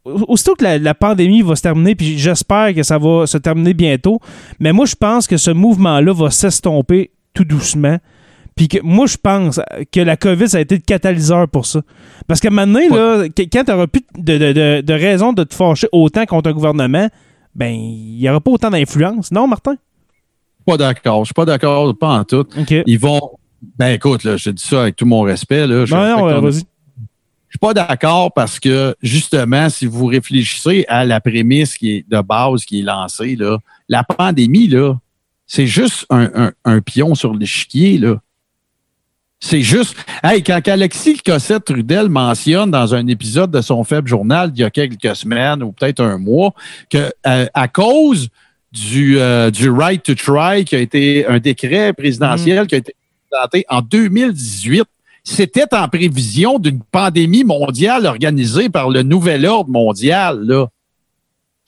[0.05, 3.73] Aussitôt que la, la pandémie va se terminer, puis j'espère que ça va se terminer
[3.73, 4.19] bientôt,
[4.59, 7.99] mais moi, je pense que ce mouvement-là va s'estomper tout doucement.
[8.57, 9.61] Puis que moi, je pense
[9.93, 11.83] que la COVID, ça a été le catalyseur pour ça.
[12.27, 15.45] Parce que maintenant, là, que- quand tu n'auras plus de, de, de, de raison de
[15.45, 17.09] te fâcher autant contre un gouvernement,
[17.55, 19.31] ben, il n'y aura pas autant d'influence.
[19.31, 19.77] Non, Martin?
[20.67, 21.21] Pas d'accord.
[21.21, 22.45] Je suis pas d'accord, pas en tout.
[22.59, 22.75] OK.
[22.87, 23.21] Ils vont.
[23.79, 25.67] Ben écoute, là, je dis ça avec tout mon respect.
[25.67, 26.65] Là, je Non, non, euh, vas-y.
[27.49, 32.09] Je suis pas d'accord parce que, justement, si vous réfléchissez à la prémisse qui est
[32.09, 33.59] de base qui est lancée, là,
[33.89, 34.95] la pandémie, là,
[35.47, 38.21] c'est juste un, un, un pion sur l'échiquier, là.
[39.45, 39.97] C'est juste.
[40.23, 44.71] Hey, quand Alexis Cossette-Trudel mentionne dans un épisode de son faible journal il y a
[44.71, 46.55] quelques semaines ou peut-être un mois
[46.89, 48.29] que euh, à cause
[48.71, 52.95] du, euh, du right to try, qui a été un décret présidentiel qui a été
[53.69, 54.85] en 2018,
[55.25, 60.41] c'était en prévision d'une pandémie mondiale organisée par le nouvel ordre mondial.
[60.45, 60.69] Là.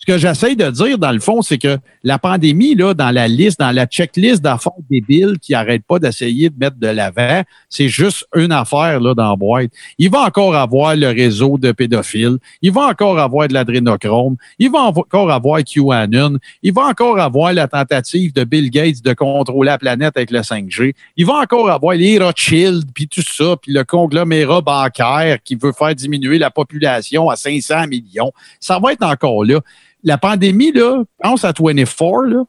[0.06, 3.26] Ce que j'essaie de dire, dans le fond, c'est que la pandémie, là, dans la
[3.26, 7.88] liste, dans la checklist d'affaires débiles qui n'arrêtent pas d'essayer de mettre de l'avant, c'est
[7.88, 9.70] juste une affaire là, dans boîte.
[9.96, 12.36] Il va encore avoir le réseau de pédophiles.
[12.60, 14.36] Il va encore avoir de l'adrénochrome.
[14.58, 16.36] Il va encore avoir QAnon.
[16.62, 20.40] Il va encore avoir la tentative de Bill Gates de contrôler la planète avec le
[20.40, 20.94] 5G.
[21.16, 25.72] Il va encore avoir les Rothschild, puis tout ça, puis le conglomérat bancaire qui veut
[25.72, 28.32] faire diminuer la population à 500 millions.
[28.60, 29.60] Ça va être encore là.
[30.04, 32.44] La pandémie, là, pense à 24, là,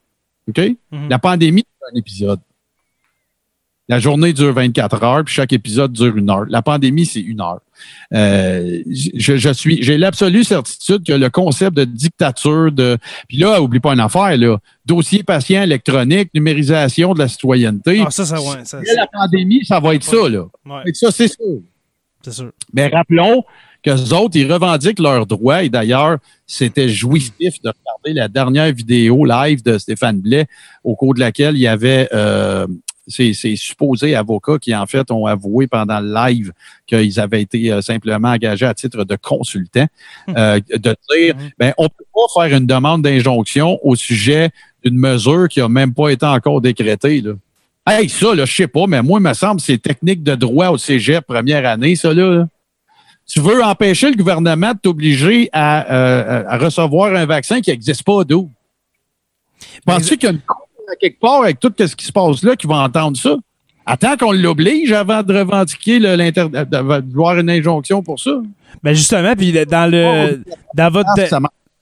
[0.49, 0.60] OK?
[0.91, 1.10] Mhm.
[1.10, 2.40] La pandémie, c'est un épisode.
[3.88, 6.45] La journée dure 24 heures, puis chaque épisode dure une heure.
[6.49, 7.60] La pandémie, c'est une heure.
[8.14, 13.61] Euh, je, je suis, j'ai l'absolue certitude que le concept de dictature, de, puis là,
[13.61, 18.03] oublie pas une affaire, là, dossier patient électronique, numérisation de la citoyenneté.
[18.03, 18.65] Ah, ça, ça, ouais.
[18.65, 20.45] Ça, Après la pandémie, ça va être ça, là.
[20.65, 21.60] ouais, Et ça, c'est sûr.
[22.23, 22.52] c'est sûr.
[22.73, 23.44] Mais rappelons
[23.85, 25.63] que les autres, ils revendiquent leurs droits.
[25.63, 26.17] Et d'ailleurs,
[26.47, 30.47] c'était jouissif de regarder la dernière vidéo live de Stéphane Blais,
[30.83, 32.65] au cours de laquelle il y avait euh,
[33.07, 36.51] ces, ces supposés avocats qui, en fait, ont avoué pendant le live
[36.87, 39.87] qu'ils avaient été euh, simplement engagés à titre de consultants,
[40.35, 41.49] euh, de dire, Mhm.
[41.59, 44.49] ben, on peut pas faire une demande d'injonction au sujet
[44.83, 47.33] d'une mesure qui a même pas été encore décrétée, là.
[47.87, 50.33] Hey, ça, là, je sais pas, mais moi, il me semble que c'est technique de
[50.33, 52.29] droit au cégep première année, ça, là.
[52.37, 52.47] là.
[53.27, 58.03] Tu veux empêcher le gouvernement de t'obliger à, euh, à recevoir un vaccin qui n'existe
[58.03, 58.49] pas d'où?
[59.85, 62.43] Penses-tu qu'il y a une cour à quelque part avec tout ce qui se passe
[62.43, 63.35] là qui va entendre ça?
[63.88, 66.77] Attends qu'on l'oblige avant de revendiquer l'inter- de
[67.11, 68.31] vouloir une injonction pour ça.
[68.84, 70.43] Ben justement, puis dans le
[70.76, 71.39] dans votre Ah.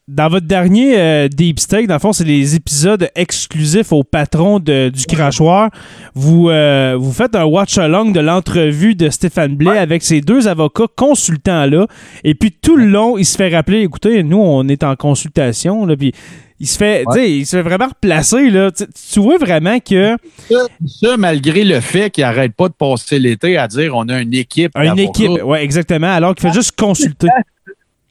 [0.10, 4.60] Dans votre dernier euh, Deep Steak, dans le fond, c'est les épisodes exclusifs au patron
[4.60, 5.70] de- du crachoir.
[6.14, 10.48] Vous euh, vous faites un watch along de l'entrevue de Stéphane Blais avec ces deux
[10.50, 11.88] avocats consultants là,
[12.26, 15.86] et puis tout le long, il se fait rappeler, écoutez, nous on est en consultation
[15.86, 16.12] là, puis
[16.60, 18.72] il se fait, il se fait vraiment replacer là.
[18.72, 20.18] Tu, tu vois vraiment que
[20.50, 24.22] Ça, ça, malgré le fait qu'il n'arrête pas de passer l'été à dire on a
[24.22, 24.72] une équipe.
[24.92, 27.28] une équipe, ouais, exactement, alors qu'il fait juste consulter.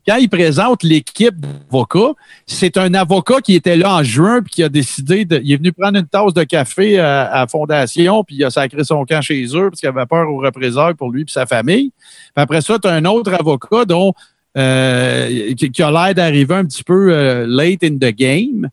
[0.06, 2.14] Quand il présente l'équipe d'avocats,
[2.46, 5.40] c'est un avocat qui était là en juin puis qui a décidé de.
[5.44, 9.04] Il est venu prendre une tasse de café à, Fondation, puis il a sacré son
[9.04, 11.92] camp chez eux parce qu'il avait peur aux représailles pour lui et sa famille.
[12.34, 14.12] Puis après ça, tu as un autre avocat dont
[14.56, 18.68] euh, qui, a l'air d'arriver un petit peu euh, late in the game.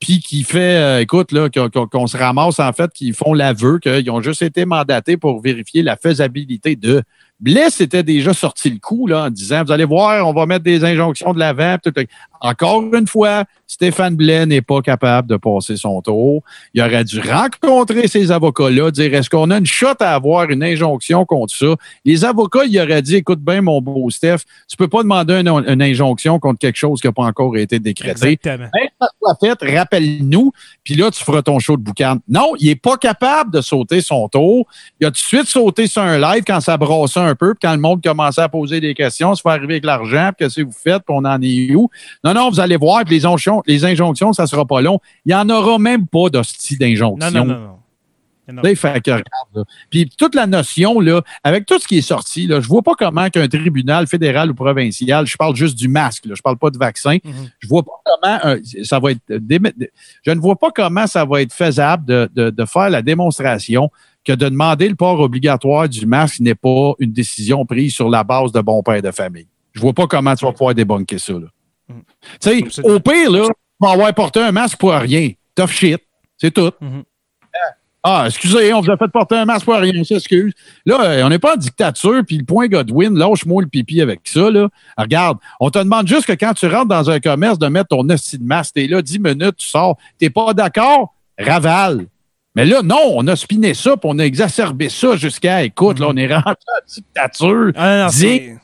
[0.00, 3.78] Puis qui fait, euh, écoute, là, qu'on- qu'on se ramasse en fait, qu'ils font l'aveu
[3.78, 7.02] qu'ils ont juste été mandatés pour vérifier la faisabilité de.
[7.40, 10.64] Blais s'était déjà sorti le coup là, en disant Vous allez voir, on va mettre
[10.64, 11.76] des injonctions de l'avant.
[12.42, 16.42] Encore une fois, Stéphane Blais n'est pas capable de passer son tour.
[16.74, 20.62] Il aurait dû rencontrer ces avocats-là, dire Est-ce qu'on a une shot à avoir une
[20.62, 21.76] injonction contre ça?
[22.04, 24.38] Les avocats, il auraient dit Écoute bien, mon beau Steph,
[24.68, 27.78] tu peux pas demander une, une injonction contre quelque chose qui n'a pas encore été
[27.78, 28.32] décrété.
[28.32, 28.68] Exactement.
[29.00, 30.52] Ça soit fait, rappelle-nous,
[30.84, 32.16] puis là, tu feras ton show de boucan.
[32.28, 34.66] Non, il est pas capable de sauter son tour.
[35.00, 37.60] Il a tout de suite sauté sur un live quand ça brassait un peu, puis
[37.62, 40.60] quand le monde commençait à poser des questions, se fait arriver avec l'argent, puis qu'est-ce
[40.60, 41.88] que vous faites, puis on en est où?
[42.24, 45.00] Non, non, vous allez voir, puis les, injonctions, les injonctions, ça sera pas long.
[45.24, 47.30] Il y en aura même pas d'hostie d'injonction.
[47.30, 47.76] Non, non, non, non.
[48.74, 49.24] Fait que, regarde,
[49.54, 49.62] là.
[49.90, 52.94] Puis toute la notion, là, avec tout ce qui est sorti, là, je vois pas
[52.98, 56.70] comment qu'un tribunal fédéral ou provincial, je parle juste du masque, là, je parle pas
[56.70, 57.50] de vaccin, Mhm.
[57.60, 61.42] je vois pas comment euh, ça va être je ne vois pas comment ça va
[61.42, 63.90] être faisable de, de, de faire la démonstration
[64.24, 68.24] que de demander le port obligatoire du masque n'est pas une décision prise sur la
[68.24, 69.48] base de bon père de famille.
[69.72, 71.32] Je vois pas comment tu vas pouvoir débunker ça.
[71.32, 72.02] Mhm.
[72.40, 75.30] Tu sais, au pire, là, tu vas avoir porté un masque pour rien.
[75.54, 76.00] Tough shit.
[76.36, 76.70] C'est tout.
[76.80, 77.04] Mhm.
[78.02, 80.54] Ah, excusez, on vous a fait porter un masque pour rien, on s'excuse.
[80.86, 84.20] Là, euh, on n'est pas en dictature, puis le point Godwin, lâche-moi le pipi avec
[84.24, 84.68] ça, là.
[84.96, 88.08] Regarde, on te demande juste que quand tu rentres dans un commerce de mettre ton
[88.08, 89.98] hostie de masque, t'es là 10 minutes, tu sors.
[90.18, 91.14] T'es pas d'accord?
[91.38, 92.06] Ravale.
[92.56, 96.08] Mais là, non, on a spiné ça, puis on a exacerbé ça jusqu'à, écoute, là,
[96.10, 98.56] on est rentré en dictature Ah, non,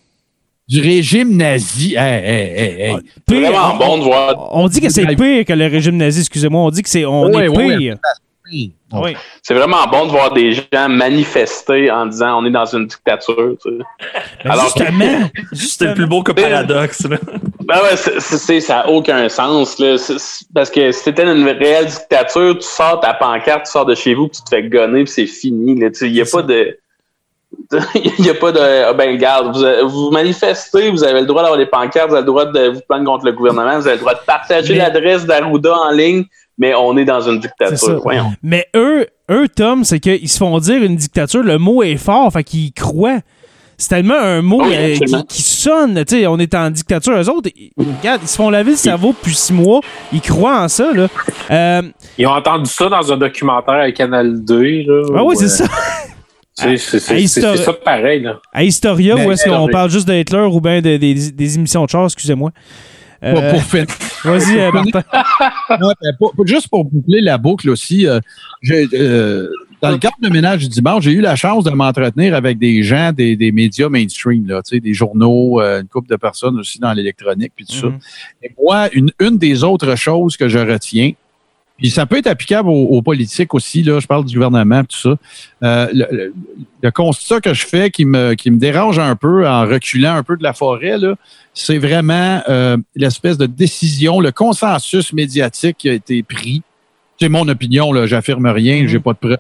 [0.69, 1.95] du régime nazi.
[1.95, 2.97] Hey, hey, hey, hey.
[3.15, 3.51] C'est pire.
[3.53, 4.49] vraiment on, bon de voir.
[4.53, 6.61] on dit que c'est pire que le régime nazi, excusez-moi.
[6.61, 7.95] On dit que c'est on Oui, est oui, pire.
[7.95, 8.26] Bon.
[8.51, 9.17] Oui.
[9.43, 13.55] C'est vraiment bon de voir des gens manifester en disant on est dans une dictature.
[13.63, 13.85] tu sais.
[14.45, 14.89] Mais Alors- justement,
[15.35, 15.89] C'était justement.
[15.91, 17.09] le plus beau que paradoxe.
[17.09, 17.17] là.
[17.65, 19.79] Ben ouais, c'est- c'est- c'est- ça n'a aucun sens.
[19.81, 19.99] Là.
[19.99, 23.85] C'est- c'est- parce que si c'était une réelle dictature, tu sors ta pancarte, tu sors
[23.87, 25.73] de chez vous, puis tu te fais gonner, puis c'est fini.
[25.73, 25.79] Il
[26.13, 26.79] n'y a C'est pas de.
[27.95, 28.61] Il n'y a pas de.
[28.61, 32.15] Ah ben, regarde, vous, avez- vous manifestez, vous avez le droit d'avoir des pancartes, vous
[32.15, 34.75] avez le droit de vous plaindre contre le gouvernement, vous avez le droit de partager
[34.75, 36.25] Mais- l'adresse d'Arruda en ligne,
[36.59, 38.01] mais on est dans une dictature.
[38.03, 38.33] Voyons.
[38.43, 42.33] Mais eux, eux, Tom, c'est qu'ils se font dire une dictature, le mot est fort,
[42.33, 43.21] fait qu'ils y croient.
[43.79, 47.13] C'est tellement un mot Oui, euh, qui, qui sonne, tu sais, on est en dictature.
[47.13, 49.81] Eux autres, ils, regarde, ils se font laver le cerveau depuis six mois,
[50.15, 51.09] ils croient en ça, là.
[51.51, 51.83] Euh,
[52.17, 54.63] Ils ont entendu ça dans un documentaire à Canal 2.
[54.63, 55.65] Là, ah oui, c'est euh, ça.
[56.57, 58.23] C'est ça pareil.
[58.23, 58.41] Là.
[58.51, 61.55] À Historia, Mais- où est-ce qu'on parle juste de Hitler ou bien de- des, des
[61.57, 62.51] émissions de char, excusez-moi.
[63.23, 63.87] Euh, Pour, finir.
[64.25, 65.03] Vas-y, euh, Martin.
[65.71, 68.21] Ben, pour- juste pour boucler la boucle aussi, euh,
[68.71, 69.49] euh,
[69.81, 72.83] dans le cadre de ménage du dimanche, j'ai eu la chance de m'entretenir avec des
[72.83, 77.53] gens des, des médias mainstream, là, des journaux, une couple de personnes aussi dans l'électronique,
[77.55, 77.87] puis tout ça.
[77.87, 77.99] Mhm.
[78.43, 81.13] Et moi, une, une des autres choses que je retiens,
[81.79, 84.97] puis ça peut être applicable aux, aux politiques aussi, là, je parle du gouvernement, tout
[84.97, 85.17] ça.
[85.63, 86.35] Euh, le, le-
[86.83, 90.23] le constat que je fais qui me, qui me dérange un peu en reculant un
[90.23, 91.15] peu de la forêt, là,
[91.53, 96.63] c'est vraiment euh, l'espèce de décision, le consensus médiatique qui a été pris.
[97.19, 98.89] C'est mon opinion, là, j'affirme rien, Mhm.
[98.89, 99.39] j'ai pas de preuve.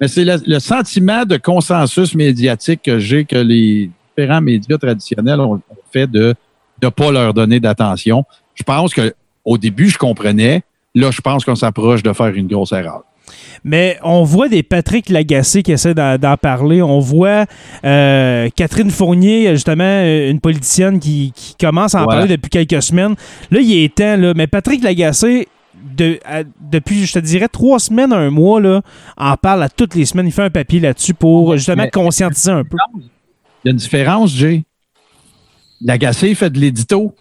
[0.00, 5.40] Mais c'est le, le sentiment de consensus médiatique que j'ai que les différents médias traditionnels
[5.40, 5.62] ont, ont
[5.92, 6.34] fait de
[6.82, 8.24] ne pas leur donner d'attention.
[8.54, 9.14] Je pense que
[9.44, 10.62] au début, je comprenais.
[10.96, 13.02] Là, je pense qu'on s'approche de faire une grosse erreur.
[13.64, 16.80] Mais on voit des Patrick Lagacé qui essaient d'en parler.
[16.80, 17.44] On voit
[17.84, 22.20] euh, Catherine Fournier, justement, euh, une politicienne qui, qui commence à en Voilà.
[22.22, 23.14] parler depuis quelques semaines.
[23.50, 24.32] Là, il est temps, là.
[24.36, 25.48] Mais Patrick Lagacé,
[25.96, 28.80] de, à- depuis, je te dirais, trois semaines, un mois, là,
[29.18, 30.26] en parle à toutes les semaines.
[30.26, 32.76] Il fait un papier là-dessus pour justement Mais- conscientiser un peu.
[32.96, 33.02] Il
[33.66, 34.62] y a une différence, Jay.
[35.80, 37.14] L'agacé fait de l'édito.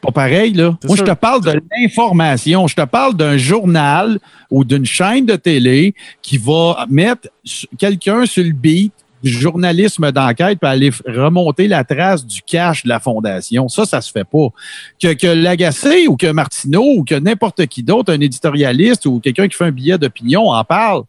[0.00, 0.76] Pas pareil, là.
[0.84, 1.06] Moi, sûr.
[1.06, 2.66] je te parle de l'information.
[2.66, 4.18] Je te parle d'un journal
[4.50, 7.28] ou d'une chaîne de télé qui va mettre
[7.78, 8.92] quelqu'un sur le beat
[9.22, 13.68] du journalisme d'enquête pour aller remonter la trace du cash de la fondation.
[13.68, 14.48] Ça, ça se fait pas.
[15.00, 19.48] Que, que Lagacé ou que Martineau ou que n'importe qui d'autre, un éditorialiste ou quelqu'un
[19.48, 21.02] qui fait un billet d'opinion en parle,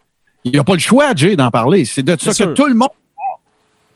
[0.44, 1.86] il n'y a pas le choix, Jay, d'en parler.
[1.86, 2.90] C'est de ça que tout le monde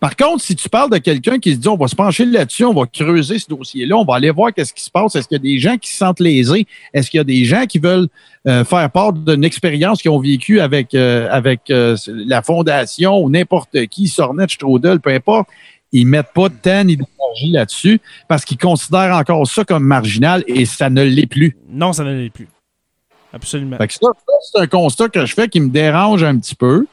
[0.01, 2.65] par contre, si tu parles de quelqu'un qui se dit on va se pencher là-dessus,
[2.65, 5.35] on va creuser ce dossier-là, on va aller voir qu'est-ce qui se passe, est-ce qu'il
[5.35, 7.77] y a des gens qui se sentent lésés, est-ce qu'il y a des gens qui
[7.77, 8.07] veulent
[8.47, 13.29] euh, faire part d'une expérience qu'ils ont vécue avec, euh, avec euh, la fondation ou
[13.29, 15.47] n'importe qui, Sornet, Strudel, peu importe,
[15.91, 20.43] ils mettent pas de temps ni d'énergie là-dessus parce qu'ils considèrent encore ça comme marginal
[20.47, 21.55] et ça ne l'est plus.
[21.69, 22.47] Non, ça ne l'est plus.
[23.33, 23.77] Absolument.
[23.77, 26.55] Fait que ça, ça, c'est un constat que je fais qui me dérange un petit
[26.55, 26.85] peu.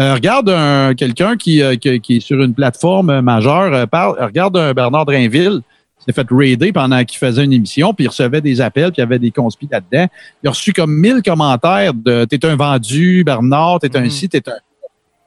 [0.00, 4.16] Euh, regarde un- quelqu'un qui, euh, qui, qui est sur une plateforme majeure, euh, parle,
[4.22, 5.60] regarde un Bernard Drainville,
[5.98, 8.96] qui s'est fait raider pendant qu'il faisait une émission, puis il recevait des appels, puis
[8.98, 10.06] il y avait des conspis là-dedans.
[10.42, 14.10] Il a reçu comme 1000 commentaires de «T'es un vendu, Bernard, t'es un Mhm.
[14.10, 14.52] ci, t'es un...»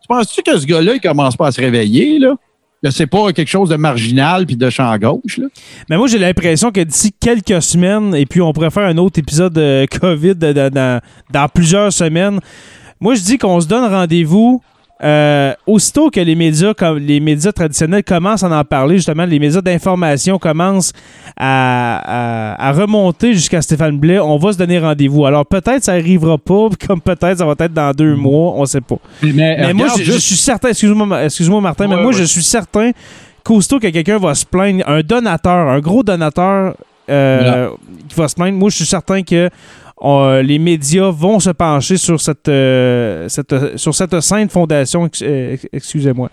[0.02, 2.34] Tu penses-tu que ce gars-là, il commence pas à se réveiller, là?
[2.90, 5.40] C'est pas quelque chose de marginal puis de champ gauche.
[5.90, 9.20] Mais moi, j'ai l'impression que d'ici quelques semaines, et puis on pourrait faire un autre
[9.20, 12.40] épisode de COVID dans plusieurs semaines.
[13.00, 14.62] Moi, je dis qu'on se donne rendez-vous
[15.04, 19.40] euh, aussitôt que les médias, comme les médias traditionnels commencent à en parler, justement, les
[19.40, 20.94] médias d'information commencent
[21.36, 25.26] à, à- à remonter jusqu'à Stéphane Blais, on va se donner rendez-vous.
[25.26, 28.80] Alors peut-être ça arrivera pas, comme peut-être ça va être dans deux mois, on sait
[28.82, 28.96] pas.
[29.22, 32.14] Mais, Mais moi, je, suis certain, excuse-moi, excuse-moi Martin, mais moi, ouais.
[32.14, 32.92] je suis certain
[33.44, 36.74] qu'aussitôt que quelqu'un va se plaindre, un donateur, un gros donateur
[37.10, 37.70] euh,
[38.08, 39.50] qui va se plaindre, moi, je suis certain que
[40.02, 45.10] euh, les médias vont se pencher sur cette, euh, cette- sur cette sainte fondation.
[45.22, 46.30] euh, excusez-moi.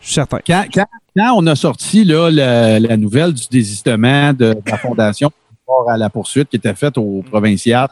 [0.00, 0.38] Je suis certain.
[0.46, 0.86] quand, quand-
[1.16, 5.30] quand on a sorti là, la, la nouvelle du désistement de, de la Fondation
[5.66, 7.88] par rapport à la poursuite qui était faite au provincial,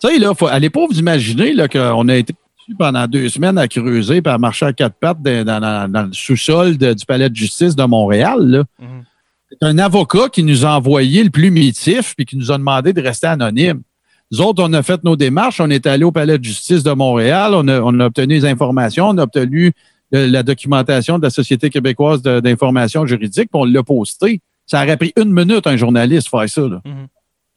[0.00, 2.34] tu sais, là, faut, allez pas vous imaginer qu'on a été
[2.78, 6.02] pendant deux semaines à creuser et à marcher à quatre pattes dans, dans- dans- dans
[6.02, 8.38] le sous-sol du palais de justice de Montréal.
[8.40, 8.64] là.
[8.78, 9.04] Mhm.
[9.50, 12.92] C'est un avocat qui nous a envoyé le plus mitif puis qui nous a demandé
[12.92, 13.82] de rester anonyme.
[14.30, 16.92] Nous autres, on a fait nos démarches, on est allé au palais de justice de
[16.92, 19.72] Montréal, on a, on a obtenu les informations, on a obtenu
[20.10, 24.40] la documentation de la Société québécoise d'information juridique, puis on l'a posté.
[24.66, 26.60] Ça aurait pris une minute un journaliste faire ça.
[26.62, 26.82] Là.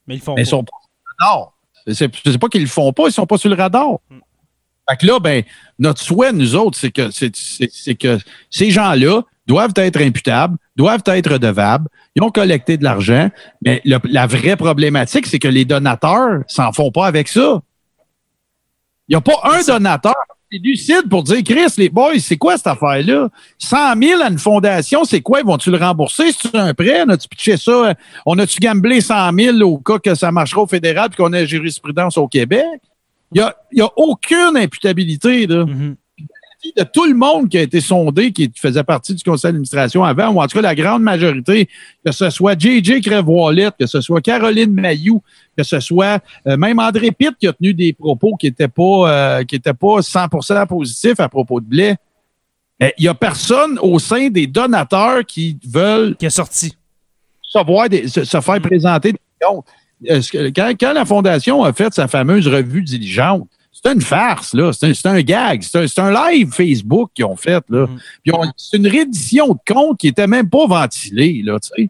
[0.08, 1.54] Mais ils font Mais ils sont pas sur le radar.
[1.88, 3.98] C'est pas qu'ils le font pas, ils sont pas sur le radar.
[4.90, 5.44] Fait que là, ben,
[5.78, 8.18] notre souhait, nous autres, c'est que, c'est que
[8.50, 13.30] ces gens-là doivent être imputables, doivent être redevables, ils ont collecté de l'argent,
[13.62, 17.60] mais le- la vraie problématique, c'est que les donateurs s'en font pas avec ça.
[19.10, 20.16] Il n'y a pas un donateur
[20.50, 23.28] qui est lucide pour dire, Chris, les boys, c'est quoi cette affaire-là?
[23.58, 25.42] 100 000 à une fondation, c'est quoi?
[25.42, 26.32] Ils vont-tu le rembourser?
[26.32, 27.04] C'est un prêt?
[27.06, 27.94] On a-tu pitché ça?
[28.26, 31.46] On a-tu gamblé 100 000 au cas que ça marchera au fédéral puis qu'on ait
[31.46, 32.64] jurisprudence au Québec?
[33.34, 33.42] Il
[33.74, 35.66] n'y a, a aucune imputabilité, là
[36.78, 40.30] De tout le monde qui a été sondé, qui faisait partie du conseil d'administration avant,
[40.30, 41.68] ou en tout cas la grande majorité,
[42.06, 43.02] que ce soit J.J.
[43.02, 45.24] Crève-Wallet, que ce soit Caroline Mayou,
[45.58, 49.10] que ce soit euh, même André Pitt qui a tenu des propos qui n'étaient pas,
[49.40, 51.96] euh, qui étaient pas 100% positifs à propos de blé.
[52.80, 56.74] Mais Il n'y a personne au sein des donateurs qui veulent Qui est sorti.
[57.52, 59.66] savoir des- se, se faire présenter des comptes.
[60.56, 63.48] Quand, quand la Fondation a fait sa fameuse revue diligente,
[63.84, 64.72] c'est une farce, là.
[64.74, 65.64] C'est un, gag.
[65.64, 67.88] C'est un, live Facebook qu'ils ont fait, là.
[68.34, 71.90] On- c'est une réédition de compte qui était même pas ventilée, là, tu sais.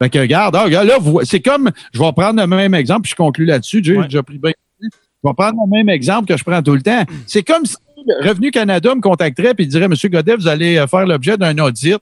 [0.00, 3.02] Fait que, regarde, ah, regarde, là, vous- c'est comme, je vais prendre le même exemple,
[3.02, 3.80] puis je conclue là-dessus.
[3.82, 4.04] J'ai Ouais.
[4.04, 4.52] déjà pris bien.
[4.80, 4.88] Je
[5.28, 7.04] vais prendre le même exemple que je prends tout le temps.
[7.26, 7.76] C'est comme si
[8.22, 11.96] Revenu Canada me contacterait et dirait, Monsieur Godet, vous allez euh, faire l'objet d'un audit.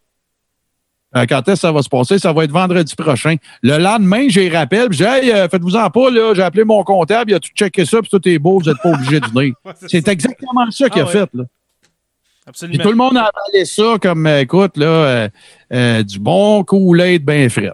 [1.17, 2.19] Euh, quand est-ce que ça va se passer?
[2.19, 3.37] Ça va être vendredi prochain.
[3.63, 7.35] Le lendemain, j'ai rappel, j'ai hey, euh, faites-vous-en pas, là, j'ai appelé mon comptable, il
[7.35, 9.55] a tout checké ça, puis tout est beau, vous n'êtes pas obligé de venir.
[9.87, 11.13] C'est exactement ça qu'il Ah a ouais.
[11.13, 11.29] fait.
[11.35, 11.45] Là.
[11.45, 12.83] Puis Absolument.
[12.85, 15.29] tout le monde a avalé ça comme, euh, écoute, là,
[15.73, 17.73] euh, du bon Kool-Aid bien frais.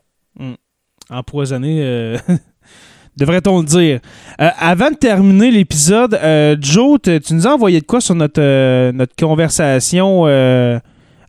[1.08, 2.16] empoisonné,
[3.16, 4.00] devrait-on le dire.
[4.40, 8.40] Euh, avant de terminer l'épisode, euh, Joe, tu nous as envoyé de quoi sur notre,
[8.40, 10.24] euh, notre conversation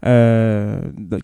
[0.06, 0.78] euh,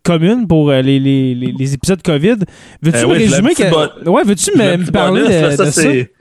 [0.04, 2.36] commune pour euh, les, les- les- les épisodes COVID?
[2.82, 3.54] Veux-tu Euh, me oui, résumer?
[3.56, 5.82] que- Ouais, veux-tu me, parler bonus, de, ça, de ça?
[5.82, 6.12] c'est-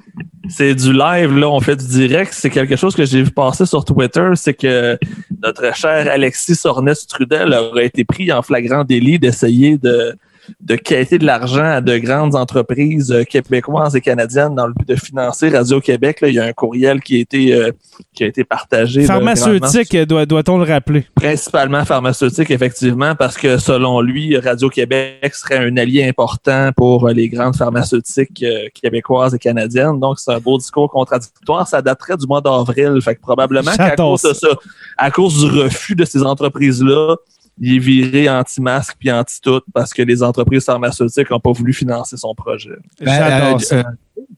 [0.49, 2.33] C'est du live, là, on fait du direct.
[2.33, 4.97] C'est quelque chose que j'ai vu passer sur Twitter, c'est que
[5.43, 10.15] notre cher Alexis Sornes-Trudel aurait été pris en flagrant délit d'essayer de,
[10.61, 14.89] de quêter de l'argent à de grandes entreprises euh, québécoises et canadiennes dans le but
[14.89, 16.19] de financer Radio-Québec.
[16.23, 17.71] Il y a un courriel qui a été, euh,
[18.15, 19.03] qui a été partagé.
[19.05, 21.07] Pharmaceutique, doit- doit-on le rappeler?
[21.15, 27.29] Principalement pharmaceutique, effectivement, parce que selon lui, Radio-Québec serait un allié important pour euh, les
[27.29, 29.99] grandes pharmaceutiques euh, québécoises et canadiennes.
[30.01, 31.67] Donc, c'est un beau discours contradictoire.
[31.67, 32.99] Ça daterait du mois d'avril.
[33.03, 34.49] Fait que probablement qu'à cause de ça,
[34.97, 37.17] à cause du refus de ces entreprises-là,
[37.61, 42.17] il est viré anti-masque puis anti-tout parce que les entreprises pharmaceutiques n'ont pas voulu financer
[42.17, 42.77] son projet.
[43.01, 43.83] Ben, euh, euh,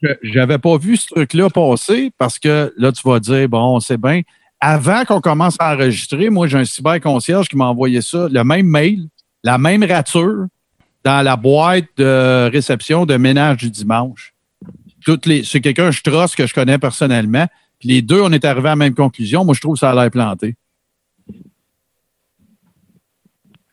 [0.02, 3.96] je- J'avais pas vu ce truc-là passer parce que là, tu vas dire, bon, c'est
[4.00, 4.22] bien.
[4.60, 8.66] Avant qu'on commence à enregistrer, moi, j'ai un cyberconcierge qui m'a envoyé ça, le même
[8.66, 9.08] mail,
[9.44, 10.46] la même rature
[11.04, 14.34] dans la boîte de réception de ménage du dimanche.
[15.04, 17.46] Toutes les, c'est quelqu'un, je trosse, que je connais personnellement.
[17.78, 19.44] Puis les deux, on est arrivés à la même conclusion.
[19.44, 20.56] Moi, je trouve que ça a l'air planté.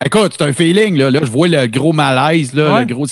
[0.04, 1.10] Écoute, c'est un feeling, là.
[1.12, 2.86] Là, je vois le gros malaise, là, Ouais.
[2.86, 3.06] le gros.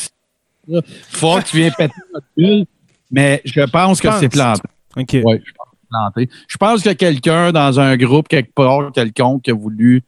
[1.09, 2.65] Faut que tu viens péter notre bulle,
[3.11, 4.61] mais je pense que c'est planté.
[4.97, 5.17] OK.
[5.23, 6.29] Oui, je pense que c'est planté.
[6.47, 10.03] Je pense que quelqu'un dans un groupe quelque part, quelconque, qui a voulu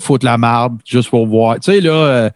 [0.00, 1.60] foutre la marde juste pour voir.
[1.60, 2.30] Tu sais, là, euh,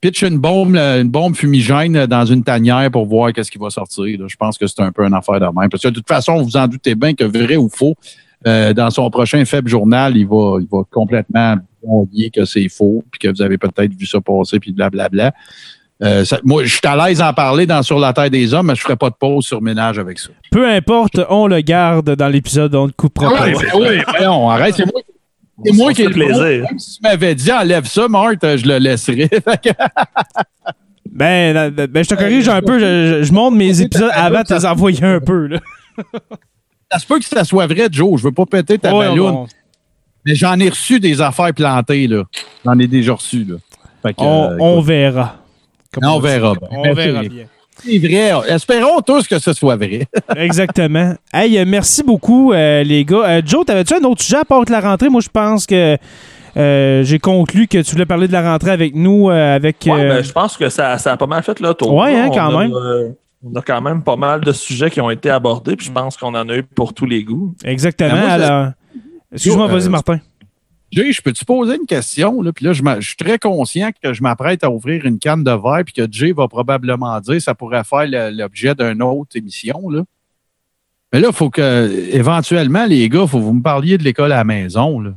[0.00, 3.70] pitch une bombe, là, une bombe fumigène dans une tanière pour voir qu'est-ce qui va
[3.70, 4.18] sortir.
[4.18, 4.26] là.
[4.28, 5.68] Je pense que c'est un peu une affaire de même.
[5.68, 7.94] Parce que de toute façon, vous en doutez bien que vrai ou faux,
[8.46, 11.56] euh, dans son prochain faible journal, il va, il va complètement
[12.34, 15.32] que c'est faux, puis que vous avez peut-être vu ça passer, puis blablabla.
[16.02, 18.52] Euh, ça- moi, je suis à l'aise à en parler dans Sur la Terre des
[18.54, 20.30] Hommes, mais je ne ferai pas de pause sur ménage avec ça.
[20.50, 23.46] Peu importe, on le garde dans l'épisode, on le coupera pas.
[23.46, 25.00] oui, voyons, arrête, c'est moi,
[25.64, 26.66] c'est moi On qui ai fait le plaisir.
[26.78, 29.28] si tu m'avais dit enlève ça, Marthe, je le laisserais.
[31.14, 34.54] Ben, ben, je te corrige un peu, je, je- je monte mes épisodes avant de
[34.54, 35.46] les envoyer un peu.
[35.46, 35.58] Là.
[36.90, 38.18] ça se peut que ça soit vrai, Joe.
[38.18, 39.30] Je veux pas péter ta Ouais, balloune.
[39.30, 39.46] on,
[40.24, 42.24] Mais j'en ai reçu des affaires plantées, là.
[42.64, 43.56] J'en ai déjà reçu, là.
[44.02, 45.36] Fait que, on- euh, on verra.
[45.92, 46.54] Comme on verra.
[46.70, 47.44] On Mais verra c'est- bien.
[47.84, 48.32] C'est vrai.
[48.54, 50.06] Espérons tous que ce soit vrai.
[50.36, 51.14] Exactement.
[51.32, 53.24] Hey, euh, merci beaucoup, euh, les gars.
[53.28, 55.08] Euh, Joe, t'avais-tu un autre sujet à part que la rentrée?
[55.08, 55.96] Moi, je pense que
[56.56, 59.76] euh, j'ai conclu que tu voulais parler de la rentrée avec nous, euh, avec...
[59.86, 61.94] Ouais, ben, je pense que ça, ça a pas mal fait le tour.
[61.94, 62.72] Ouais, hein, On quand a, même.
[62.74, 63.08] euh,
[63.44, 66.16] on a quand même pas mal de sujets qui ont été abordés, puis je pense
[66.16, 67.54] qu'on en a eu pour tous les goûts.
[67.64, 68.10] Exactement.
[68.12, 68.66] Ben, moi, alors...
[69.32, 70.20] Excuse-moi, vas-y, euh, Martin.
[70.92, 72.42] Jay, je peux-tu poser une question?
[72.42, 72.52] Là?
[72.52, 75.50] Puis là, je, je suis très conscient que je m'apprête à ouvrir une canne de
[75.50, 79.88] verre puis que Jay va probablement dire que ça pourrait faire l'objet d'une autre émission.
[79.88, 80.02] Là.
[81.12, 84.04] Mais là, il faut que, éventuellement, les gars, il faut que vous me parliez de
[84.04, 85.00] l'école à la maison.
[85.00, 85.14] Là.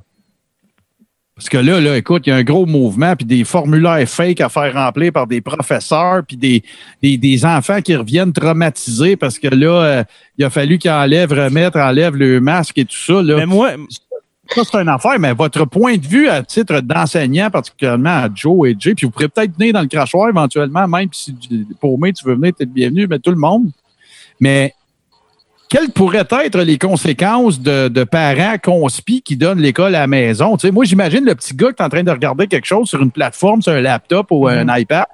[1.36, 4.40] Parce que là, là, écoute, il y a un gros mouvement, puis des formulaires fake
[4.40, 6.64] à faire remplir par des professeurs, puis des,
[7.04, 10.04] des, des enfants qui reviennent traumatisés parce que là, euh,
[10.38, 13.22] il a fallu qu'ils enlèvent, remettent, enlèvent le masque et tout ça.
[13.22, 13.36] Là.
[13.36, 13.72] Mais moi,
[14.50, 18.70] Ça, c'est une affaire, mais votre point de vue à titre d'enseignant, particulièrement à Joe
[18.70, 21.36] et Jay, puis vous pourrez peut-être venir dans le crachoir éventuellement, même si
[21.80, 23.72] pour moi, tu veux venir, tu es le bienvenu, mais tout le monde.
[24.40, 24.74] Mais
[25.70, 30.58] quelles pourraient être les conséquences de, de parents conspis qui donnent l'école à la maison?
[30.58, 32.88] Tu sais, moi, j'imagine le petit gars qui est en train de regarder quelque chose
[32.88, 35.06] sur une plateforme, sur un laptop ou un iPad,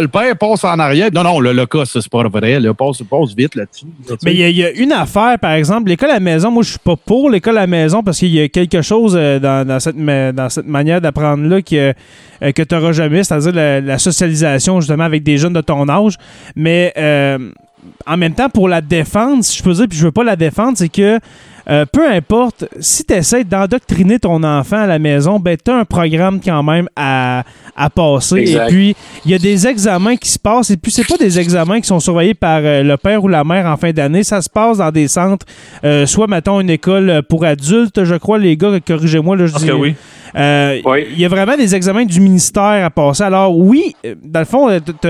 [0.00, 1.08] le père passe en arrière.
[1.12, 2.58] Non, non, le, le cas, c'est pas vrai.
[2.60, 3.86] Là, passe, passe vite là-dessus.
[4.24, 6.78] Mais il y, a- une affaire, par exemple, l'école à la maison, moi je suis
[6.78, 9.80] pas pour l'école à la maison parce qu'il y a quelque chose euh, dans, dans
[9.80, 11.92] cette, dans cette manière d'apprendre-là que,
[12.42, 15.88] euh, que tu n'auras jamais, c'est-à-dire la, la socialisation justement avec des jeunes de ton
[15.88, 16.16] âge.
[16.54, 17.38] Mais euh,
[18.06, 20.36] en même temps, pour la défendre, si je peux dire, puis je veux pas la
[20.36, 21.18] défendre, c'est que
[21.68, 25.76] euh, peu importe, si tu essaies d'endoctriner ton enfant à la maison, ben tu as
[25.76, 27.42] un programme quand même à,
[27.76, 28.36] à passer.
[28.36, 28.64] Exact.
[28.70, 30.70] Et puis, il y a des examens qui se passent.
[30.70, 33.42] Et puis, c'est pas des examens qui sont surveillés par euh, le père ou la
[33.42, 34.22] mère en fin d'année.
[34.22, 35.44] Ça se passe dans des centres,
[35.84, 39.36] euh, soit, mettons, une école pour adultes, je crois, les gars, corrigez-moi.
[39.36, 39.94] Là, je Parce dis- que oui.
[40.36, 41.06] euh, Oui.
[41.12, 43.24] Il y a vraiment des examens du ministère à passer.
[43.24, 43.94] Alors, oui,
[44.24, 44.68] dans le fond,
[45.00, 45.08] tu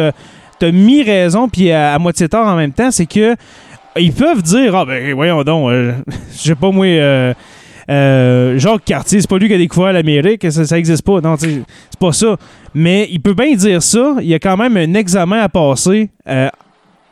[0.65, 3.37] as mis raison, puis à, à moitié tard en même temps, c'est que
[3.99, 5.93] ils peuvent dire Ah, ben, voyons donc, euh,
[6.33, 6.87] je sais pas, moi.
[6.87, 7.35] euh,
[7.89, 11.21] euh, Jacques Cartier, c'est pas lui qui a découvert l'Amérique, ça, ça existe pas.
[11.21, 12.37] Non, tu sais, c'est pas ça.
[12.75, 14.17] Mais il peut bien dire ça.
[14.21, 16.49] Il y a quand même un examen à passer euh,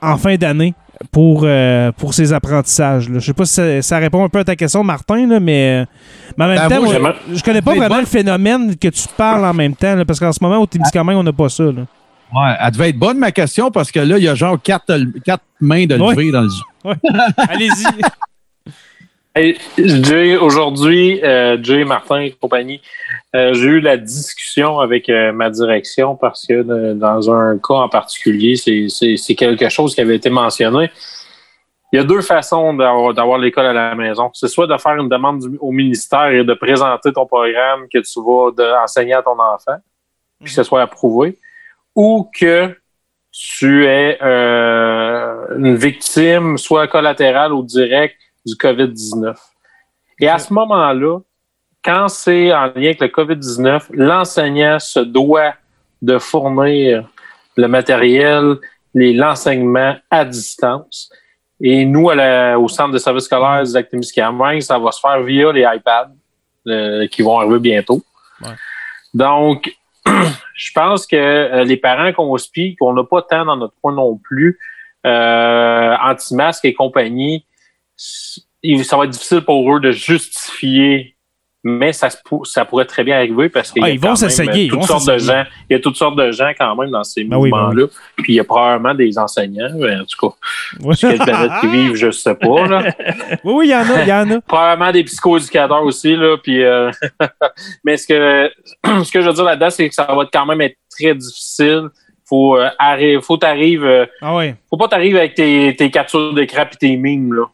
[0.03, 0.75] en fin d'année
[1.13, 3.09] pour, euh, pour ses apprentissages.
[3.09, 3.19] là.
[3.21, 5.85] Je sais pas si ça, ça répond un peu à ta question, Martin, là, mais,
[6.37, 8.89] mais en même Ben, temps, moi, moi, je connais pas vraiment bon- le phénomène que
[8.89, 11.49] tu parles en même temps, là, parce qu'en ce moment, au Témiscamingue, on n'a pas
[11.49, 11.65] ça.
[11.65, 11.73] là.
[12.35, 14.93] Ouais, elle devait être bonne, ma question, parce que là, il y a genre quatre,
[15.25, 16.11] quatre mains de Ouais.
[16.17, 16.49] lever dans le
[17.49, 18.03] Allez-y.
[19.37, 22.81] Hey, Jay, aujourd'hui, euh, Jay, Martin et compagnie,
[23.35, 27.75] euh, j'ai eu la discussion avec euh, ma direction parce que euh, dans un cas
[27.75, 30.89] en particulier, c'est- quelque chose qui avait été mentionné.
[31.93, 34.31] Il y a deux façons d'avoir d'avoir l'école à la maison.
[34.35, 37.99] C'est soit de faire une demande du- au ministère et de présenter ton programme que
[37.99, 39.79] tu vas de- enseigner à ton enfant,
[40.39, 41.39] puis que ce soit approuvé,
[41.97, 42.77] ou que
[43.37, 48.17] tu es euh, une victime, soit collatérale ou directe,
[48.47, 49.35] du COVID-19.
[50.21, 51.19] Et à ce moment-là,
[51.85, 55.55] quand c'est en lien avec le COVID-19, l'enseignant se doit
[56.01, 57.09] de fournir
[57.57, 58.57] le matériel,
[58.95, 61.11] l'enseignement à distance.
[61.61, 65.21] Et nous, à la- au Centre de services scolaires du Lac-Témiscamingue, ça va se faire
[65.23, 66.13] via les iPads
[66.69, 68.03] euh, qui vont arriver bientôt.
[68.43, 68.55] Ouais.
[69.13, 69.77] Donc,
[70.55, 73.93] je pense que euh, les parents qu'on spie, qu'on n'a pas tant dans notre coin
[73.93, 74.59] non plus,
[75.05, 77.45] euh, anti-masques et compagnie,
[77.97, 81.14] ça va être difficile pour eux de justifier,
[81.67, 83.99] mais ça, se pour- ça pourrait très bien arriver parce qu'il Ah, y a ils
[83.99, 85.45] vont quand même s'essayer, ils toutes sortes de gens.
[85.71, 87.87] Il y a toutes sortes de gens quand même dans ces Ben oui, ben mouvements-là.
[88.19, 90.37] Puis il y a probablement des enseignants, en tout cas,
[90.87, 90.95] Ouais.
[90.95, 92.67] sur quelle planète ils vivent, je sais pas.
[92.67, 92.83] Là.
[93.45, 94.41] oui, oui, il y en a, il y en a.
[94.47, 96.37] Probablement des psychoéducateurs aussi, là.
[96.43, 96.91] Puis, euh,
[97.85, 98.51] mais ce que,
[99.05, 101.89] ce que je veux dire là-dedans, c'est que ça va quand même être très difficile.
[102.27, 104.55] Faut euh, arri- faut t'arrives, euh, Ah ouais.
[104.71, 107.45] faut pas t'arriver avec tes, tes captures d'écran et tes mimes, là.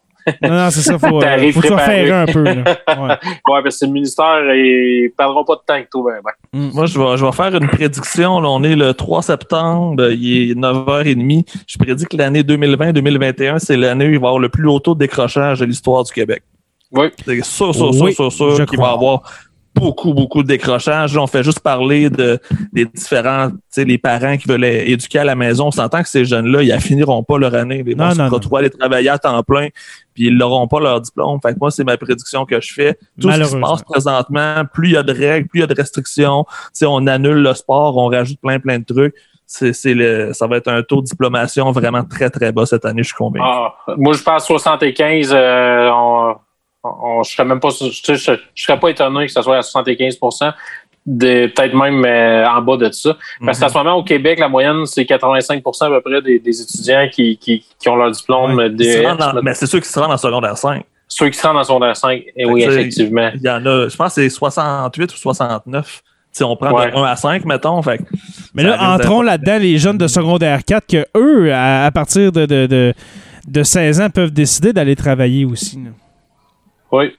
[0.42, 0.98] Non, non, c'est ça.
[0.98, 2.42] Faut, euh, faut que faire un peu.
[2.42, 2.52] Là.
[2.88, 3.16] Ouais.
[3.50, 6.20] Ouais, parce que le ministère, ils perdront pas de temps avec toi, ben,
[6.52, 6.70] ben.
[6.72, 8.40] Moi, je vais, je vais faire une prédiction.
[8.40, 11.46] Là, on est le 3 septembre, il est 9h30.
[11.66, 14.78] Je prédis que l'année 2020-2021, c'est l'année où il va y avoir le plus haut
[14.78, 16.42] taux de décrochage de l'histoire du Québec.
[16.92, 17.08] Oui.
[17.24, 19.22] C'est sûr, sûr, Oui, sûr, sûr, sûr qu'il va y avoir
[19.80, 21.16] beaucoup, beaucoup de décrochage.
[21.16, 22.38] On fait juste parler de,
[22.72, 25.66] des différents, tu sais, les parents qui veulent éduquer à la maison.
[25.66, 27.82] On s'entend que ces jeunes-là, ils finiront pas leur année.
[27.86, 29.68] Ils vont Non, se retrouver à aller travailler à temps plein,
[30.14, 31.40] puis ils n'auront pas leur diplôme.
[31.42, 32.98] Fait que moi, c'est ma prédiction que je fais.
[33.20, 35.64] Tout ce qui se passe présentement, plus il y a de règles, plus il y
[35.64, 39.14] a de restrictions, tu sais, on annule le sport, on rajoute plein, plein de trucs.
[39.46, 42.84] C'est, c'est le, ça va être un taux de diplomation vraiment très, très bas cette
[42.84, 43.44] année, je suis convaincu.
[43.44, 45.32] Ah, moi, je pense 75.
[45.34, 46.36] euh, on,
[46.84, 50.18] on- je serais même pas, je, je serais pas étonné que ce soit à 75
[51.06, 53.16] de- peut-être même euh, en bas de ça.
[53.44, 56.60] Parce qu'en ce moment, au Québec, la moyenne, c'est 85% à peu près des, des
[56.62, 58.56] étudiants qui, qui, qui ont leur diplôme
[59.34, 60.84] dans- mais c'est sûr qu'ils se rendent en secondaire 5.
[61.08, 62.22] ceux qui se rendent en secondaire 5.
[62.36, 63.30] Et oui, effectivement.
[63.34, 66.02] Il y en a, je pense que c'est 68 ou 69.
[66.32, 66.90] Si on prend Ouais.
[66.92, 67.82] de 1 à 5, mettons.
[67.82, 68.00] Fait
[68.54, 72.46] Mais là, entrons là-dedans les jeunes de secondaire 4 que eux, à, à partir de,
[72.46, 72.94] de, de,
[73.48, 75.76] de 16 ans, peuvent décider d'aller travailler aussi.
[75.76, 75.90] là.
[76.92, 77.16] Oui.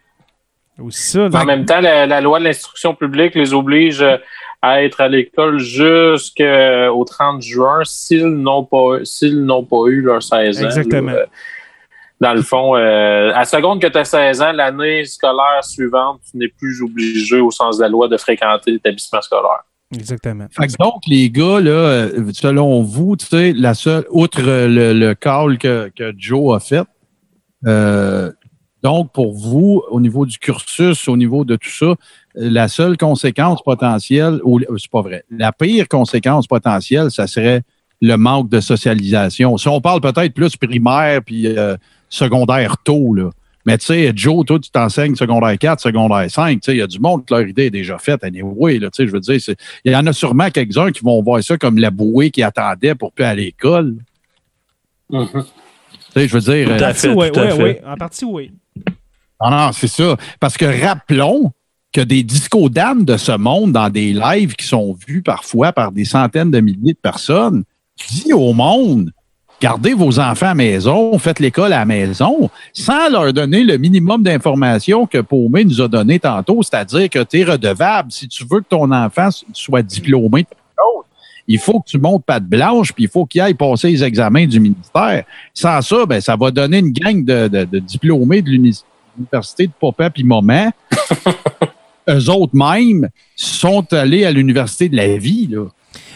[0.79, 1.29] Aussi ça.
[1.29, 1.41] là.
[1.41, 4.03] En même temps, la, la loi de l'instruction publique les oblige
[4.61, 10.23] à être à l'école jusqu'au 30 juin s'ils n'ont pas s'ils n'ont pas eu leurs
[10.23, 10.65] 16 ans.
[10.65, 11.11] Exactement.
[11.11, 11.25] là.
[12.19, 16.37] Dans le fond, euh, à seconde que tu as 16 ans, l'année scolaire suivante, tu
[16.37, 19.63] n'es plus obligé, au sens de la loi, de fréquenter l'établissement scolaire.
[19.91, 20.45] Exactement.
[20.51, 24.93] Fait que donc, les gars, là, euh, selon vous, tu sais, la seule, outre le,
[24.93, 26.85] le call que, que Joe a fait,
[27.65, 28.31] euh,
[28.83, 31.95] donc pour vous, au niveau du cursus, au niveau de tout ça,
[32.35, 37.61] la seule conséquence potentielle, ou c'est pas vrai, la pire conséquence potentielle, ça serait
[38.01, 39.57] le manque de socialisation.
[39.57, 41.77] Si on parle peut-être plus primaire puis euh,
[42.09, 43.29] secondaire tôt, là.
[43.63, 46.53] Mais tu sais, Joe, toi, tu t'enseignes secondaire 4, secondaire 5.
[46.53, 48.23] Tu sais, il y a du monde que leur idée est déjà faite.
[48.23, 49.39] Anyway, là, tu sais, je veux dire,
[49.85, 52.95] il y en a sûrement quelques-uns qui vont voir ça comme la bouée qui attendait
[52.95, 53.97] pour plus aller à l'école.
[55.11, 55.17] Tu
[56.13, 56.67] sais, je veux dire.
[56.69, 57.63] Tout euh, à En partie, fait, tout à oui, fait.
[57.63, 57.75] oui.
[57.85, 58.51] En partie, oui.
[59.43, 60.15] Non, non, c'est ça.
[60.39, 61.51] Parce que rappelons
[61.93, 65.91] que des disco d'âme de ce monde dans des lives qui sont vus parfois par
[65.91, 67.63] des centaines de milliers de personnes,
[68.09, 69.11] dit au monde,
[69.61, 74.23] gardez vos enfants à maison, faites l'école à la maison, sans leur donner le minimum
[74.23, 78.11] d'informations que Paumé nous a donné tantôt, c'est-à-dire que tu es redevable.
[78.11, 80.45] Si tu veux que ton enfant soit diplômé
[81.47, 84.45] il faut que tu montes patte blanche, puis il faut qu'il aille passer les examens
[84.45, 85.23] du ministère.
[85.53, 88.79] Sans ça, ben, ça va donner une gang de, diplômés de l'uni-
[89.15, 90.71] l'université de papa puis maman.
[92.09, 95.65] Eux autres même sont allés à l'université de la vie, là.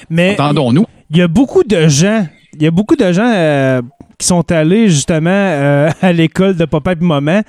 [0.10, 0.86] Mais Entendons-nous.
[1.10, 3.82] il y a beaucoup de gens, il y a beaucoup de gens euh,
[4.18, 7.42] qui sont allés justement euh, à l'école de papa et maman,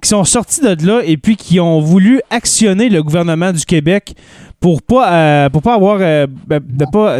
[0.00, 4.14] qui sont sortis de là et puis qui ont voulu actionner le gouvernement du Québec
[4.60, 7.18] pour pas euh, pour pas avoir euh, ben, de pas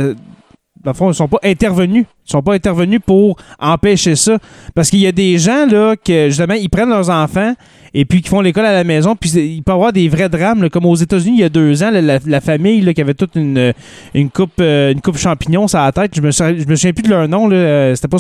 [0.85, 2.05] dans le fond, ils sont pas intervenus.
[2.27, 4.39] Ils sont pas intervenus pour empêcher ça.
[4.75, 7.55] Parce qu'il y a des gens, là, que justement, ils prennent leurs enfants
[7.95, 9.15] et puis qui font l'école à la maison.
[9.17, 11.49] Puis il peut y avoir des vrais drames, là, comme aux États-Unis, il y a
[11.49, 13.73] deux ans, la, la famille là, qui avait toute une,
[14.15, 16.13] une coupe euh, une coupe champignon sur la tête.
[16.15, 17.49] Je me, souviens- je me souviens plus de leur nom.
[17.49, 17.57] Là.
[17.57, 18.19] Euh, C'était pas,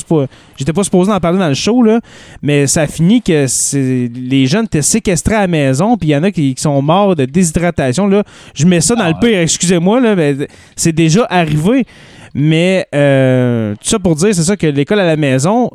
[0.56, 2.00] j'étais pas supposé en parler dans le show, là.
[2.42, 5.96] mais ça a fini que c'est- les jeunes étaient séquestrés à la maison.
[5.96, 8.08] Puis il y en a qui, qui sont morts de déshydratation.
[8.08, 8.24] Là.
[8.54, 10.36] Je mets ça dans le pire, excusez-moi, là, mais
[10.76, 11.86] c'est déjà arrivé.
[12.34, 15.70] Mais euh, tout ça pour dire, c'est ça que l'école à la maison,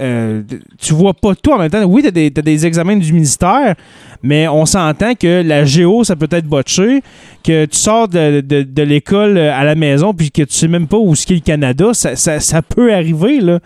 [0.00, 0.42] euh,
[0.78, 1.82] tu vois pas tout en même temps.
[1.84, 3.74] Oui, tu as, des examens du ministère,
[4.22, 7.02] mais on s'entend que la géo, ça peut être botché,
[7.42, 10.86] que tu sors de, de- de l'école à la maison puis que tu sais même
[10.86, 13.58] pas où est le Canada, ça, ça- ça peut arriver, là.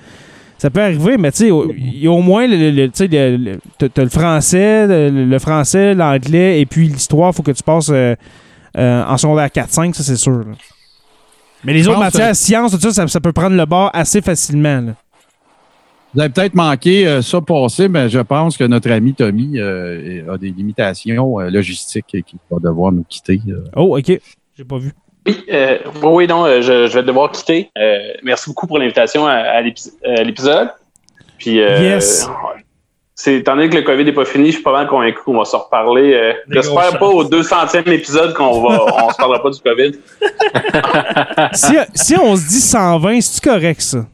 [0.56, 1.72] Ça peut arriver, mais tu sais, au-
[2.06, 3.58] au moins, le, le- le-
[3.88, 8.14] t'as- le français, le, le français, l'anglais et puis l'histoire, faut que tu passes euh,
[8.78, 10.38] euh, en secondaire 4-5, ça c'est sûr.
[10.40, 10.44] là.
[11.64, 14.80] Mais les autres matières, sciences, tout ça, ça, ça peut prendre le bord assez facilement.
[14.80, 14.92] là.
[16.14, 20.32] Vous avez peut-être manqué euh, ça passer, mais je pense que notre ami Tommy euh,
[20.32, 23.40] a des limitations euh, logistiques et qu'il va devoir nous quitter.
[23.76, 24.18] Oh, ok.
[24.56, 24.92] J'ai pas vu.
[25.26, 27.70] Oui, euh, oui, non, je, je vais devoir quitter.
[27.78, 30.70] Euh, merci beaucoup pour l'invitation à, à l'épis- à l'épisode.
[31.38, 32.28] Puis, euh, Yes.
[33.22, 35.36] C'est, étant donné que le COVID n'est pas fini, je suis pas mal convaincu qu'on
[35.36, 36.14] va se reparler.
[36.14, 39.92] Euh, j'espère pas au 200e épisode qu'on va, on se parlera pas du COVID.
[41.52, 44.06] si, si on se dit 120, c'est-tu correct, ça?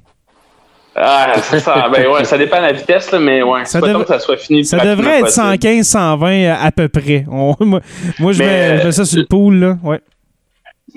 [0.97, 3.93] Ah, ça, ça- ben ouais, ça dépend de la vitesse, là, mais ouais, Ça c'est
[3.93, 4.61] que ça soit fini.
[4.61, 5.85] le Ça devrait être rapidement possible.
[5.85, 7.25] 115, 120 à peu près.
[7.31, 7.81] On- moi,
[8.19, 9.77] moi, je, Mais, mets, je mets ça sur le pool, là.
[9.85, 10.01] Ouais.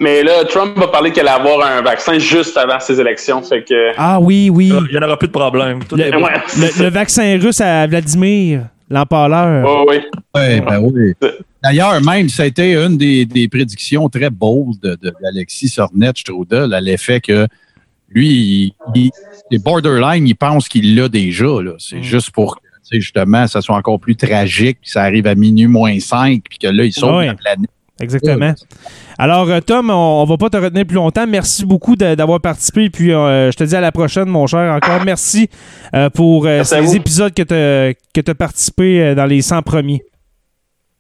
[0.02, 3.64] Mais là, Trump va parler qu'il allait avoir un vaccin juste avant ses élections, fait
[3.64, 3.92] que.
[3.98, 4.72] Ah oui, oui.
[4.90, 5.84] Il n'y en aura plus de problème.
[5.84, 6.24] Tout Le- est bon.
[6.24, 9.86] Ouais, Le, le vaccin russe à Vladimir, l'empaleur.
[9.86, 10.06] Ouais.
[10.36, 11.14] Ouais, ben oui.
[11.62, 16.74] D'ailleurs, même, ça a été une des, des prédictions très bold de, de, d'Alexis Sornet-Strudel
[16.74, 17.46] à l'effet que
[18.10, 19.12] lui, il, il-
[19.52, 21.62] les borderline, il pense qu'il l'a déjà.
[21.62, 21.74] Là.
[21.78, 22.04] C'est Mm.
[22.04, 22.62] juste pour que,
[23.00, 26.68] justement, ça soit encore plus tragique, que ça arrive à minuit moins 5, puis que
[26.68, 27.26] là, il sauve Ouais.
[27.28, 27.70] la planète.
[28.02, 28.54] Exactement.
[29.18, 31.28] Alors, euh, Tom, on, on va pas te retenir plus longtemps.
[31.28, 32.90] Merci beaucoup d'avoir participé.
[32.90, 34.74] Puis, euh, je te dis à la prochaine, mon cher.
[34.74, 35.50] Encore merci
[35.94, 40.02] euh, pour euh, Merci ces épisodes que tu as participé euh, dans les 100 premiers.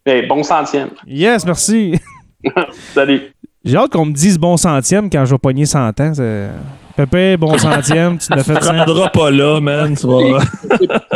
[0.05, 0.89] Hey, bon centième.
[1.07, 1.99] Yes, merci.
[2.93, 3.21] Salut.
[3.63, 6.11] J'ai hâte qu'on me dise bon centième quand je vais pogner 100 ans.
[6.95, 9.95] Pépé, bon centième, tu m'as fait Tu rendras pas là, man.
[9.95, 10.39] Tu vas-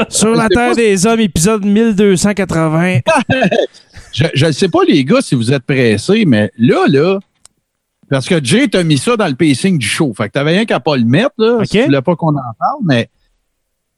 [0.07, 2.99] Sur la Terre des Hommes, épisode 1280.
[4.13, 7.19] Je ne sais pas, les gars, si vous êtes pressés, mais là, là,
[8.09, 10.13] parce que Jay t'a mis ça dans le pacing du show.
[10.15, 11.55] Fait que t'avais rien qu'à pas le mettre, là.
[11.57, 11.65] OK.
[11.65, 13.09] Si tu voulais pas qu'on en parle, mais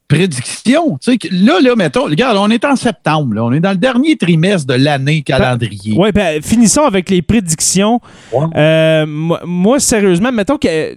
[0.07, 0.97] prédiction.
[0.99, 3.43] Tu sais, que là, là, mettons, regarde, on est en septembre, là.
[3.43, 5.95] On est dans le dernier trimestre de l'année calendrier.
[5.97, 7.99] Oui, ben, finissons avec les prédictions.
[8.31, 8.45] Ouais.
[8.55, 10.95] Euh, moi, moi, sérieusement, mettons que.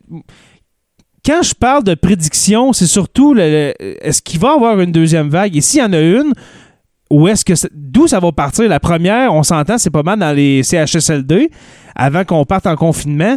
[1.26, 4.92] Quand je parle de prédictions, c'est surtout le- le- est-ce qu'il va y avoir une
[4.92, 5.56] deuxième vague?
[5.56, 6.32] Et s'il y en a une,
[7.10, 8.68] où est-ce que d'où ça va partir?
[8.68, 11.51] La première, on s'entend, c'est pas mal dans les CHSLD,
[11.94, 13.36] avant qu'on parte en confinement.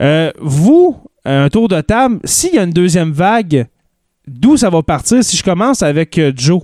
[0.00, 3.66] Euh, vous, un tour de table, s'il y a une deuxième vague,
[4.26, 5.22] d'où ça va partir?
[5.22, 6.62] Si je commence avec euh, Joe?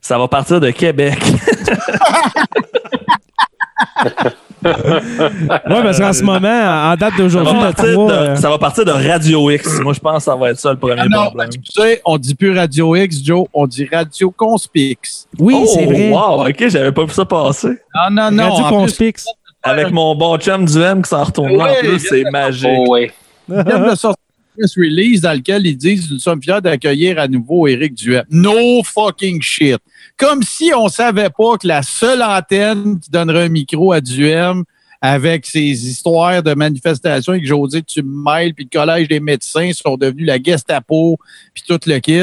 [0.00, 1.18] Ça va partir de Québec.
[4.64, 6.48] Oui, parce qu'en ce moment,
[6.92, 9.80] en date d'aujourd'hui, va, le partir 3, de, euh, ça va partir de Radio X.
[9.80, 11.50] Moi, je pense que ça va être ça le premier Ah non, problème.
[11.50, 15.26] tu sais, on dit plus Radio X, Joe, on dit Radio Conspix.
[15.38, 16.10] Oui, oh, c'est vrai.
[16.10, 17.68] Wow, ok, j'avais pas vu ça passer.
[17.68, 18.50] Non, non, non.
[18.50, 19.24] Radio plus, Conspix.
[19.62, 22.68] Avec mon bon chum du M qui s'en retourne là, en Oui, plus, c'est magique.
[22.72, 23.12] Oh, ouais.
[23.48, 27.66] De sortir un press release dans lequel ils disent Nous sommes fiers d'accueillir à nouveau
[27.66, 28.24] Éric Duhem.
[28.30, 29.78] No fucking shit.
[30.18, 34.64] Comme si on savait pas que la seule antenne qui donnerait un micro à Duhem
[35.00, 39.70] avec ses histoires de manifestations avec José tu me mêles, puis le Collège des médecins
[39.72, 41.18] sont devenus la Gestapo,
[41.52, 42.22] puis tout le kit.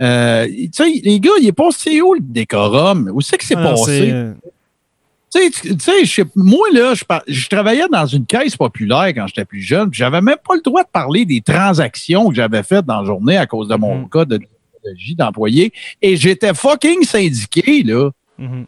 [0.00, 3.10] Euh, tu sais, les gars, il est passé où le décorum?
[3.12, 4.10] Où c'est que c'est Ah, passé?
[5.30, 9.44] c'est- Tu sais, moi, là, je, par- je travaillais dans une caisse populaire quand j'étais
[9.44, 9.90] plus jeune.
[9.90, 13.04] puis J'avais même pas le droit de parler des transactions que j'avais faites dans la
[13.06, 14.08] journée à cause de mon Mhm.
[14.08, 14.40] cas de
[14.84, 15.72] technologie d'employé.
[16.02, 18.10] Et j'étais fucking syndiqué, là.
[18.38, 18.66] Mhm.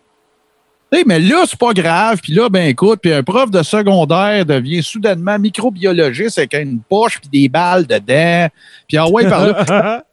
[1.07, 2.21] Mais là, c'est pas grave.
[2.23, 7.21] Puis là, ben écoute, puis un prof de secondaire devient soudainement microbiologiste avec une poche
[7.21, 8.49] puis des balles dedans.
[8.89, 9.65] Puis ah ouais, par là.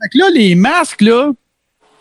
[0.00, 1.32] Fait que là, les masques, là,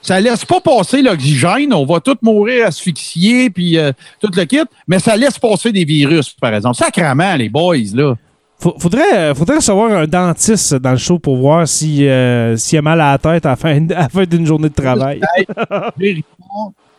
[0.03, 1.73] ça laisse pas passer l'oxygène.
[1.73, 4.61] On va tous mourir asphyxiés, puis euh, tout le kit.
[4.87, 6.75] Mais ça laisse passer des virus, par exemple.
[6.75, 8.15] Sacrement, les boys, là.
[8.59, 12.81] Faudrait, euh, faudrait recevoir un dentiste dans le show pour voir si, euh, s'il a
[12.81, 13.79] mal à la tête à la fin,
[14.11, 15.21] fin d'une journée de travail.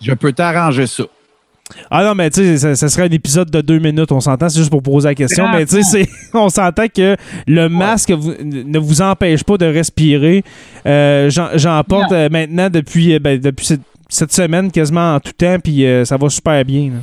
[0.01, 1.05] Je peux t'arranger ça.
[1.91, 4.49] Ah non, mais tu sais, ça, ça serait un épisode de deux minutes, on s'entend,
[4.49, 5.49] c'est juste pour poser la question.
[5.53, 7.15] Mais tu sais, on s'entend que
[7.47, 10.45] le masque vous- ne vous empêche pas de respirer.
[10.87, 15.59] Euh, J'en porte euh, maintenant depuis, ben, depuis cette, cette semaine quasiment en tout temps,
[15.63, 16.91] puis ça va super bien.
[16.91, 16.99] là.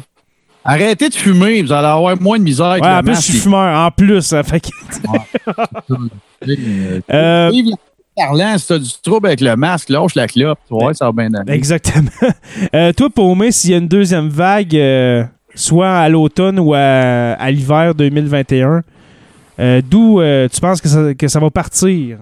[0.66, 3.86] Arrêtez de fumer, vous allez avoir moins de misère Ouais, en plus, je suis fumeur,
[3.86, 4.22] en plus.
[4.22, 4.70] ça fait que-
[7.12, 7.52] Euh,
[8.18, 10.58] Parlant, si t'as du trouble avec le masque, lâche la clope.
[10.70, 11.52] Tu vois, ça va bien aller.
[11.54, 12.10] Exactement.
[12.74, 16.80] Euh, toi, Paumé, s'il y a une deuxième vague, euh, soit à l'automne ou à,
[16.80, 18.82] à l'hiver 2021,
[19.60, 20.22] euh, d'où
[20.52, 22.20] tu penses que ça, que ça va partir?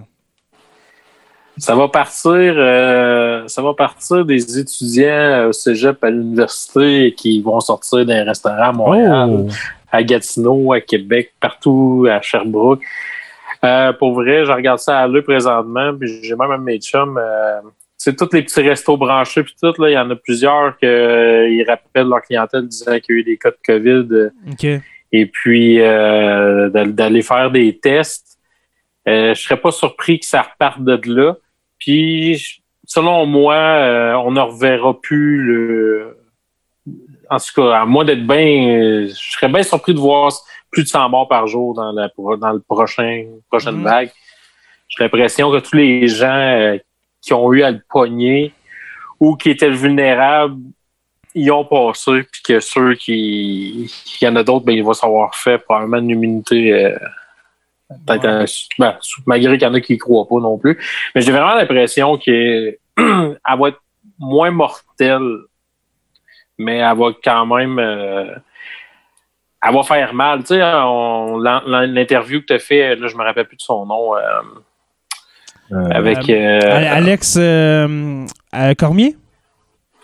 [1.58, 7.60] Ça va partir, euh, ça va partir des étudiants au cégep à l'université qui vont
[7.60, 9.48] sortir d'un restaurant à Montréal, Oh!
[9.92, 12.82] à Gatineau, à Québec, partout à Sherbrooke.
[13.64, 17.60] Euh, pour vrai, je regarde ça à l'œil présentement, puis j'ai même mes chums, euh,
[17.96, 21.64] c'est tous les petits restos branchés, puis tout, là, il y en a plusieurs qui
[21.64, 24.08] rappellent leur clientèle disant qu'il y a eu des cas de COVID.
[24.12, 24.66] euh, OK.
[25.12, 28.38] et puis euh, d'al- d'aller faire des tests.
[29.08, 31.36] Euh, je serais pas surpris que ça reparte de là.
[31.84, 36.16] Puis, selon moi, euh, on ne reverra plus le.
[37.30, 40.32] En tout cas, à moins d'être bien, je serais bien surpris de voir
[40.70, 42.08] plus de 100 morts par jour dans la
[42.38, 43.84] dans le prochain prochaine Mhm.
[43.84, 44.10] vague.
[44.88, 46.78] J'ai l'impression que tous les gens euh,
[47.20, 48.52] qui ont eu à le pogner
[49.20, 50.56] ou qui étaient vulnérables
[51.36, 53.90] ils ont passé, puis que ceux qui.
[54.20, 56.72] Il y en a d'autres, ben, il va s'avoir fait probablement une immunité.
[56.72, 56.96] euh,
[58.06, 58.46] peut-être
[58.78, 60.78] ben, malgré qu'il y en a qui y croient pas non plus.
[61.14, 63.80] Mais j'ai vraiment l'impression qu'elle va être
[64.18, 65.28] moins mortelle,
[66.58, 67.78] mais elle va quand même.
[67.78, 68.34] euh,
[69.66, 70.40] elle va faire mal.
[70.40, 74.14] Tu sais, l'interview que tu as fait, là, je me rappelle plus de son nom.
[74.16, 74.20] euh,
[75.90, 77.38] avec, euh, Ale- Alex
[78.76, 79.16] Cormier?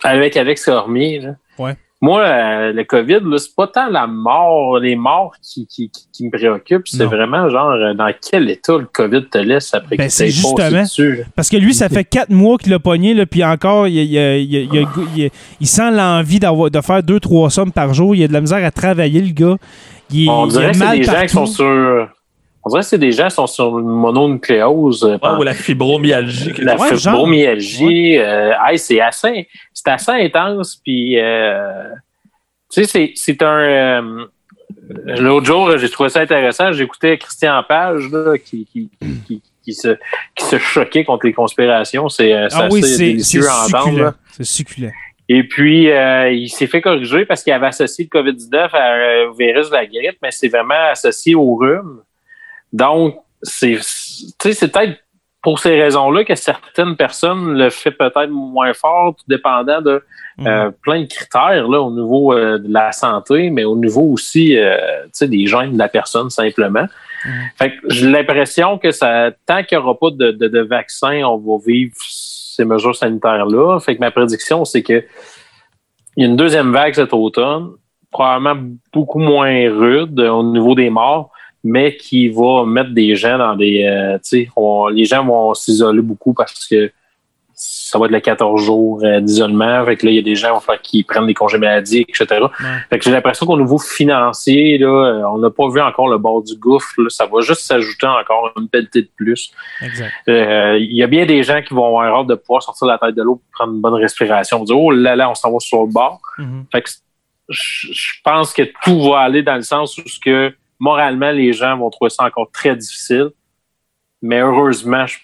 [0.03, 1.21] avec Alex Cormier.
[1.21, 1.35] Là.
[1.59, 1.77] Ouais.
[2.03, 6.25] Moi, euh, le COVID, c'est pas tant la mort, les morts qui, qui, qui, qui
[6.27, 10.05] me préoccupent, c'est vraiment genre euh, dans quel état le COVID te laisse après Ben,
[10.05, 10.81] t'ait passé justement.
[10.83, 11.25] dessus.
[11.37, 14.15] Parce que lui, ça fait quatre mois qu'il l'a pogné, là, puis encore, il, il,
[14.15, 18.15] il, il- sent l'envie d'avoir, de faire deux, trois sommes par jour.
[18.15, 19.57] Il a de la misère à travailler, le gars.
[20.11, 22.09] Il, On a dirait que c'est des gens qui sont sur.
[22.65, 25.05] On dirait que c'est des gens qui sont sur une mononucléose.
[25.05, 26.53] euh, Ouais, ou la fibromyalgie.
[26.59, 30.77] la Ouais, fibromyalgie, euh, hey, c'est assez, c'est assez intense.
[30.85, 31.89] Puis, euh,
[32.73, 33.59] tu sais, c'est, c'est un.
[33.59, 34.25] euh,
[35.07, 36.73] L'autre jour, j'ai trouvé ça intéressant.
[36.73, 38.91] J'écoutais Christian Page là, qui, qui,
[39.27, 39.97] qui, qui se,
[40.35, 42.09] qui se choquait contre les conspirations.
[42.09, 44.15] C'est, euh, c'est Ah oui, assez délicieux à entendre.
[44.33, 44.93] C'est succulent.
[45.29, 49.33] Et puis, euh, il s'est fait corriger parce qu'il avait associé le COVID-19 à un
[49.39, 52.01] virus de la grippe, mais c'est vraiment associé au rhume.
[52.73, 53.83] Donc, c'est, tu
[54.43, 54.99] sais, c'est peut-être
[55.43, 60.03] pour ces raisons-là que certaines personnes le fait peut-être moins fort, tout dépendant de
[60.41, 60.47] Mhm.
[60.47, 64.57] euh, plein de critères là, au niveau euh, de la santé, mais au niveau aussi
[64.57, 66.87] euh, tu sais, des gènes de la personne simplement.
[67.25, 67.33] Mhm.
[67.57, 71.23] Fait que j'ai l'impression que ça, tant qu'il n'y aura pas de, de, de vaccin,
[71.25, 73.81] on va vivre ces mesures sanitaires-là.
[73.81, 75.05] Fait que ma prédiction, c'est que
[76.17, 77.71] il y a une deuxième vague cet automne,
[78.11, 78.61] probablement
[78.93, 81.31] beaucoup moins rude au niveau des morts,
[81.63, 83.85] mais qui va mettre des gens dans des.
[83.85, 84.49] euh, tu sais,
[84.93, 86.91] les gens vont s'isoler beaucoup parce que
[87.63, 89.85] ça va être le 14 jours euh, d'isolement.
[89.85, 92.27] Fait que là, il y a des gens qui prennent des congés maladie, etc.
[92.89, 96.17] Fait que j'ai l'impression qu'au niveau financier, là, euh, on n'a pas vu encore le
[96.17, 96.95] bord du gouffre.
[96.97, 97.11] là.
[97.11, 99.53] Ça va juste s'ajouter encore une pelletée de plus.
[99.83, 100.11] Exact.
[100.29, 102.97] Euh, Il y a bien des gens qui vont avoir hâte de pouvoir sortir la
[102.97, 104.65] tête de l'eau pour prendre une bonne respiration.
[104.65, 106.19] Dire, oh là là, on s'en va sur le bord.
[106.39, 106.65] Mhm.
[106.73, 106.89] Fait que
[107.51, 111.53] je je pense que tout va aller dans le sens où ce que moralement les
[111.53, 113.29] gens vont trouver ça encore très difficile.
[114.23, 115.19] Mais heureusement, je,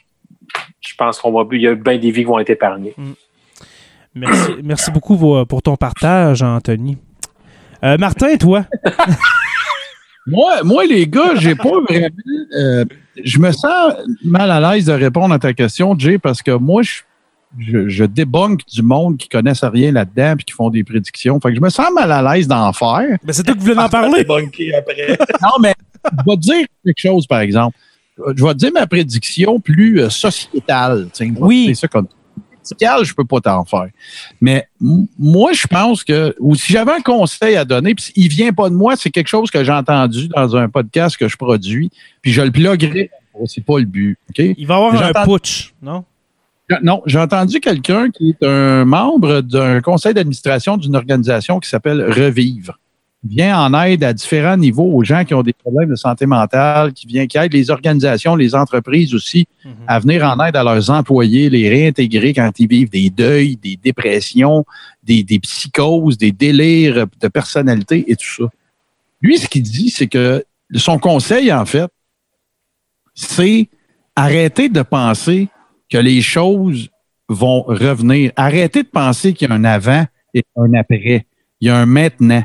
[0.81, 2.95] je pense qu'on va il y a bien des vies qui vont être épargnées.
[4.15, 6.97] Merci, merci beaucoup pour, pour ton partage, Anthony.
[7.83, 8.65] Euh, Martin, toi?
[10.29, 12.09] Moi, moi, les gars, j'ai pas vraiment.
[12.59, 12.85] euh,
[13.23, 16.83] je me sens mal à l'aise de répondre à ta question, Jay, parce que moi,
[16.83, 17.03] je,
[17.59, 21.41] je, je débunk du monde qui connaissent rien là-dedans et qui font des prédictions.
[21.41, 23.19] Fait que je me sens mal à l'aise d'en faire.
[23.25, 24.21] Ben, c'est toi qui voulais en parler.
[24.21, 25.19] Après.
[25.43, 25.75] Non, mais
[26.05, 27.77] je vais te dire quelque chose, par exemple.
[28.17, 31.09] Je vais te dire ma prédiction plus euh, sociétale.
[31.39, 31.67] Oui.
[31.69, 32.07] C'est ça comme
[33.03, 33.89] je peux pas t'en faire.
[34.41, 38.53] Mais moi, je pense que, ou si j'avais un conseil à donner, puis il vient
[38.53, 41.91] pas de moi, c'est quelque chose que j'ai entendu dans un podcast que je produis,
[42.23, 43.11] puis je le pluguerai.
[43.47, 44.19] C'est pas le but.
[44.31, 44.55] OK?
[44.57, 46.05] Il va y avoir un putsch, non?
[46.83, 52.03] Non, j'ai entendu quelqu'un qui est un membre d'un conseil d'administration d'une organisation qui s'appelle
[52.11, 52.79] Revivre.
[53.25, 56.27] Il vient en aide à différents niveaux aux gens qui ont des problèmes de santé
[56.27, 59.73] mentale, qui vient qui aide les organisations, les entreprises aussi Mhm.
[59.87, 63.77] à venir en aide à leurs employés, les réintégrer quand ils vivent des deuils, des
[63.83, 64.65] dépressions,
[65.03, 68.45] des, des psychoses, des délires de personnalité et tout ça.
[69.21, 70.45] Lui, ce qu'il dit, c'est que
[70.75, 71.89] son conseil, en fait,
[73.15, 73.69] c'est
[74.15, 75.49] arrêter de penser
[75.91, 76.89] que les choses
[77.29, 78.33] vont revenir.
[78.37, 80.05] Arrêtez de penser qu'il y a un avant
[80.35, 81.27] et un après.
[81.61, 82.45] Il y a un maintenant.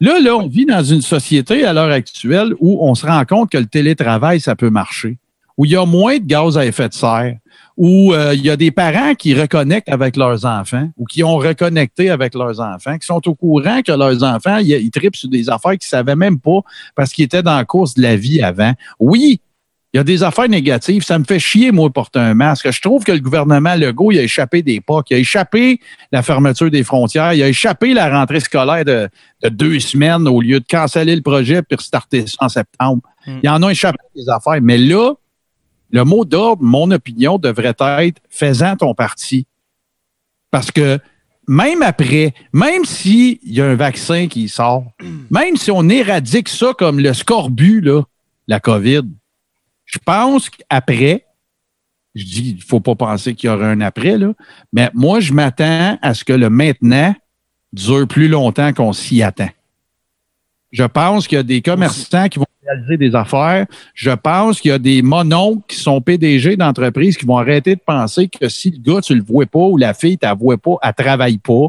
[0.00, 3.50] Là, là, on vit dans une société à l'heure actuelle où on se rend compte
[3.50, 5.18] que le télétravail, ça peut marcher,
[5.58, 7.36] où il y a moins de gaz à effet de serre,
[7.76, 11.36] où euh, il y a des parents qui reconnectent avec leurs enfants ou qui ont
[11.36, 15.28] reconnecté avec leurs enfants, qui sont au courant que leurs enfants, ils, ils tripent sur
[15.28, 16.60] des affaires qu'ils ne savaient même pas
[16.94, 18.72] parce qu'ils étaient dans la course de la vie avant.
[18.98, 19.40] Oui,
[19.92, 21.02] il y a des affaires négatives.
[21.02, 22.70] Ça me fait chier, moi, de porter un masque.
[22.70, 25.80] Je trouve que le gouvernement Legault, il a échappé des pas, il a échappé
[26.12, 29.08] la fermeture des frontières, il a échappé la rentrée scolaire de,
[29.42, 33.02] de deux semaines au lieu de canceller le projet puis restarter ça en septembre.
[33.26, 33.38] Mm.
[33.42, 34.60] Il en a échappé des affaires.
[34.62, 35.14] Mais là,
[35.90, 39.46] le mot d'ordre, mon opinion, devrait être faisant ton parti.
[40.52, 41.00] Parce que
[41.48, 44.84] même après, même s'il y a un vaccin qui sort,
[45.30, 48.02] même si on éradique ça comme le scorbut, là,
[48.46, 49.02] la COVID,
[49.90, 51.24] je pense qu'après,
[52.14, 54.32] je dis, il faut pas penser qu'il y aura un après, là,
[54.72, 57.14] mais moi, je m'attends à ce que le maintenant
[57.72, 59.48] dure plus longtemps qu'on s'y attend.
[60.70, 63.66] Je pense qu'il y a des commerçants qui vont réaliser des affaires.
[63.94, 67.80] Je pense qu'il y a des mononcles qui sont PDG d'entreprises qui vont arrêter de
[67.84, 70.58] penser que si le gars, tu le vois pas ou la fille, tu la vois
[70.58, 71.66] pas, elle travaille pas.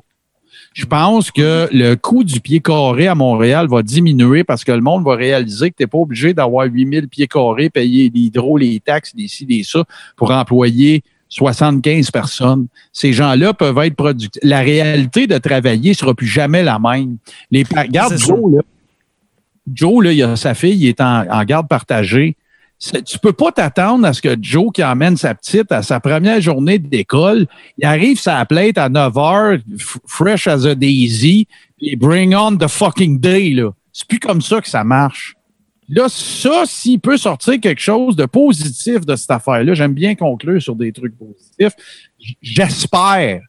[0.73, 4.79] Je pense que le coût du pied carré à Montréal va diminuer parce que le
[4.79, 8.79] monde va réaliser que tu n'es pas obligé d'avoir 8000 pieds carrés, payer l'hydro, les
[8.79, 9.83] taxes, les ci, les ça,
[10.15, 12.67] pour employer 75 personnes.
[12.93, 14.41] Ces gens-là peuvent être productifs.
[14.43, 17.17] La réalité de travailler sera plus jamais la même.
[17.51, 18.61] Les, regarde Joe, là.
[19.73, 22.37] Joe, là, il a sa fille, il est en, en garde partagée.
[23.05, 26.41] Tu peux pas t'attendre à ce que Joe, qui emmène sa petite à sa première
[26.41, 27.45] journée d'école,
[27.77, 31.47] il arrive sa plate à 9 heures, f- fresh as a daisy,
[31.79, 33.69] Et bring on the fucking day, là.
[33.93, 35.35] C'est plus comme ça que ça marche.
[35.89, 40.61] Là, ça, s'il peut sortir quelque chose de positif de cette affaire-là, j'aime bien conclure
[40.61, 41.73] sur des trucs positifs.
[42.41, 43.41] J'espère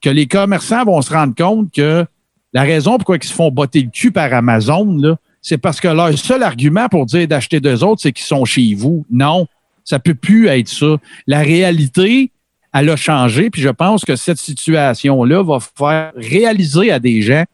[0.00, 2.04] que les commerçants vont se rendre compte que
[2.52, 5.86] la raison pourquoi ils se font botter le cul par Amazon, là, c'est parce que
[5.86, 9.06] leur seul argument pour dire d'acheter d'eux autres, c'est qu'ils sont chez vous.
[9.08, 9.46] Non,
[9.84, 10.96] ça peut plus être ça.
[11.28, 12.32] La réalité,
[12.74, 17.44] elle a changé, puis je pense que cette situation-là va faire réaliser à des gens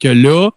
[0.00, 0.48] que là,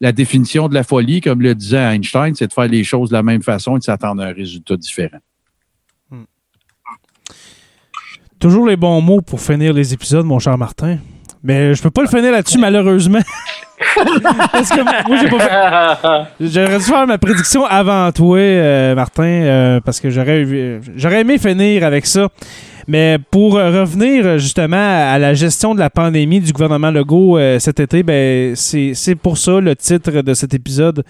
[0.00, 3.14] la définition de la folie, comme le disait Einstein, c'est de faire les choses de
[3.14, 5.18] la même façon et de s'attendre à un résultat différent.
[8.38, 10.96] Toujours les bons mots pour finir les épisodes, mon cher Martin.
[11.42, 13.20] Mais je peux pas le finir là-dessus, malheureusement.
[14.52, 15.38] Parce que moi, j'ai pas
[16.38, 20.80] fait- J'aurais dû faire ma prédiction avant toi, euh, Martin, euh, parce que j'aurais eu-
[20.96, 22.28] j'aurais aimé finir avec ça.
[22.88, 24.76] Mais pour euh, revenir justement
[25.12, 29.14] à la gestion de la pandémie du gouvernement Legault euh, cet été, ben c'est c'est
[29.14, 31.04] pour ça le titre de cet épisode.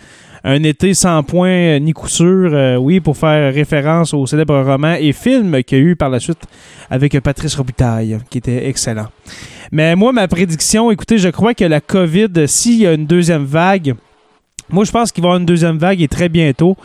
[0.44, 4.94] Un été sans point ni coup sûr, euh, oui, pour faire référence au célèbre roman
[4.98, 6.42] et film qu'il y a eu par la suite
[6.90, 9.06] avec Patrice Robitaille, qui était excellent.
[9.72, 13.44] Mais moi, ma prédiction, écoutez, je crois que la COVID, s'il y a une deuxième
[13.44, 13.94] vague,
[14.70, 16.76] moi, je pense qu'il va y avoir une deuxième vague et très bientôt.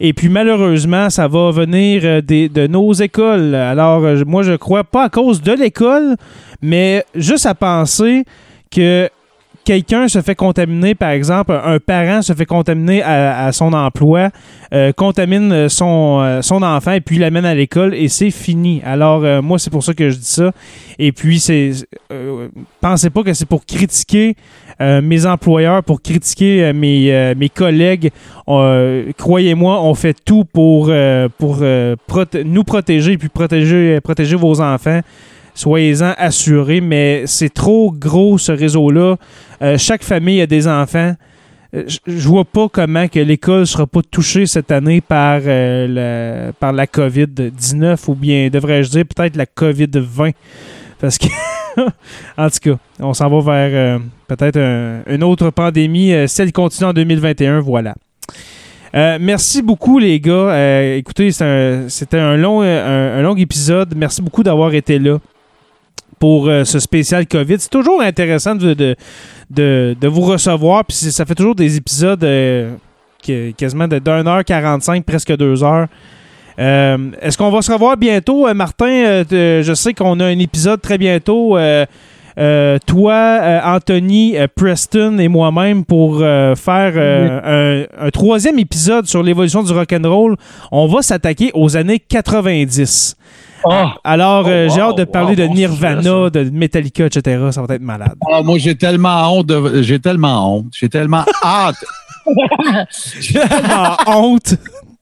[0.00, 3.54] Et puis, malheureusement, ça va venir euh, de nos écoles.
[3.54, 6.16] Alors, euh, moi, je crois pas à cause de l'école,
[6.62, 8.24] mais juste à penser
[8.70, 9.08] que
[9.68, 14.30] quelqu'un se fait contaminer, par exemple, un parent se fait contaminer à, son emploi,
[14.72, 18.80] euh, contamine son, euh, son enfant et puis l'amène à l'école et c'est fini.
[18.82, 20.52] Alors, euh, moi, c'est pour ça que je dis ça.
[20.98, 21.72] Et puis, c'est.
[22.10, 22.48] euh,
[22.80, 24.36] pensez pas que c'est pour critiquer
[24.80, 28.10] euh, mes employeurs, pour critiquer euh, mes, euh, mes collègues.
[28.48, 31.94] Euh, Croyez-moi, on fait tout pour, euh, pour euh,
[32.42, 35.02] nous protéger et puis protéger, protéger vos enfants.
[35.58, 39.16] Soyez-en assurés, mais c'est trop gros ce réseau-là.
[39.62, 41.14] Euh, chaque famille a des enfants.
[41.74, 46.52] Euh, Je vois pas comment que l'école sera pas touchée cette année par, euh, la,
[46.52, 50.32] par la COVID-19 ou bien, devrais-je dire, peut-être la COVID-20.
[51.00, 51.26] Parce que,
[52.38, 56.12] en tout cas, on s'en va vers peut-être un- une autre pandémie.
[56.12, 57.94] Euh, si elle continue en 2021, voilà.
[58.94, 60.96] Merci beaucoup, les gars.
[60.96, 63.94] Écoutez, c'était un, long, un long épisode.
[63.94, 65.18] Merci beaucoup d'avoir été là
[66.18, 67.56] pour euh, ce spécial COVID.
[67.58, 68.96] C'est toujours intéressant de, de,
[69.50, 70.84] de, de vous recevoir.
[70.84, 72.74] Puis ça fait toujours des épisodes euh,
[73.22, 75.86] qui- quasiment de 1 heure 45, presque 2 heures.
[76.58, 79.22] Euh, Est-ce qu'on va se revoir bientôt, Martin?
[79.30, 81.56] Je sais qu'on a un épisode très bientôt.
[82.86, 90.36] toi, Anthony, Preston et moi-même pour faire un, un troisième épisode sur l'évolution du rock'n'roll.
[90.72, 93.16] On va s'attaquer aux années 90.
[94.04, 97.46] Alors, euh, Oh, j'ai wow, hâte de parler wow, de Nirvana, sujet, de Metallica, etc.
[97.50, 98.16] Ça va être malade.
[98.30, 101.84] Ah, moi, j'ai tellement honte de, j'ai tellement honte, j'ai tellement hâte.
[103.20, 103.40] j'ai
[103.70, 104.54] Ah, honte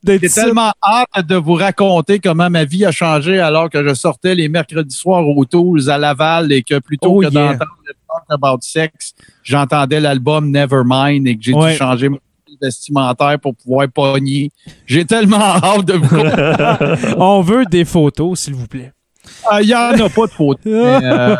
[0.02, 3.92] d'être j'ai tellement hâte de vous raconter comment ma vie a changé alors que je
[3.94, 7.52] sortais les mercredis soirs aux Tools à Laval et que plutôt Oh, que yeah.
[7.52, 11.72] d'entendre le Talk About Sex, j'entendais l'album Nevermind et que j'ai Ouais.
[11.72, 12.18] dû changer mon
[12.60, 14.50] vestimentaire pour pouvoir pogner.
[14.86, 18.92] J'ai tellement hâte de vous On veut des photos, s'il vous plaît.
[19.48, 20.58] Ah, Il n'y en a pas de photos.
[20.64, 21.36] mais, euh,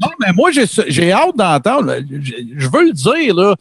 [0.00, 1.94] Non, mais moi, j'ai hâte d'entendre.
[2.10, 3.54] Je, veux le dire, là.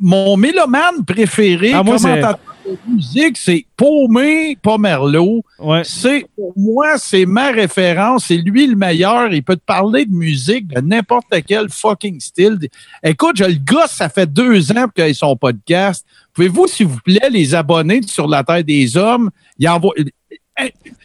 [0.00, 2.38] Mon mélomane préféré, Ah, moi, commentateur
[2.86, 4.56] musique, c'est Paumé
[5.58, 5.82] ouais.
[5.84, 8.26] C'est, pour moi, c'est ma référence.
[8.26, 9.32] C'est lui le meilleur.
[9.32, 12.58] Il peut te parler de musique de n'importe quel fucking style.
[13.02, 16.04] Écoute, je le gosse, ça fait deux ans qu'il a son podcast.
[16.34, 19.30] Pouvez-vous, s'il vous plaît, les abonner sur la Terre des Hommes?
[19.58, 19.94] Il envoie.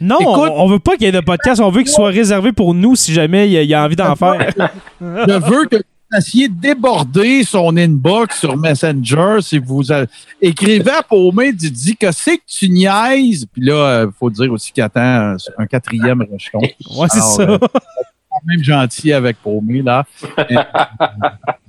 [0.02, 1.62] Non, Écoute- on, on veut pas qu'il y ait de podcast.
[1.62, 3.84] On veut qu'il soit réservé pour nous si jamais il y a, il y a
[3.84, 4.52] envie d'en faire.
[5.00, 5.78] Je veux que
[6.14, 10.06] fassiez déborder son inbox sur Messenger si vous a-
[10.42, 13.46] écrivez à Paumé, dis que c'est que tu niaises.
[13.52, 16.60] Puis là, il faut dire aussi qu'il attend un, un quatrième rejeton.
[16.60, 17.42] Ouais, c'est ça.
[17.44, 20.06] euh, quand même gentil avec Paumé, là.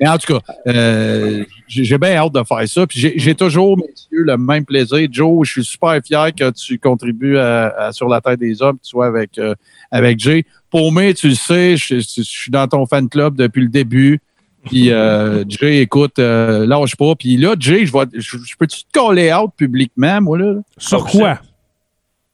[0.00, 2.86] mais en tout cas, euh, j'ai bien hâte de faire ça.
[2.86, 5.08] Puis j'ai toujours, messieurs, le même plaisir.
[5.10, 8.76] Joe, je suis super fier que tu contribues à, à Sur la tête des hommes,
[8.78, 9.54] que tu sois avec, euh,
[9.90, 10.44] avec Jay.
[10.70, 14.20] Paumé, tu le sais, je, je- je suis dans ton fan club depuis le début.
[14.66, 17.14] Puis euh, Jay, écoute, euh, lâche pas.
[17.14, 20.54] Puis là, Jay, je, je, je peux-tu te caller out publiquement, moi, là?
[20.76, 21.38] Sur quoi?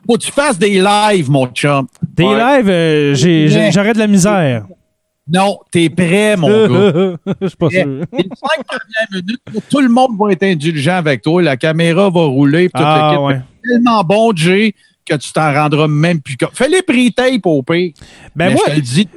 [0.07, 1.86] Faut que tu fasses des lives, mon chum.
[2.03, 2.59] Des Ouais.
[2.59, 4.66] lives, euh, j'aurais de la misère.
[5.27, 7.17] Non, t'es prêt, mon gars.
[7.41, 7.87] Je suis pas sûr.
[7.87, 9.41] Les cinq premières minutes,
[9.71, 11.43] tout le monde va être indulgent avec toi.
[11.43, 12.65] La caméra va rouler.
[12.67, 13.41] toute Ah, ouais.
[13.63, 14.75] Tellement bon, Jay,
[15.07, 16.51] que tu t'en rendras même plus compte.
[16.53, 17.93] Fais les pre-tape au pire.
[18.37, 19.09] Ben Mais je te le dis,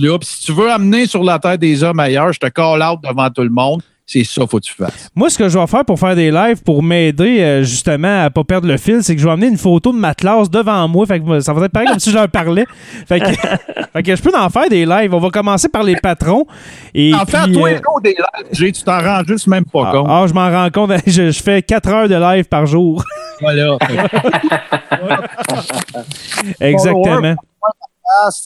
[0.00, 0.18] là.
[0.18, 3.00] Puis si tu veux amener sur la terre des hommes ailleurs, je te call out
[3.02, 3.82] devant tout le monde.
[4.12, 5.08] C'est ça, faut que tu fasses.
[5.14, 8.28] Moi, ce que je vais faire pour faire des lives, pour m'aider euh, justement à
[8.28, 10.88] pas perdre le fil, c'est que je vais amener une photo de ma classe devant
[10.88, 11.06] moi.
[11.06, 12.66] Fait que ça va être pareil comme si je leur parlais.
[13.06, 15.14] Fait que, fait que je peux en faire des lives.
[15.14, 16.44] On va commencer par les patrons.
[16.92, 18.16] Et En fait, toi, euh, des
[18.58, 20.06] lives, tu t'en rends juste même pas ah, compte.
[20.10, 20.90] ah, je m'en rends compte.
[21.06, 23.04] Je, je fais 4 heures de live par jour.
[23.40, 23.78] Voilà.
[26.60, 27.36] Exactement.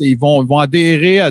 [0.01, 1.31] Ils vont, ils vont adhérer à.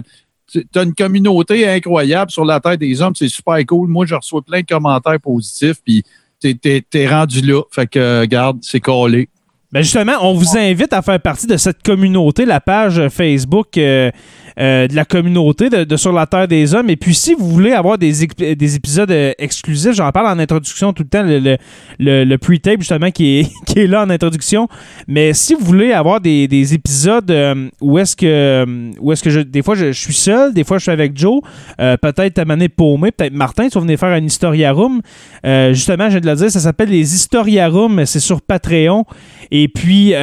[0.53, 3.89] Tu as une communauté incroyable sur la Terre des Hommes, c'est super cool.
[3.89, 6.03] Moi, je reçois plein de commentaires positifs, puis
[6.39, 7.61] t'es, rendu là.
[7.71, 9.29] Fait que, regarde, c'est collé.
[9.71, 14.11] Ben justement, on vous invite à faire partie de cette communauté, la page Facebook euh,
[14.59, 16.89] euh, de la communauté de, Sur la Terre des Hommes.
[16.89, 18.13] Et puis, si vous voulez avoir des,
[18.55, 21.57] des épisodes euh, exclusifs, j'en parle en introduction tout le temps, le, le,
[21.99, 24.67] le- le pre-tape justement qui est, qui est là en introduction.
[25.07, 28.65] Mais si vous voulez avoir des, des épisodes euh, où est-ce que,
[28.99, 31.41] où est-ce que je, des fois je, suis seul, des fois je suis avec Joe,
[31.77, 35.01] peut-être à Mané Paumé, peut-être Martin, tu vas venir faire un Historia Room.
[35.43, 37.69] Justement, je viens de le dire, ça s'appelle les Historia
[38.05, 39.05] c'est sur Patreon.
[39.51, 40.13] Et puis,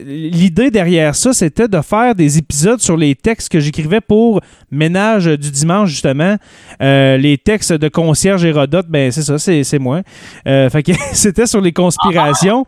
[0.00, 4.40] l'idée derrière ça, c'était de faire des épisodes sur les textes que j'écrivais pour
[4.70, 6.36] Ménage du dimanche, justement.
[6.80, 10.00] Euh, les textes de Concierge Hérodote, ben c'est ça, c'est moi.
[10.46, 12.66] Euh, fait que c'était sur les conspirations.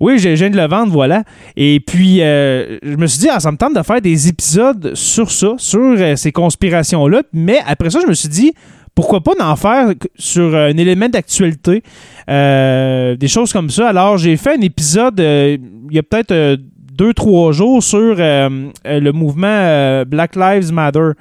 [0.00, 1.24] Oui, je viens de le vendre, voilà.
[1.56, 4.94] Et puis, euh, je me suis dit, ah, ça me tente de faire des épisodes
[4.94, 7.22] sur ça, sur ces conspirations-là.
[7.32, 8.52] Mais après ça, je me suis dit,
[8.94, 11.82] pourquoi pas d'en faire sur un élément d'actualité,
[12.28, 13.88] des choses comme ça.
[13.88, 16.58] Alors, j'ai fait un épisode, il y a peut-être
[16.98, 18.48] deux, trois jours, sur euh,
[18.86, 21.12] euh, le mouvement euh, Black Lives Matter.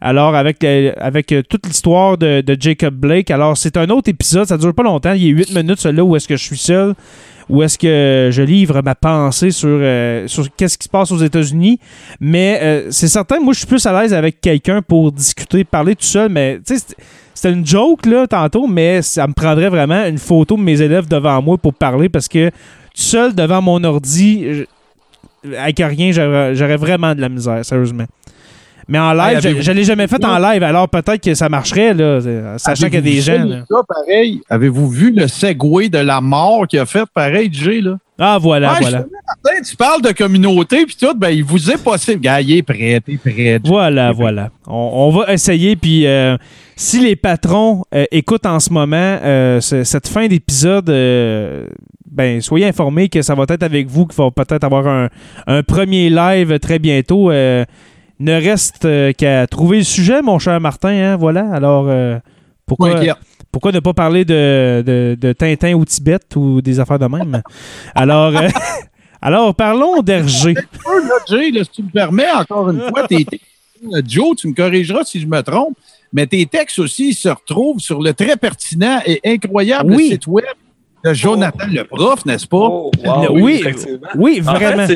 [0.00, 0.58] Alors, avec,
[1.48, 3.30] toute l'histoire de, Jacob Blake.
[3.30, 5.12] Alors, c'est un autre épisode, ça dure pas longtemps.
[5.12, 6.94] Il y a huit minutes, celui-là, où est-ce que je suis seul?
[7.48, 9.78] Où est-ce que je livre ma pensée sur,
[10.56, 11.78] qu'est-ce qui se passe aux États-Unis?
[12.20, 16.04] Mais c'est certain, moi, je suis plus à l'aise avec quelqu'un pour discuter, parler tout
[16.04, 16.28] seul.
[16.30, 16.84] Mais tu sais,
[17.32, 21.08] c'était une joke, là, tantôt, mais ça me prendrait vraiment une photo de mes élèves
[21.08, 24.66] devant moi pour parler parce que tout seul devant mon ordi,
[25.58, 28.04] avec rien, j'aurais vraiment de la misère, sérieusement.
[28.86, 31.48] Mais en live, Hey, je, je l'ai jamais fait en live, alors peut-être que ça
[31.48, 32.20] marcherait, là,
[32.58, 33.42] sachant qu'il y a des gens.
[33.44, 33.56] là.
[33.68, 34.42] Ça, pareil?
[34.50, 37.96] Avez-vous vu le segway de la mort qu'il a fait, pareil, Jay, là?
[38.18, 39.04] Ah, voilà, voilà.
[39.66, 42.20] Tu parles de communauté, puis tout, ben, il vous est possible.
[42.20, 43.60] Gars, il est prêt, t'es prêt.
[43.64, 44.50] Voilà, voilà.
[44.66, 45.76] On, on va essayer.
[45.76, 46.36] Puis euh,
[46.76, 50.86] si les patrons euh, écoutent en ce moment euh, ce- cette fin d'épisode,
[52.10, 55.08] ben soyez informés que ça va être avec vous, qu'il va peut-être avoir un,
[55.46, 57.30] un premier live très bientôt.
[57.32, 60.90] Ne reste qu'à trouver le sujet, mon cher Martin.
[60.90, 61.50] Hein, voilà.
[61.52, 61.88] Alors,
[62.66, 62.90] pourquoi,
[63.52, 67.42] pourquoi ne pas parler de, de, de Tintin au Tibet ou des affaires de même?
[67.94, 68.48] Alors, euh,
[69.24, 70.54] alors parlons d'Hergé.
[70.54, 73.46] peu, là, Jay, là, si tu me permets, encore une fois, tes textes,
[73.92, 75.76] euh, Joe, tu me corrigeras si je me trompe,
[76.12, 80.10] mais tes textes aussi se retrouvent sur le très pertinent et incroyable Oui.
[80.10, 80.44] site web
[81.04, 82.56] de Jonathan le prof, n'est-ce pas?
[82.56, 84.08] Oh, wow, Le- oui, oui, effectivement.
[84.16, 84.86] oui, En fait, vraiment.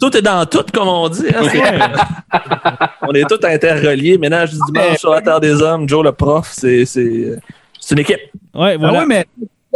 [0.00, 1.26] tout est dans tout, comme on dit.
[1.34, 1.92] hein.
[3.02, 4.18] On est tous interreliés.
[4.18, 7.38] Ménage du dimanche sur la Terre des Hommes, Joe le prof, c'est c'est-
[7.90, 8.18] une équipe.
[8.54, 8.98] Ouais, voilà.
[8.98, 9.26] Ah ouais, mais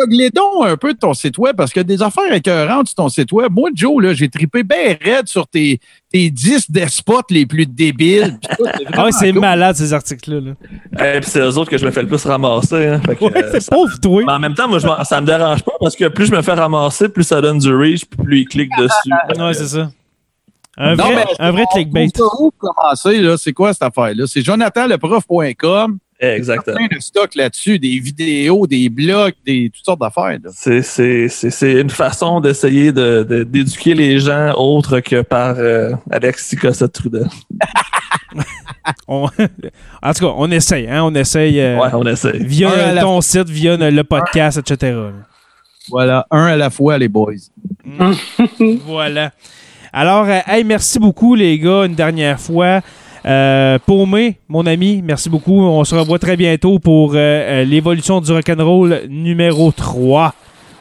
[0.08, 3.08] les donc un peu de ton site web parce que des affaires écœurantes sur ton
[3.08, 3.52] site web.
[3.52, 8.38] Moi, Joe, là, j'ai trippé bien raide sur tes, tes 10 despotes les plus débiles.
[8.58, 9.40] Tout, Ah ouais, c'est cool.
[9.40, 10.40] malade ces articles-là.
[10.40, 11.16] là.
[11.16, 12.86] Et puis c'est eux autres que je me fais le plus ramasser.
[12.86, 13.00] hein.
[13.04, 14.22] Fait que, Ouais, euh, c'est pauvre toi.
[14.26, 16.42] Mais en même temps, moi, je ça me dérange pas parce que plus je me
[16.42, 19.10] fais ramasser, plus ça donne du reach, puis plus ils cliquent dessus.
[19.38, 19.90] Ouais, c'est ça.
[20.78, 22.08] Un Non, vrai, mais un vrai clickbait.
[23.36, 24.24] C'est quoi cette affaire-là?
[24.26, 25.98] C'est jonathanleprof.com.
[26.22, 26.76] Exactement.
[26.76, 30.38] plein de stock là-dessus, des vidéos, des blogs, des toutes sortes d'affaires.
[30.54, 35.56] C'est- C'est c'est- c'est une façon d'essayer de- de- d'éduquer les gens autre que par
[35.58, 37.26] euh, Alex Cossette Trudel.
[39.08, 39.26] On-
[40.02, 42.38] en tout cas, on essaye, hein, on essaye euh, Ouais, on essaie.
[42.38, 42.70] via
[43.00, 44.92] ton site, via le podcast, etc.
[44.92, 45.10] là.
[45.88, 47.32] Voilà, un à la fois, les boys.
[48.86, 49.32] voilà.
[49.92, 52.80] Alors, euh, hey, merci beaucoup, les gars, une dernière fois.
[53.24, 55.60] Euh, Paumé, mon ami, merci beaucoup.
[55.60, 60.34] On se revoit très bientôt pour euh, euh, l'évolution du rock'n'roll numéro 3.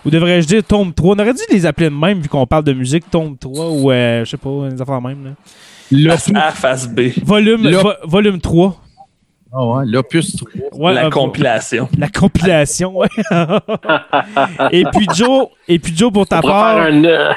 [0.06, 1.16] Ou devrais-je dire tome 3?
[1.16, 3.92] On aurait dû les appeler de même vu qu'on parle de musique, tome 3 ou
[3.92, 5.36] euh, je sais pas, des affaires même.
[5.92, 6.12] là.
[6.18, 7.02] Face A, face B.
[7.24, 8.82] Volume, vo- volume 3.
[9.54, 10.50] Ah ouais, l'opus 3.
[10.74, 11.90] Ouais, la euh, compilation.
[11.98, 13.10] La compilation, ouais.
[14.72, 16.76] et puis Joe, et puis Joe pour ta On part.
[16.76, 17.04] faire un.
[17.04, 17.32] euh,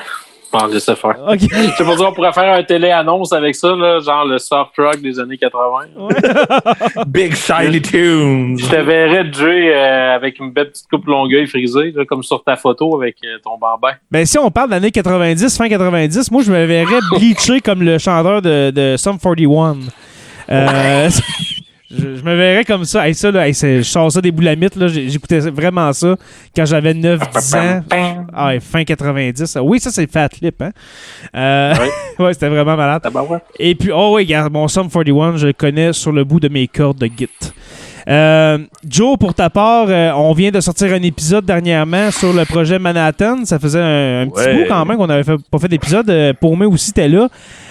[0.58, 1.16] Faire.
[1.28, 1.40] Ok.
[1.76, 5.00] C'est pour dire, on pourrait faire un télé-annonce avec ça, là, genre le soft rock
[5.00, 7.04] des années 80.
[7.06, 8.58] Big Shiny Tunes.
[8.58, 12.42] Je te verrais, Jay, euh, avec une belle petite coupe longueuil frisée, là, comme sur
[12.44, 13.94] ta photo avec euh, ton bambin.
[14.10, 17.98] Ben si on parle d'années 90, fin 90, moi je me verrais bleacher comme le
[17.98, 19.76] chanteur de, de Sum 41.
[20.50, 21.10] Euh,
[21.96, 23.06] Je, je me verrais comme ça.
[23.06, 24.76] Hey, ça, là, hey, c'est- je sors ça des boulamites.
[24.76, 24.88] là.
[24.88, 26.16] J'écoutais vraiment ça
[26.54, 27.82] quand j'avais 9-10 ans.
[28.32, 29.58] Ah, ouais, fin 90.
[29.62, 30.60] Oui, ça, c'est Fat Lip.
[30.62, 30.70] Hein?
[31.34, 31.74] Euh,
[32.18, 33.02] ouais, c'était vraiment malade.
[33.04, 33.40] Ah.
[33.58, 36.48] Et puis, oh oui, regarde, mon Sum 41, je le connais sur le bout de
[36.48, 37.28] mes cordes de Git.
[38.06, 38.58] Euh,
[38.88, 42.78] Joe, pour ta part, euh, on vient de sortir un épisode dernièrement sur le projet
[42.78, 43.44] Manhattan.
[43.44, 44.54] Ça faisait un, un petit Ouais.
[44.56, 46.10] bout quand même qu'on n'avait pas fait d'épisode.
[46.10, 47.28] Euh, pour moi aussi, t'es là.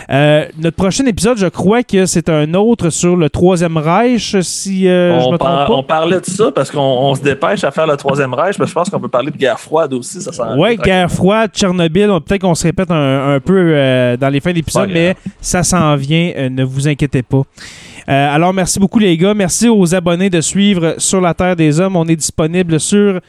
[0.09, 4.87] Euh, notre prochain épisode, je crois que c'est un autre sur le Troisième Reich, si
[4.87, 7.63] euh, je on, me par- trompe on parlait de ça parce qu'on on se dépêche
[7.63, 10.21] à faire le troisième Reich, mais je pense qu'on peut parler de guerre froide aussi.
[10.21, 10.55] Ça pas.
[10.55, 12.09] Ouais, guerre froide, Tchernobyl.
[12.09, 15.61] on- Peut-être qu'on se répète un, un peu dans les fins d'épisode, Pas mais ça
[15.63, 16.49] s'en vient.
[16.49, 17.41] ne vous inquiétez pas.
[18.09, 19.33] Euh, alors, merci beaucoup, les gars.
[19.33, 21.95] Merci aux abonnés de suivre Sur la Terre des Hommes.
[21.95, 23.19] On est disponible sur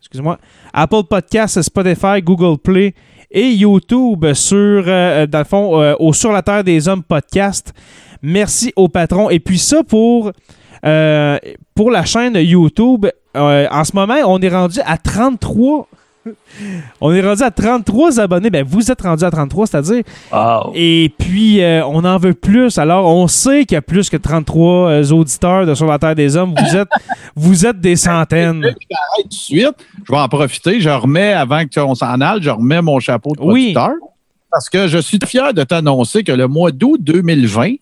[0.00, 0.38] excusez-moi,
[0.72, 2.94] Apple Podcasts, Spotify, Google Play
[3.30, 7.72] et YouTube sur, euh, dans le fond, euh, au Sur la Terre des Hommes podcast.
[8.22, 9.30] Merci aux patrons.
[9.30, 10.32] Et puis ça, pour,
[10.84, 11.38] euh,
[11.74, 15.88] pour la chaîne YouTube, euh, en ce moment, on est rendu à 33...
[17.00, 18.50] On est rendu à 33 abonnés.
[18.50, 20.72] Ben, vous êtes rendu à 33, c'est-à-dire Wow.
[20.74, 22.78] et puis, euh, on en veut plus.
[22.78, 26.14] Alors, on sait qu'il y a plus que 33 euh, auditeurs de Sur la Terre
[26.14, 26.54] des Hommes.
[26.58, 26.88] Vous êtes,
[27.36, 28.64] vous êtes des centaines.
[28.64, 28.76] Arrête
[29.22, 29.74] tout de suite.
[30.06, 30.80] Je vais en profiter.
[30.80, 33.72] Je remets, avant qu'on s'en aille, je remets mon chapeau de Oui.
[33.72, 33.92] producteur.
[34.50, 37.74] Parce que je suis fier de t'annoncer que le mois d'août 2020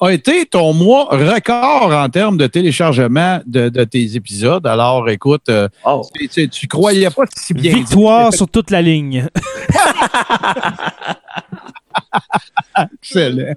[0.00, 4.66] a été ton mois record en termes de téléchargement de, de tes épisodes.
[4.66, 5.68] Alors, écoute, euh,
[6.14, 7.72] tu, tu- tu croyais pas si bien.
[7.72, 7.80] dit.
[7.80, 9.26] Victoire sur toute la ligne.
[13.02, 13.54] Excellent.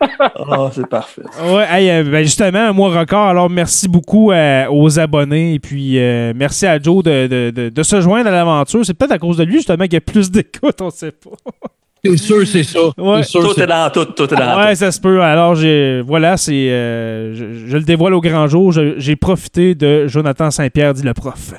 [0.00, 1.22] Ah, c'est parfait.
[1.44, 3.28] Ouais, hey, euh, ben justement, un mois record.
[3.28, 5.54] Alors, merci beaucoup euh, aux abonnés.
[5.54, 8.84] Et puis, euh, merci à Joe de, de- de- de se joindre à l'aventure.
[8.84, 10.80] C'est peut-être à cause de lui, justement, qu'il y a plus d'écoute.
[10.80, 11.30] On sait pas.
[12.10, 12.78] C'est sûr, c'est ça?
[12.98, 13.22] Ouais.
[13.22, 14.78] Sûr, Tout est dans tout, tout est dans Ouais, tout.
[14.80, 15.20] ça se peut.
[15.22, 18.72] Alors, j'ai, voilà, c'est, euh, je, je le dévoile au grand jour.
[18.72, 21.54] Je- j'ai profité de Jonathan Saint-Pierre, dit le prof.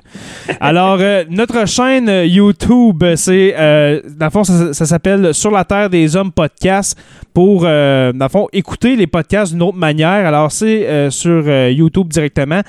[0.59, 5.63] Alors, euh, notre chaîne YouTube, c'est, euh, dans le fond, ça, ça s'appelle Sur la
[5.65, 6.97] Terre des Hommes podcast
[7.33, 10.25] pour, euh, dans le fond, écouter les podcasts d'une autre manière.
[10.25, 12.61] Alors, c'est euh, sur euh, YouTube directement.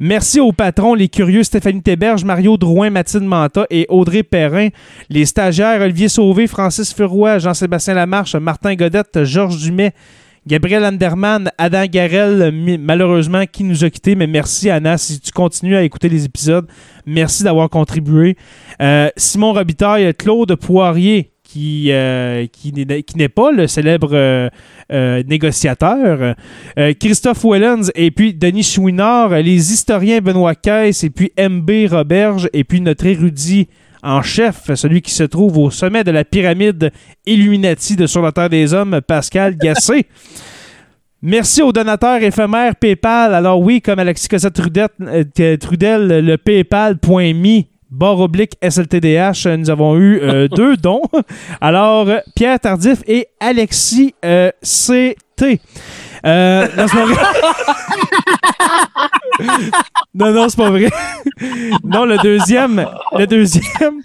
[0.00, 4.68] Merci aux patrons, les curieux Stéphanie Théberge, Mario Drouin, Mathilde Manta et Audrey Perrin.
[5.10, 9.92] Les stagiaires Olivier Sauvé, Francis Furoy, Jean-Sébastien Lamarche, Martin Godette, Georges Dumais,
[10.46, 15.74] Gabriel Anderman, Adam Garel, malheureusement, qui nous a quittés, mais merci Anna, si tu continues
[15.74, 16.68] à écouter les épisodes,
[17.04, 18.36] merci d'avoir contribué.
[18.80, 22.46] Euh, Simon Robitaille, Claude Poirier, qui, euh,
[23.16, 26.36] n'est pas le célèbre euh, négociateur,
[27.00, 32.62] Christophe Wellens, et puis Denis Chouinard, les historiens Benoît Caisse, et puis MB Roberge, et
[32.62, 33.66] puis notre érudit
[34.02, 36.92] en chef, celui qui se trouve au sommet de la pyramide
[37.26, 40.06] Illuminati de Sur la Terre des Hommes, Pascal Gassé.
[41.22, 43.34] Merci aux donateurs éphémères PayPal.
[43.34, 49.96] Alors oui, comme Alexis Cossette Trudel, euh, Trudel le paypal.me barre oblique SLTDH, nous avons
[49.96, 51.02] eu euh, deux dons.
[51.60, 55.60] Alors, Pierre Tardif et Alexis euh, CT.
[56.24, 57.22] Euh, non, c'est pas vrai.
[60.14, 60.90] non, non, c'est pas vrai.
[61.84, 62.86] non, le deuxième,
[63.18, 64.00] le deuxième,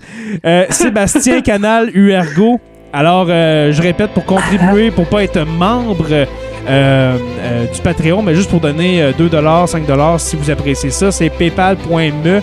[0.45, 2.59] euh, Sébastien Canal Uergo.
[2.93, 6.27] Alors, euh, je répète, pour contribuer, pour pas être membre
[6.67, 7.17] euh,
[7.73, 9.29] du Patreon, mais juste pour donner euh, 2
[9.65, 9.83] 5
[10.19, 12.41] si vous appréciez ça, c'est paypal.me.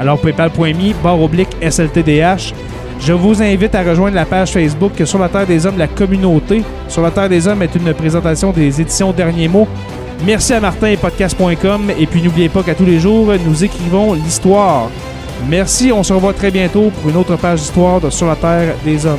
[0.00, 2.52] Alors, paypal.me, barre oblique SLTDH.
[3.06, 6.62] Je vous invite à rejoindre la page Facebook Sur la Terre des Hommes, la communauté.
[6.88, 9.68] Sur la Terre des Hommes est une présentation des éditions Derniers mots.
[10.24, 11.90] Merci à Martin et podcast.com.
[11.98, 14.88] Et puis n'oubliez pas qu'à tous les jours, nous écrivons l'histoire.
[15.50, 18.74] Merci, on se revoit très bientôt pour une autre page d'histoire de Sur la Terre
[18.86, 19.18] des Hommes.